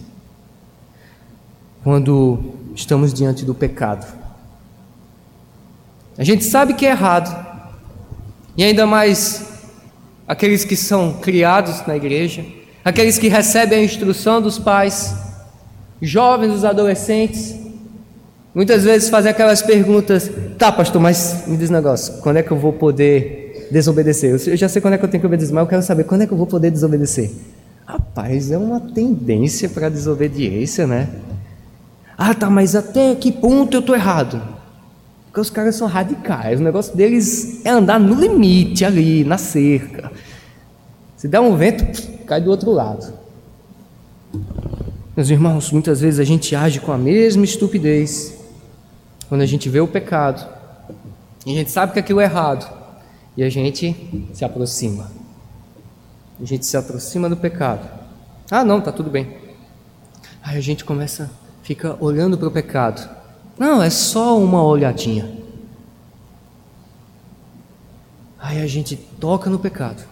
Quando 1.82 2.38
estamos 2.74 3.12
diante 3.12 3.44
do 3.44 3.54
pecado, 3.54 4.06
a 6.18 6.24
gente 6.24 6.44
sabe 6.44 6.74
que 6.74 6.84
é 6.84 6.90
errado. 6.90 7.48
E 8.56 8.62
ainda 8.62 8.86
mais 8.86 9.46
aqueles 10.28 10.64
que 10.64 10.76
são 10.76 11.14
criados 11.14 11.86
na 11.86 11.96
igreja, 11.96 12.44
aqueles 12.84 13.18
que 13.18 13.28
recebem 13.28 13.78
a 13.78 13.84
instrução 13.84 14.42
dos 14.42 14.58
pais, 14.58 15.14
jovens, 16.02 16.52
os 16.52 16.64
adolescentes, 16.64 17.59
muitas 18.54 18.84
vezes 18.84 19.08
fazem 19.08 19.30
aquelas 19.30 19.62
perguntas: 19.62 20.30
tá, 20.58 20.70
pastor, 20.70 21.00
mas 21.00 21.44
me 21.46 21.56
diz 21.56 21.70
um 21.70 21.74
negócio, 21.74 22.14
quando 22.22 22.36
é 22.38 22.42
que 22.42 22.50
eu 22.50 22.58
vou 22.58 22.72
poder 22.72 23.68
desobedecer? 23.70 24.30
Eu 24.46 24.56
já 24.56 24.68
sei 24.68 24.82
quando 24.82 24.94
é 24.94 24.98
que 24.98 25.04
eu 25.04 25.08
tenho 25.08 25.20
que 25.20 25.26
obedecer, 25.26 25.52
mas 25.52 25.62
eu 25.62 25.68
quero 25.68 25.82
saber 25.82 26.04
quando 26.04 26.22
é 26.22 26.26
que 26.26 26.32
eu 26.32 26.38
vou 26.38 26.46
poder 26.46 26.70
desobedecer. 26.70 27.30
Rapaz, 27.86 28.50
é 28.50 28.58
uma 28.58 28.80
tendência 28.80 29.68
para 29.68 29.88
desobediência, 29.88 30.86
né? 30.86 31.08
Ah, 32.16 32.34
tá, 32.34 32.50
mas 32.50 32.76
até 32.76 33.14
que 33.14 33.32
ponto 33.32 33.76
eu 33.76 33.80
estou 33.80 33.94
errado? 33.94 34.40
Porque 35.26 35.40
os 35.40 35.50
caras 35.50 35.76
são 35.76 35.86
radicais, 35.86 36.60
o 36.60 36.62
negócio 36.62 36.96
deles 36.96 37.64
é 37.64 37.70
andar 37.70 37.98
no 37.98 38.14
limite 38.14 38.84
ali, 38.84 39.24
na 39.24 39.38
cerca. 39.38 40.10
Se 41.16 41.28
der 41.28 41.40
um 41.40 41.56
vento, 41.56 41.84
cai 42.26 42.40
do 42.40 42.50
outro 42.50 42.70
lado. 42.70 43.12
Meus 45.16 45.30
irmãos, 45.30 45.70
muitas 45.70 46.00
vezes 46.00 46.18
a 46.18 46.24
gente 46.24 46.54
age 46.54 46.80
com 46.80 46.92
a 46.92 46.98
mesma 46.98 47.44
estupidez 47.44 48.39
quando 49.30 49.40
a 49.40 49.46
gente 49.46 49.70
vê 49.70 49.80
o 49.80 49.88
pecado 49.88 50.46
e 51.46 51.52
a 51.52 51.54
gente 51.54 51.70
sabe 51.70 51.94
que 51.94 51.98
aquilo 51.98 52.20
é 52.20 52.24
errado 52.24 52.70
e 53.34 53.42
a 53.42 53.48
gente 53.48 54.28
se 54.34 54.44
aproxima. 54.44 55.10
A 56.38 56.44
gente 56.44 56.66
se 56.66 56.76
aproxima 56.76 57.30
do 57.30 57.36
pecado. 57.38 57.88
Ah, 58.50 58.62
não, 58.62 58.82
tá 58.82 58.92
tudo 58.92 59.08
bem. 59.08 59.38
Aí 60.42 60.58
a 60.58 60.60
gente 60.60 60.84
começa, 60.84 61.30
fica 61.62 61.96
olhando 61.98 62.36
para 62.36 62.48
o 62.48 62.50
pecado 62.50 63.20
não, 63.60 63.82
é 63.82 63.90
só 63.90 64.38
uma 64.38 64.64
olhadinha. 64.64 65.30
Aí 68.38 68.58
a 68.62 68.66
gente 68.66 68.96
toca 68.96 69.50
no 69.50 69.58
pecado. 69.58 70.02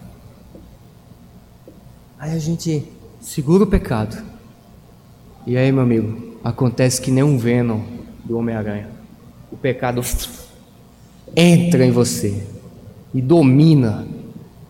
Aí 2.19 2.31
a 2.31 2.37
gente 2.37 2.87
segura 3.19 3.63
o 3.63 3.67
pecado. 3.67 4.23
E 5.47 5.57
aí, 5.57 5.71
meu 5.71 5.81
amigo, 5.81 6.37
acontece 6.43 7.01
que 7.01 7.09
nem 7.09 7.23
um 7.23 7.39
Venom 7.39 7.81
do 8.23 8.37
Homem-Aranha. 8.37 8.87
O 9.51 9.57
pecado 9.57 10.01
entra 11.35 11.85
em 11.85 11.91
você 11.91 12.43
e 13.13 13.21
domina 13.21 14.07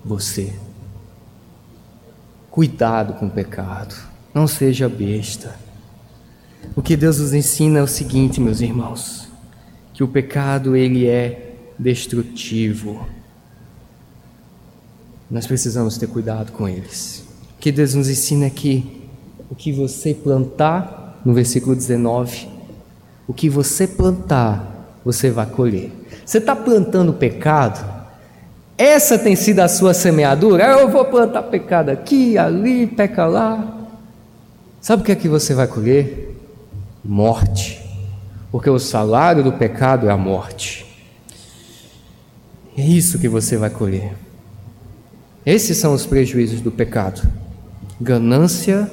você. 0.04 0.54
Cuidado 2.50 3.14
com 3.14 3.28
o 3.28 3.30
pecado, 3.30 3.96
não 4.34 4.48
seja 4.48 4.90
besta. 4.90 5.56
O 6.76 6.82
que 6.82 6.96
Deus 6.96 7.20
nos 7.20 7.34
ensina 7.34 7.80
é 7.80 7.82
o 7.82 7.88
seguinte, 7.88 8.42
meus 8.42 8.62
irmãos, 8.62 9.28
que 9.94 10.04
o 10.04 10.08
pecado 10.08 10.76
ele 10.76 11.08
é 11.08 11.56
destrutivo. 11.78 13.08
Nós 15.30 15.46
precisamos 15.46 15.98
ter 15.98 16.08
cuidado 16.08 16.52
com 16.52 16.68
eles. 16.68 17.24
O 17.56 17.60
que 17.60 17.72
Deus 17.72 17.94
nos 17.94 18.10
ensina 18.10 18.46
é 18.46 18.50
que 18.50 19.08
o 19.50 19.56
que 19.56 19.72
você 19.72 20.14
plantar, 20.14 21.22
no 21.26 21.34
versículo 21.34 21.76
19, 21.76 22.59
o 23.30 23.34
que 23.34 23.48
você 23.48 23.86
plantar, 23.86 24.98
você 25.06 25.30
vai 25.30 25.46
colher. 25.46 25.92
Você 26.26 26.40
está 26.40 26.56
plantando 26.56 27.14
pecado? 27.14 27.88
Essa 28.76 29.20
tem 29.20 29.36
sido 29.36 29.60
a 29.60 29.68
sua 29.68 29.94
semeadura? 29.94 30.66
Eu 30.66 30.90
vou 30.90 31.06
plantar 31.06 31.44
pecado 31.44 31.90
aqui, 31.90 32.40
ali, 32.40 32.88
peca 32.88 33.28
lá. 33.28 33.88
Sabe 34.82 35.04
o 35.04 35.06
que 35.06 35.12
é 35.12 35.16
que 35.16 35.30
você 35.30 35.54
vai 35.54 35.68
colher? 35.68 36.36
Morte. 37.06 37.80
Porque 38.52 38.68
o 38.68 38.80
salário 38.80 39.44
do 39.44 39.54
pecado 39.54 40.10
é 40.10 40.12
a 40.12 40.18
morte. 40.18 40.88
É 42.76 42.82
isso 42.82 43.20
que 43.20 43.30
você 43.30 43.58
vai 43.58 43.70
colher. 43.70 44.16
Esses 45.46 45.78
são 45.78 45.94
os 45.94 46.04
prejuízos 46.04 46.62
do 46.62 46.72
pecado: 46.72 47.22
ganância, 48.02 48.90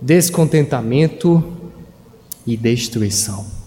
descontentamento 0.00 1.44
e 2.46 2.56
destruição. 2.56 3.57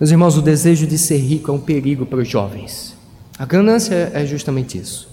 Meus 0.00 0.10
irmãos, 0.10 0.38
o 0.38 0.40
desejo 0.40 0.86
de 0.86 0.96
ser 0.96 1.18
rico 1.18 1.50
é 1.50 1.54
um 1.54 1.60
perigo 1.60 2.06
para 2.06 2.20
os 2.20 2.26
jovens. 2.26 2.96
A 3.38 3.44
ganância 3.44 4.10
é 4.14 4.24
justamente 4.24 4.78
isso. 4.78 5.10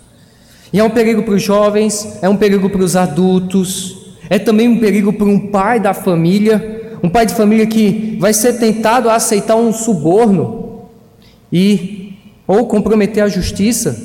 E 0.71 0.79
é 0.79 0.83
um 0.83 0.89
perigo 0.89 1.23
para 1.23 1.33
os 1.33 1.43
jovens, 1.43 2.17
é 2.21 2.29
um 2.29 2.37
perigo 2.37 2.69
para 2.69 2.81
os 2.81 2.95
adultos, 2.95 4.15
é 4.29 4.39
também 4.39 4.69
um 4.69 4.79
perigo 4.79 5.11
para 5.11 5.25
um 5.25 5.51
pai 5.51 5.77
da 5.77 5.93
família, 5.93 6.97
um 7.03 7.09
pai 7.09 7.25
de 7.25 7.33
família 7.33 7.67
que 7.67 8.15
vai 8.17 8.33
ser 8.33 8.59
tentado 8.59 9.09
a 9.09 9.15
aceitar 9.15 9.57
um 9.57 9.73
suborno 9.73 10.83
e 11.51 12.13
ou 12.47 12.65
comprometer 12.65 13.21
a 13.21 13.27
justiça, 13.27 14.01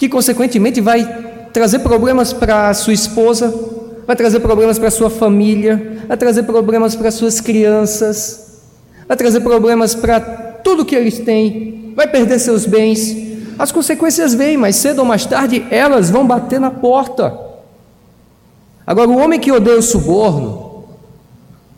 que 0.00 0.08
consequentemente 0.08 0.80
vai 0.80 1.48
trazer 1.52 1.78
problemas 1.78 2.32
para 2.32 2.74
sua 2.74 2.92
esposa, 2.92 3.54
vai 4.04 4.16
trazer 4.16 4.40
problemas 4.40 4.80
para 4.80 4.90
sua 4.90 5.10
família, 5.10 6.00
vai 6.08 6.16
trazer 6.16 6.42
problemas 6.42 6.96
para 6.96 7.12
suas 7.12 7.40
crianças, 7.40 8.43
vai 9.06 9.16
trazer 9.16 9.40
problemas 9.40 9.94
para 9.94 10.20
tudo 10.20 10.84
que 10.84 10.94
eles 10.94 11.18
têm, 11.18 11.92
vai 11.94 12.06
perder 12.06 12.38
seus 12.38 12.66
bens. 12.66 13.14
As 13.58 13.70
consequências 13.70 14.34
vêm, 14.34 14.56
mas 14.56 14.76
cedo 14.76 15.00
ou 15.00 15.04
mais 15.04 15.26
tarde 15.26 15.64
elas 15.70 16.10
vão 16.10 16.26
bater 16.26 16.58
na 16.58 16.70
porta. 16.70 17.38
Agora, 18.86 19.08
o 19.08 19.18
homem 19.18 19.38
que 19.40 19.52
odeia 19.52 19.78
o 19.78 19.82
suborno, 19.82 20.84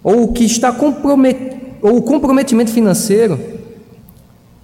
ou 0.02 0.32
que 0.32 0.44
está 0.44 0.72
compromet... 0.72 1.76
ou 1.82 1.98
o 1.98 2.02
comprometimento 2.02 2.70
financeiro, 2.70 3.38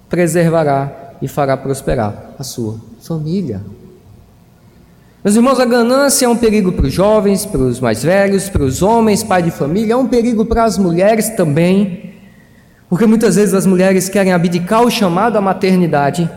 preservará 0.09 1.15
e 1.21 1.27
fará 1.27 1.55
prosperar 1.55 2.33
a 2.37 2.43
sua 2.43 2.77
família. 3.01 3.61
Meus 5.23 5.37
irmãos, 5.37 5.59
a 5.59 5.65
ganância 5.65 6.25
é 6.25 6.29
um 6.29 6.35
perigo 6.35 6.73
para 6.73 6.85
os 6.85 6.93
jovens, 6.93 7.45
para 7.45 7.61
os 7.61 7.79
mais 7.79 8.03
velhos, 8.03 8.49
para 8.49 8.63
os 8.63 8.81
homens, 8.81 9.23
pai 9.23 9.41
de 9.41 9.51
família, 9.51 9.93
é 9.93 9.95
um 9.95 10.07
perigo 10.07 10.45
para 10.45 10.65
as 10.65 10.77
mulheres 10.77 11.29
também. 11.29 12.12
Porque 12.93 13.07
muitas 13.07 13.37
vezes 13.37 13.55
as 13.55 13.65
mulheres 13.65 14.07
querem 14.07 14.31
abdicar 14.31 14.83
o 14.83 14.91
chamado 14.91 15.35
à 15.35 15.41
maternidade 15.41 16.29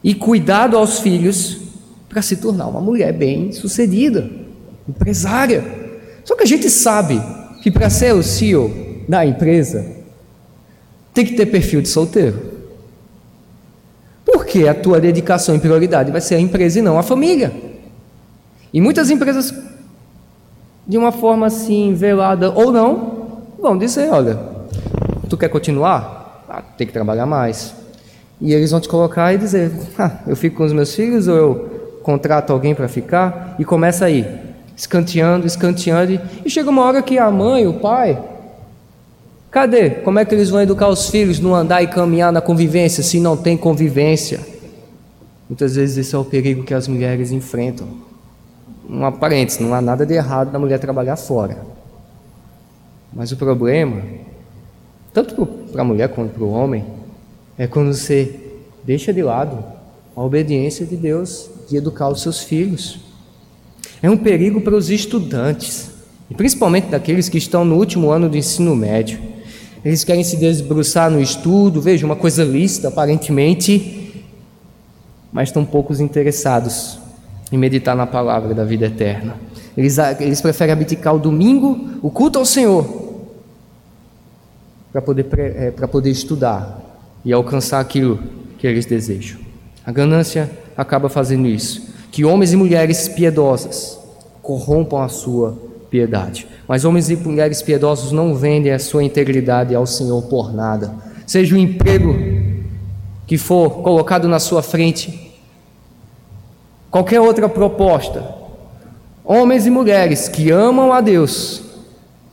e 0.00 0.14
cuidado 0.14 0.78
aos 0.78 1.00
filhos 1.00 1.58
para 2.08 2.22
se 2.22 2.36
tornar 2.36 2.68
uma 2.68 2.80
mulher 2.80 3.12
bem-sucedida, 3.12 4.30
empresária. 4.88 5.64
Só 6.24 6.36
que 6.36 6.44
a 6.44 6.46
gente 6.46 6.70
sabe 6.70 7.20
que 7.64 7.68
para 7.68 7.90
ser 7.90 8.14
o 8.14 8.22
CEO 8.22 8.72
da 9.08 9.26
empresa 9.26 9.84
tem 11.12 11.26
que 11.26 11.32
ter 11.32 11.46
perfil 11.46 11.82
de 11.82 11.88
solteiro. 11.88 12.40
Porque 14.24 14.68
a 14.68 14.74
tua 14.74 15.00
dedicação 15.00 15.56
e 15.56 15.58
prioridade 15.58 16.12
vai 16.12 16.20
ser 16.20 16.36
a 16.36 16.40
empresa 16.40 16.78
e 16.78 16.82
não 16.82 16.96
a 16.96 17.02
família. 17.02 17.52
E 18.72 18.80
muitas 18.80 19.10
empresas, 19.10 19.52
de 20.86 20.96
uma 20.96 21.10
forma 21.10 21.46
assim, 21.46 21.92
velada 21.92 22.52
ou 22.52 22.70
não, 22.70 23.42
vão 23.60 23.76
dizer: 23.76 24.08
olha, 24.12 24.53
Tu 25.28 25.36
quer 25.36 25.48
continuar? 25.48 26.44
Ah, 26.48 26.62
tem 26.62 26.86
que 26.86 26.92
trabalhar 26.92 27.26
mais. 27.26 27.74
E 28.40 28.52
eles 28.52 28.70
vão 28.70 28.80
te 28.80 28.88
colocar 28.88 29.32
e 29.32 29.38
dizer: 29.38 29.72
ah, 29.98 30.18
eu 30.26 30.36
fico 30.36 30.56
com 30.56 30.64
os 30.64 30.72
meus 30.72 30.94
filhos 30.94 31.28
ou 31.28 31.36
eu 31.36 31.74
contrato 32.02 32.52
alguém 32.52 32.74
para 32.74 32.88
ficar? 32.88 33.56
E 33.58 33.64
começa 33.64 34.04
aí, 34.04 34.26
escanteando, 34.76 35.46
escanteando. 35.46 36.20
E 36.44 36.50
chega 36.50 36.68
uma 36.68 36.82
hora 36.82 37.02
que 37.02 37.18
a 37.18 37.30
mãe, 37.30 37.66
o 37.66 37.74
pai, 37.74 38.22
cadê? 39.50 39.90
Como 39.90 40.18
é 40.18 40.24
que 40.24 40.34
eles 40.34 40.50
vão 40.50 40.60
educar 40.60 40.88
os 40.88 41.08
filhos 41.08 41.40
no 41.40 41.54
andar 41.54 41.82
e 41.82 41.86
caminhar 41.86 42.32
na 42.32 42.40
convivência 42.40 43.02
se 43.02 43.18
não 43.18 43.36
tem 43.36 43.56
convivência? 43.56 44.40
Muitas 45.48 45.76
vezes 45.76 45.96
esse 45.98 46.14
é 46.14 46.18
o 46.18 46.24
perigo 46.24 46.64
que 46.64 46.74
as 46.74 46.88
mulheres 46.88 47.30
enfrentam. 47.30 47.86
Um 48.88 49.10
parênteses, 49.12 49.60
não 49.60 49.74
há 49.74 49.80
nada 49.80 50.04
de 50.04 50.14
errado 50.14 50.52
na 50.52 50.58
mulher 50.58 50.78
trabalhar 50.78 51.16
fora. 51.16 51.56
Mas 53.12 53.32
o 53.32 53.36
problema 53.36 54.02
tanto 55.14 55.46
para 55.46 55.82
a 55.82 55.84
mulher 55.84 56.08
quanto 56.08 56.32
para 56.34 56.42
o 56.42 56.50
homem, 56.50 56.84
é 57.56 57.68
quando 57.68 57.94
você 57.94 58.34
deixa 58.82 59.12
de 59.12 59.22
lado 59.22 59.64
a 60.14 60.20
obediência 60.20 60.84
de 60.84 60.96
Deus 60.96 61.48
de 61.68 61.76
educar 61.76 62.08
os 62.08 62.20
seus 62.20 62.40
filhos. 62.40 62.98
É 64.02 64.10
um 64.10 64.16
perigo 64.16 64.60
para 64.60 64.74
os 64.74 64.90
estudantes, 64.90 65.92
e 66.28 66.34
principalmente 66.34 66.88
daqueles 66.88 67.28
que 67.28 67.38
estão 67.38 67.64
no 67.64 67.76
último 67.76 68.10
ano 68.10 68.28
do 68.28 68.36
ensino 68.36 68.74
médio. 68.74 69.20
Eles 69.84 70.02
querem 70.02 70.24
se 70.24 70.36
debruçar 70.36 71.10
no 71.10 71.20
estudo, 71.20 71.80
veja, 71.80 72.04
uma 72.04 72.16
coisa 72.16 72.42
lícita 72.42 72.88
aparentemente, 72.88 74.24
mas 75.32 75.50
estão 75.50 75.64
poucos 75.64 76.00
interessados 76.00 76.98
em 77.52 77.56
meditar 77.56 77.94
na 77.94 78.06
palavra 78.06 78.52
da 78.52 78.64
vida 78.64 78.86
eterna. 78.86 79.36
Eles, 79.76 79.96
eles 80.18 80.40
preferem 80.40 80.72
abdicar 80.72 81.14
o 81.14 81.18
domingo, 81.20 81.98
o 82.02 82.10
culto 82.10 82.38
ao 82.38 82.44
Senhor, 82.44 83.03
para 84.94 85.02
poder, 85.02 85.26
é, 85.36 85.70
poder 85.72 86.10
estudar 86.10 86.78
e 87.24 87.32
alcançar 87.32 87.80
aquilo 87.80 88.16
que 88.56 88.64
eles 88.64 88.86
desejam. 88.86 89.40
A 89.84 89.90
ganância 89.90 90.48
acaba 90.76 91.08
fazendo 91.08 91.48
isso. 91.48 91.92
Que 92.12 92.24
homens 92.24 92.52
e 92.52 92.56
mulheres 92.56 93.08
piedosas 93.08 93.98
corrompam 94.40 95.02
a 95.02 95.08
sua 95.08 95.58
piedade. 95.90 96.46
Mas 96.68 96.84
homens 96.84 97.10
e 97.10 97.16
mulheres 97.16 97.60
piedosos 97.60 98.12
não 98.12 98.36
vendem 98.36 98.70
a 98.70 98.78
sua 98.78 99.02
integridade 99.02 99.74
ao 99.74 99.84
Senhor 99.84 100.22
por 100.22 100.54
nada. 100.54 100.94
Seja 101.26 101.56
o 101.56 101.58
emprego 101.58 102.14
que 103.26 103.36
for 103.36 103.82
colocado 103.82 104.28
na 104.28 104.38
sua 104.38 104.62
frente, 104.62 105.34
qualquer 106.88 107.20
outra 107.20 107.48
proposta, 107.48 108.32
homens 109.24 109.66
e 109.66 109.70
mulheres 109.70 110.28
que 110.28 110.52
amam 110.52 110.92
a 110.92 111.00
Deus 111.00 111.62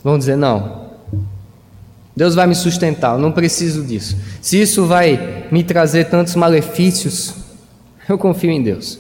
vão 0.04 0.20
dizer: 0.20 0.36
não, 0.36 0.81
Deus 2.16 2.36
vai 2.36 2.46
me 2.46 2.56
sustentar, 2.56 3.14
eu 3.14 3.20
não 3.20 3.32
preciso 3.32 3.84
disso. 3.84 4.18
Se 4.42 4.62
isso 4.62 4.86
vai 4.86 5.48
me 5.52 5.64
trazer 5.64 6.06
tantos 6.06 6.36
malefícios, 6.36 7.34
eu 8.08 8.18
confio 8.18 8.52
em 8.52 8.62
Deus. 8.62 9.00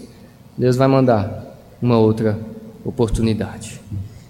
Deus 0.58 0.76
vai 0.76 0.88
mandar 0.88 1.58
uma 1.82 1.98
outra 1.98 2.40
oportunidade. 2.86 3.82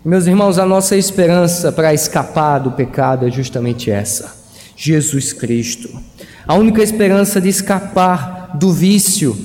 Meus 0.04 0.26
irmãos, 0.26 0.58
a 0.58 0.66
nossa 0.66 0.96
esperança 0.96 1.72
para 1.72 1.94
escapar 1.94 2.60
do 2.60 2.72
pecado 2.72 3.28
é 3.28 3.32
justamente 3.32 3.92
essa: 3.92 4.36
Jesus 4.76 5.32
Cristo. 5.32 5.90
A 6.48 6.56
única 6.56 6.82
esperança 6.82 7.40
de 7.40 7.50
escapar 7.50 8.58
do 8.58 8.72
vício, 8.72 9.38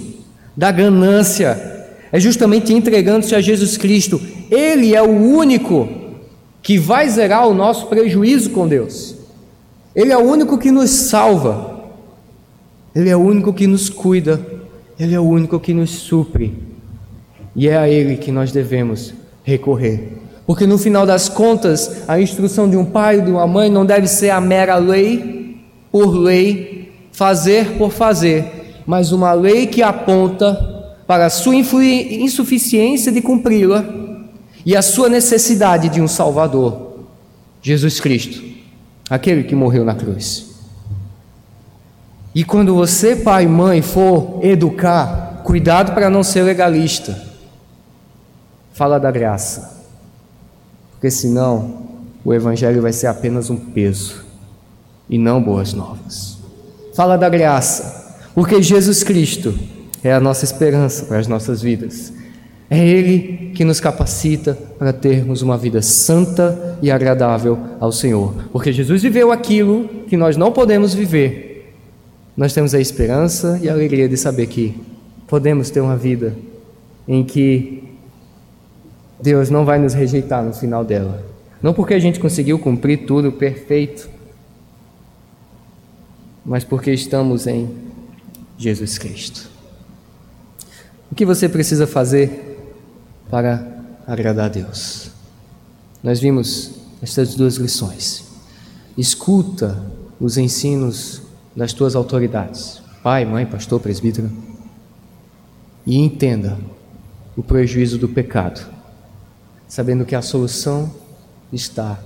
da 0.57 0.71
ganância, 0.71 1.77
é 2.11 2.19
justamente 2.19 2.73
entregando-se 2.73 3.35
a 3.35 3.41
Jesus 3.41 3.77
Cristo. 3.77 4.21
Ele 4.51 4.95
é 4.95 5.03
o 5.03 5.11
único 5.11 5.89
que 6.63 6.79
vai 6.79 7.09
zerar 7.09 7.47
o 7.47 7.55
nosso 7.55 7.87
prejuízo 7.87 8.51
com 8.51 8.67
Deus. 8.67 9.16
Ele 9.97 10.13
é 10.13 10.19
o 10.19 10.21
único 10.21 10.59
que 10.59 10.71
nos 10.71 10.91
salva, 10.91 11.81
Ele 12.95 13.09
é 13.09 13.17
o 13.17 13.21
único 13.21 13.51
que 13.55 13.67
nos 13.67 13.89
cuida, 13.89 14.39
Ele 15.01 15.15
é 15.15 15.19
o 15.19 15.23
único 15.23 15.59
que 15.59 15.73
nos 15.73 15.89
supre, 15.89 16.53
e 17.55 17.67
é 17.67 17.79
a 17.79 17.89
Ele 17.89 18.19
que 18.19 18.31
nós 18.31 18.53
devemos 18.53 19.15
recorrer. 19.43 20.19
Porque 20.47 20.67
no 20.67 20.77
final 20.77 21.07
das 21.07 21.31
contas, 21.31 22.05
a 22.07 22.21
instrução 22.21 22.69
de 22.69 22.77
um 22.77 22.85
pai 22.85 23.21
ou 23.21 23.25
de 23.25 23.31
uma 23.31 23.47
mãe 23.47 23.71
não 23.71 23.87
deve 23.87 24.07
ser 24.07 24.29
a 24.29 24.41
mera 24.41 24.77
lei 24.77 25.57
por 25.91 26.15
lei, 26.15 26.93
fazer 27.11 27.79
por 27.79 27.91
fazer, 27.91 28.83
mas 28.87 29.13
uma 29.13 29.33
lei 29.33 29.67
que 29.67 29.83
aponta 29.83 30.55
para 31.07 31.25
a 31.25 31.31
sua 31.31 31.55
insuficiência 31.57 33.11
de 33.11 33.23
cumpri-la 33.23 33.83
e 34.65 34.77
a 34.77 34.83
sua 34.83 35.09
necessidade 35.09 35.89
de 35.89 36.03
um 36.03 36.09
Salvador, 36.09 36.99
Jesus 37.63 37.99
Cristo, 37.99 38.56
aquele 39.09 39.45
que 39.45 39.55
morreu 39.55 39.85
na 39.85 39.95
cruz. 39.95 40.47
E 42.35 42.45
quando 42.45 42.75
você, 42.75 43.17
pai 43.17 43.45
e 43.45 43.49
mãe, 43.49 43.81
for 43.81 44.41
educar, 44.45 45.41
cuidado 45.43 45.93
para 45.93 46.11
não 46.11 46.23
ser 46.23 46.43
legalista. 46.43 47.19
Fala 48.73 48.99
da 48.99 49.11
graça. 49.11 49.83
Porque 50.93 51.11
senão 51.11 51.87
o 52.25 52.35
evangelho 52.35 52.83
vai 52.83 52.93
ser 52.93 53.07
apenas 53.07 53.49
um 53.49 53.57
peso 53.57 54.25
e 55.09 55.17
não 55.17 55.43
boas 55.43 55.73
novas. 55.73 56.39
Fala 56.95 57.17
da 57.17 57.29
graça, 57.29 58.19
porque 58.35 58.61
Jesus 58.61 59.03
Cristo 59.03 59.57
é 60.03 60.13
a 60.13 60.21
nossa 60.21 60.45
esperança 60.45 61.05
para 61.07 61.19
as 61.19 61.27
nossas 61.27 61.63
vidas. 61.63 62.13
É 62.69 62.79
Ele 62.79 63.53
que 63.55 63.65
nos 63.65 63.81
capacita 63.81 64.59
para 64.79 64.93
termos 64.93 65.43
uma 65.43 65.57
vida 65.57 65.81
santa 65.81 66.79
e 66.83 66.91
agradável 66.91 67.59
ao 67.81 67.91
Senhor. 67.91 68.35
Porque 68.53 68.73
Jesus 68.73 69.03
viveu 69.03 69.33
aquilo 69.33 69.89
que 70.07 70.17
nós 70.17 70.37
não 70.37 70.53
podemos 70.53 70.95
viver. 70.95 71.75
Nós 72.37 72.53
temos 72.53 72.75
a 72.75 72.81
esperança 72.81 73.59
e 73.63 73.69
a 73.69 73.73
alegria 73.73 74.09
de 74.09 74.17
saber 74.17 74.47
que 74.47 74.79
podemos 75.27 75.71
ter 75.71 75.81
uma 75.81 75.97
vida 75.97 76.37
em 77.09 77.25
que 77.25 77.83
Deus 79.21 79.49
não 79.49 79.65
vai 79.65 79.79
nos 79.79 79.95
rejeitar 79.95 80.45
no 80.45 80.53
final 80.53 80.85
dela. 80.85 81.25
Não 81.63 81.73
porque 81.73 81.95
a 81.95 81.99
gente 81.99 82.21
conseguiu 82.21 82.59
cumprir 82.59 83.07
tudo 83.07 83.33
perfeito, 83.33 84.09
mas 86.45 86.63
porque 86.63 86.93
estamos 86.93 87.47
em 87.47 87.69
Jesus 88.59 88.99
Cristo. 88.99 89.51
O 91.11 91.15
que 91.15 91.25
você 91.25 91.49
precisa 91.49 91.87
fazer 91.87 92.59
para 93.31 93.76
agradar 94.07 94.47
a 94.47 94.49
Deus? 94.49 95.11
Nós 96.03 96.21
vimos 96.21 96.73
estas 97.03 97.35
duas 97.35 97.57
lições. 97.57 98.25
Escuta 98.97 99.83
os 100.21 100.39
ensinos 100.39 101.23
das 101.55 101.73
tuas 101.73 101.95
autoridades, 101.95 102.81
pai, 103.03 103.25
mãe, 103.25 103.45
pastor, 103.45 103.81
presbítero, 103.81 104.31
e 105.87 105.99
entenda 105.99 106.59
o 107.37 107.43
prejuízo 107.43 107.99
do 107.99 108.09
pecado, 108.09 108.67
sabendo 109.69 110.05
que 110.05 110.15
a 110.15 110.23
solução 110.23 110.91
está 111.53 111.99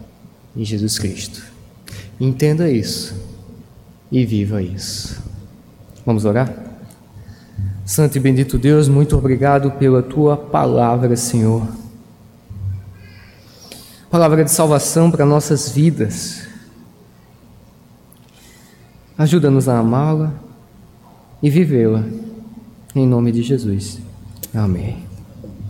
em 0.57 0.65
Jesus 0.65 0.99
Cristo. 0.99 1.43
Entenda 2.21 2.71
isso 2.71 3.15
e 4.11 4.25
viva 4.27 4.63
isso. 4.63 5.23
Vamos 6.05 6.25
orar? 6.25 6.53
Santo 7.85 8.17
e 8.17 8.21
bendito 8.21 8.59
Deus, 8.59 8.89
muito 8.89 9.17
obrigado 9.17 9.73
pela 9.73 10.03
tua 10.03 10.37
palavra, 10.37 11.17
Senhor. 11.17 11.67
Palavra 14.11 14.45
de 14.45 14.51
salvação 14.51 15.09
para 15.09 15.25
nossas 15.25 15.71
vidas. 15.71 16.49
Ajuda-nos 19.17 19.69
a 19.69 19.79
amá-la 19.79 20.33
e 21.41 21.49
vivê-la. 21.49 22.05
Em 22.93 23.07
nome 23.07 23.31
de 23.31 23.43
Jesus. 23.43 24.01
Amém. 24.53 25.10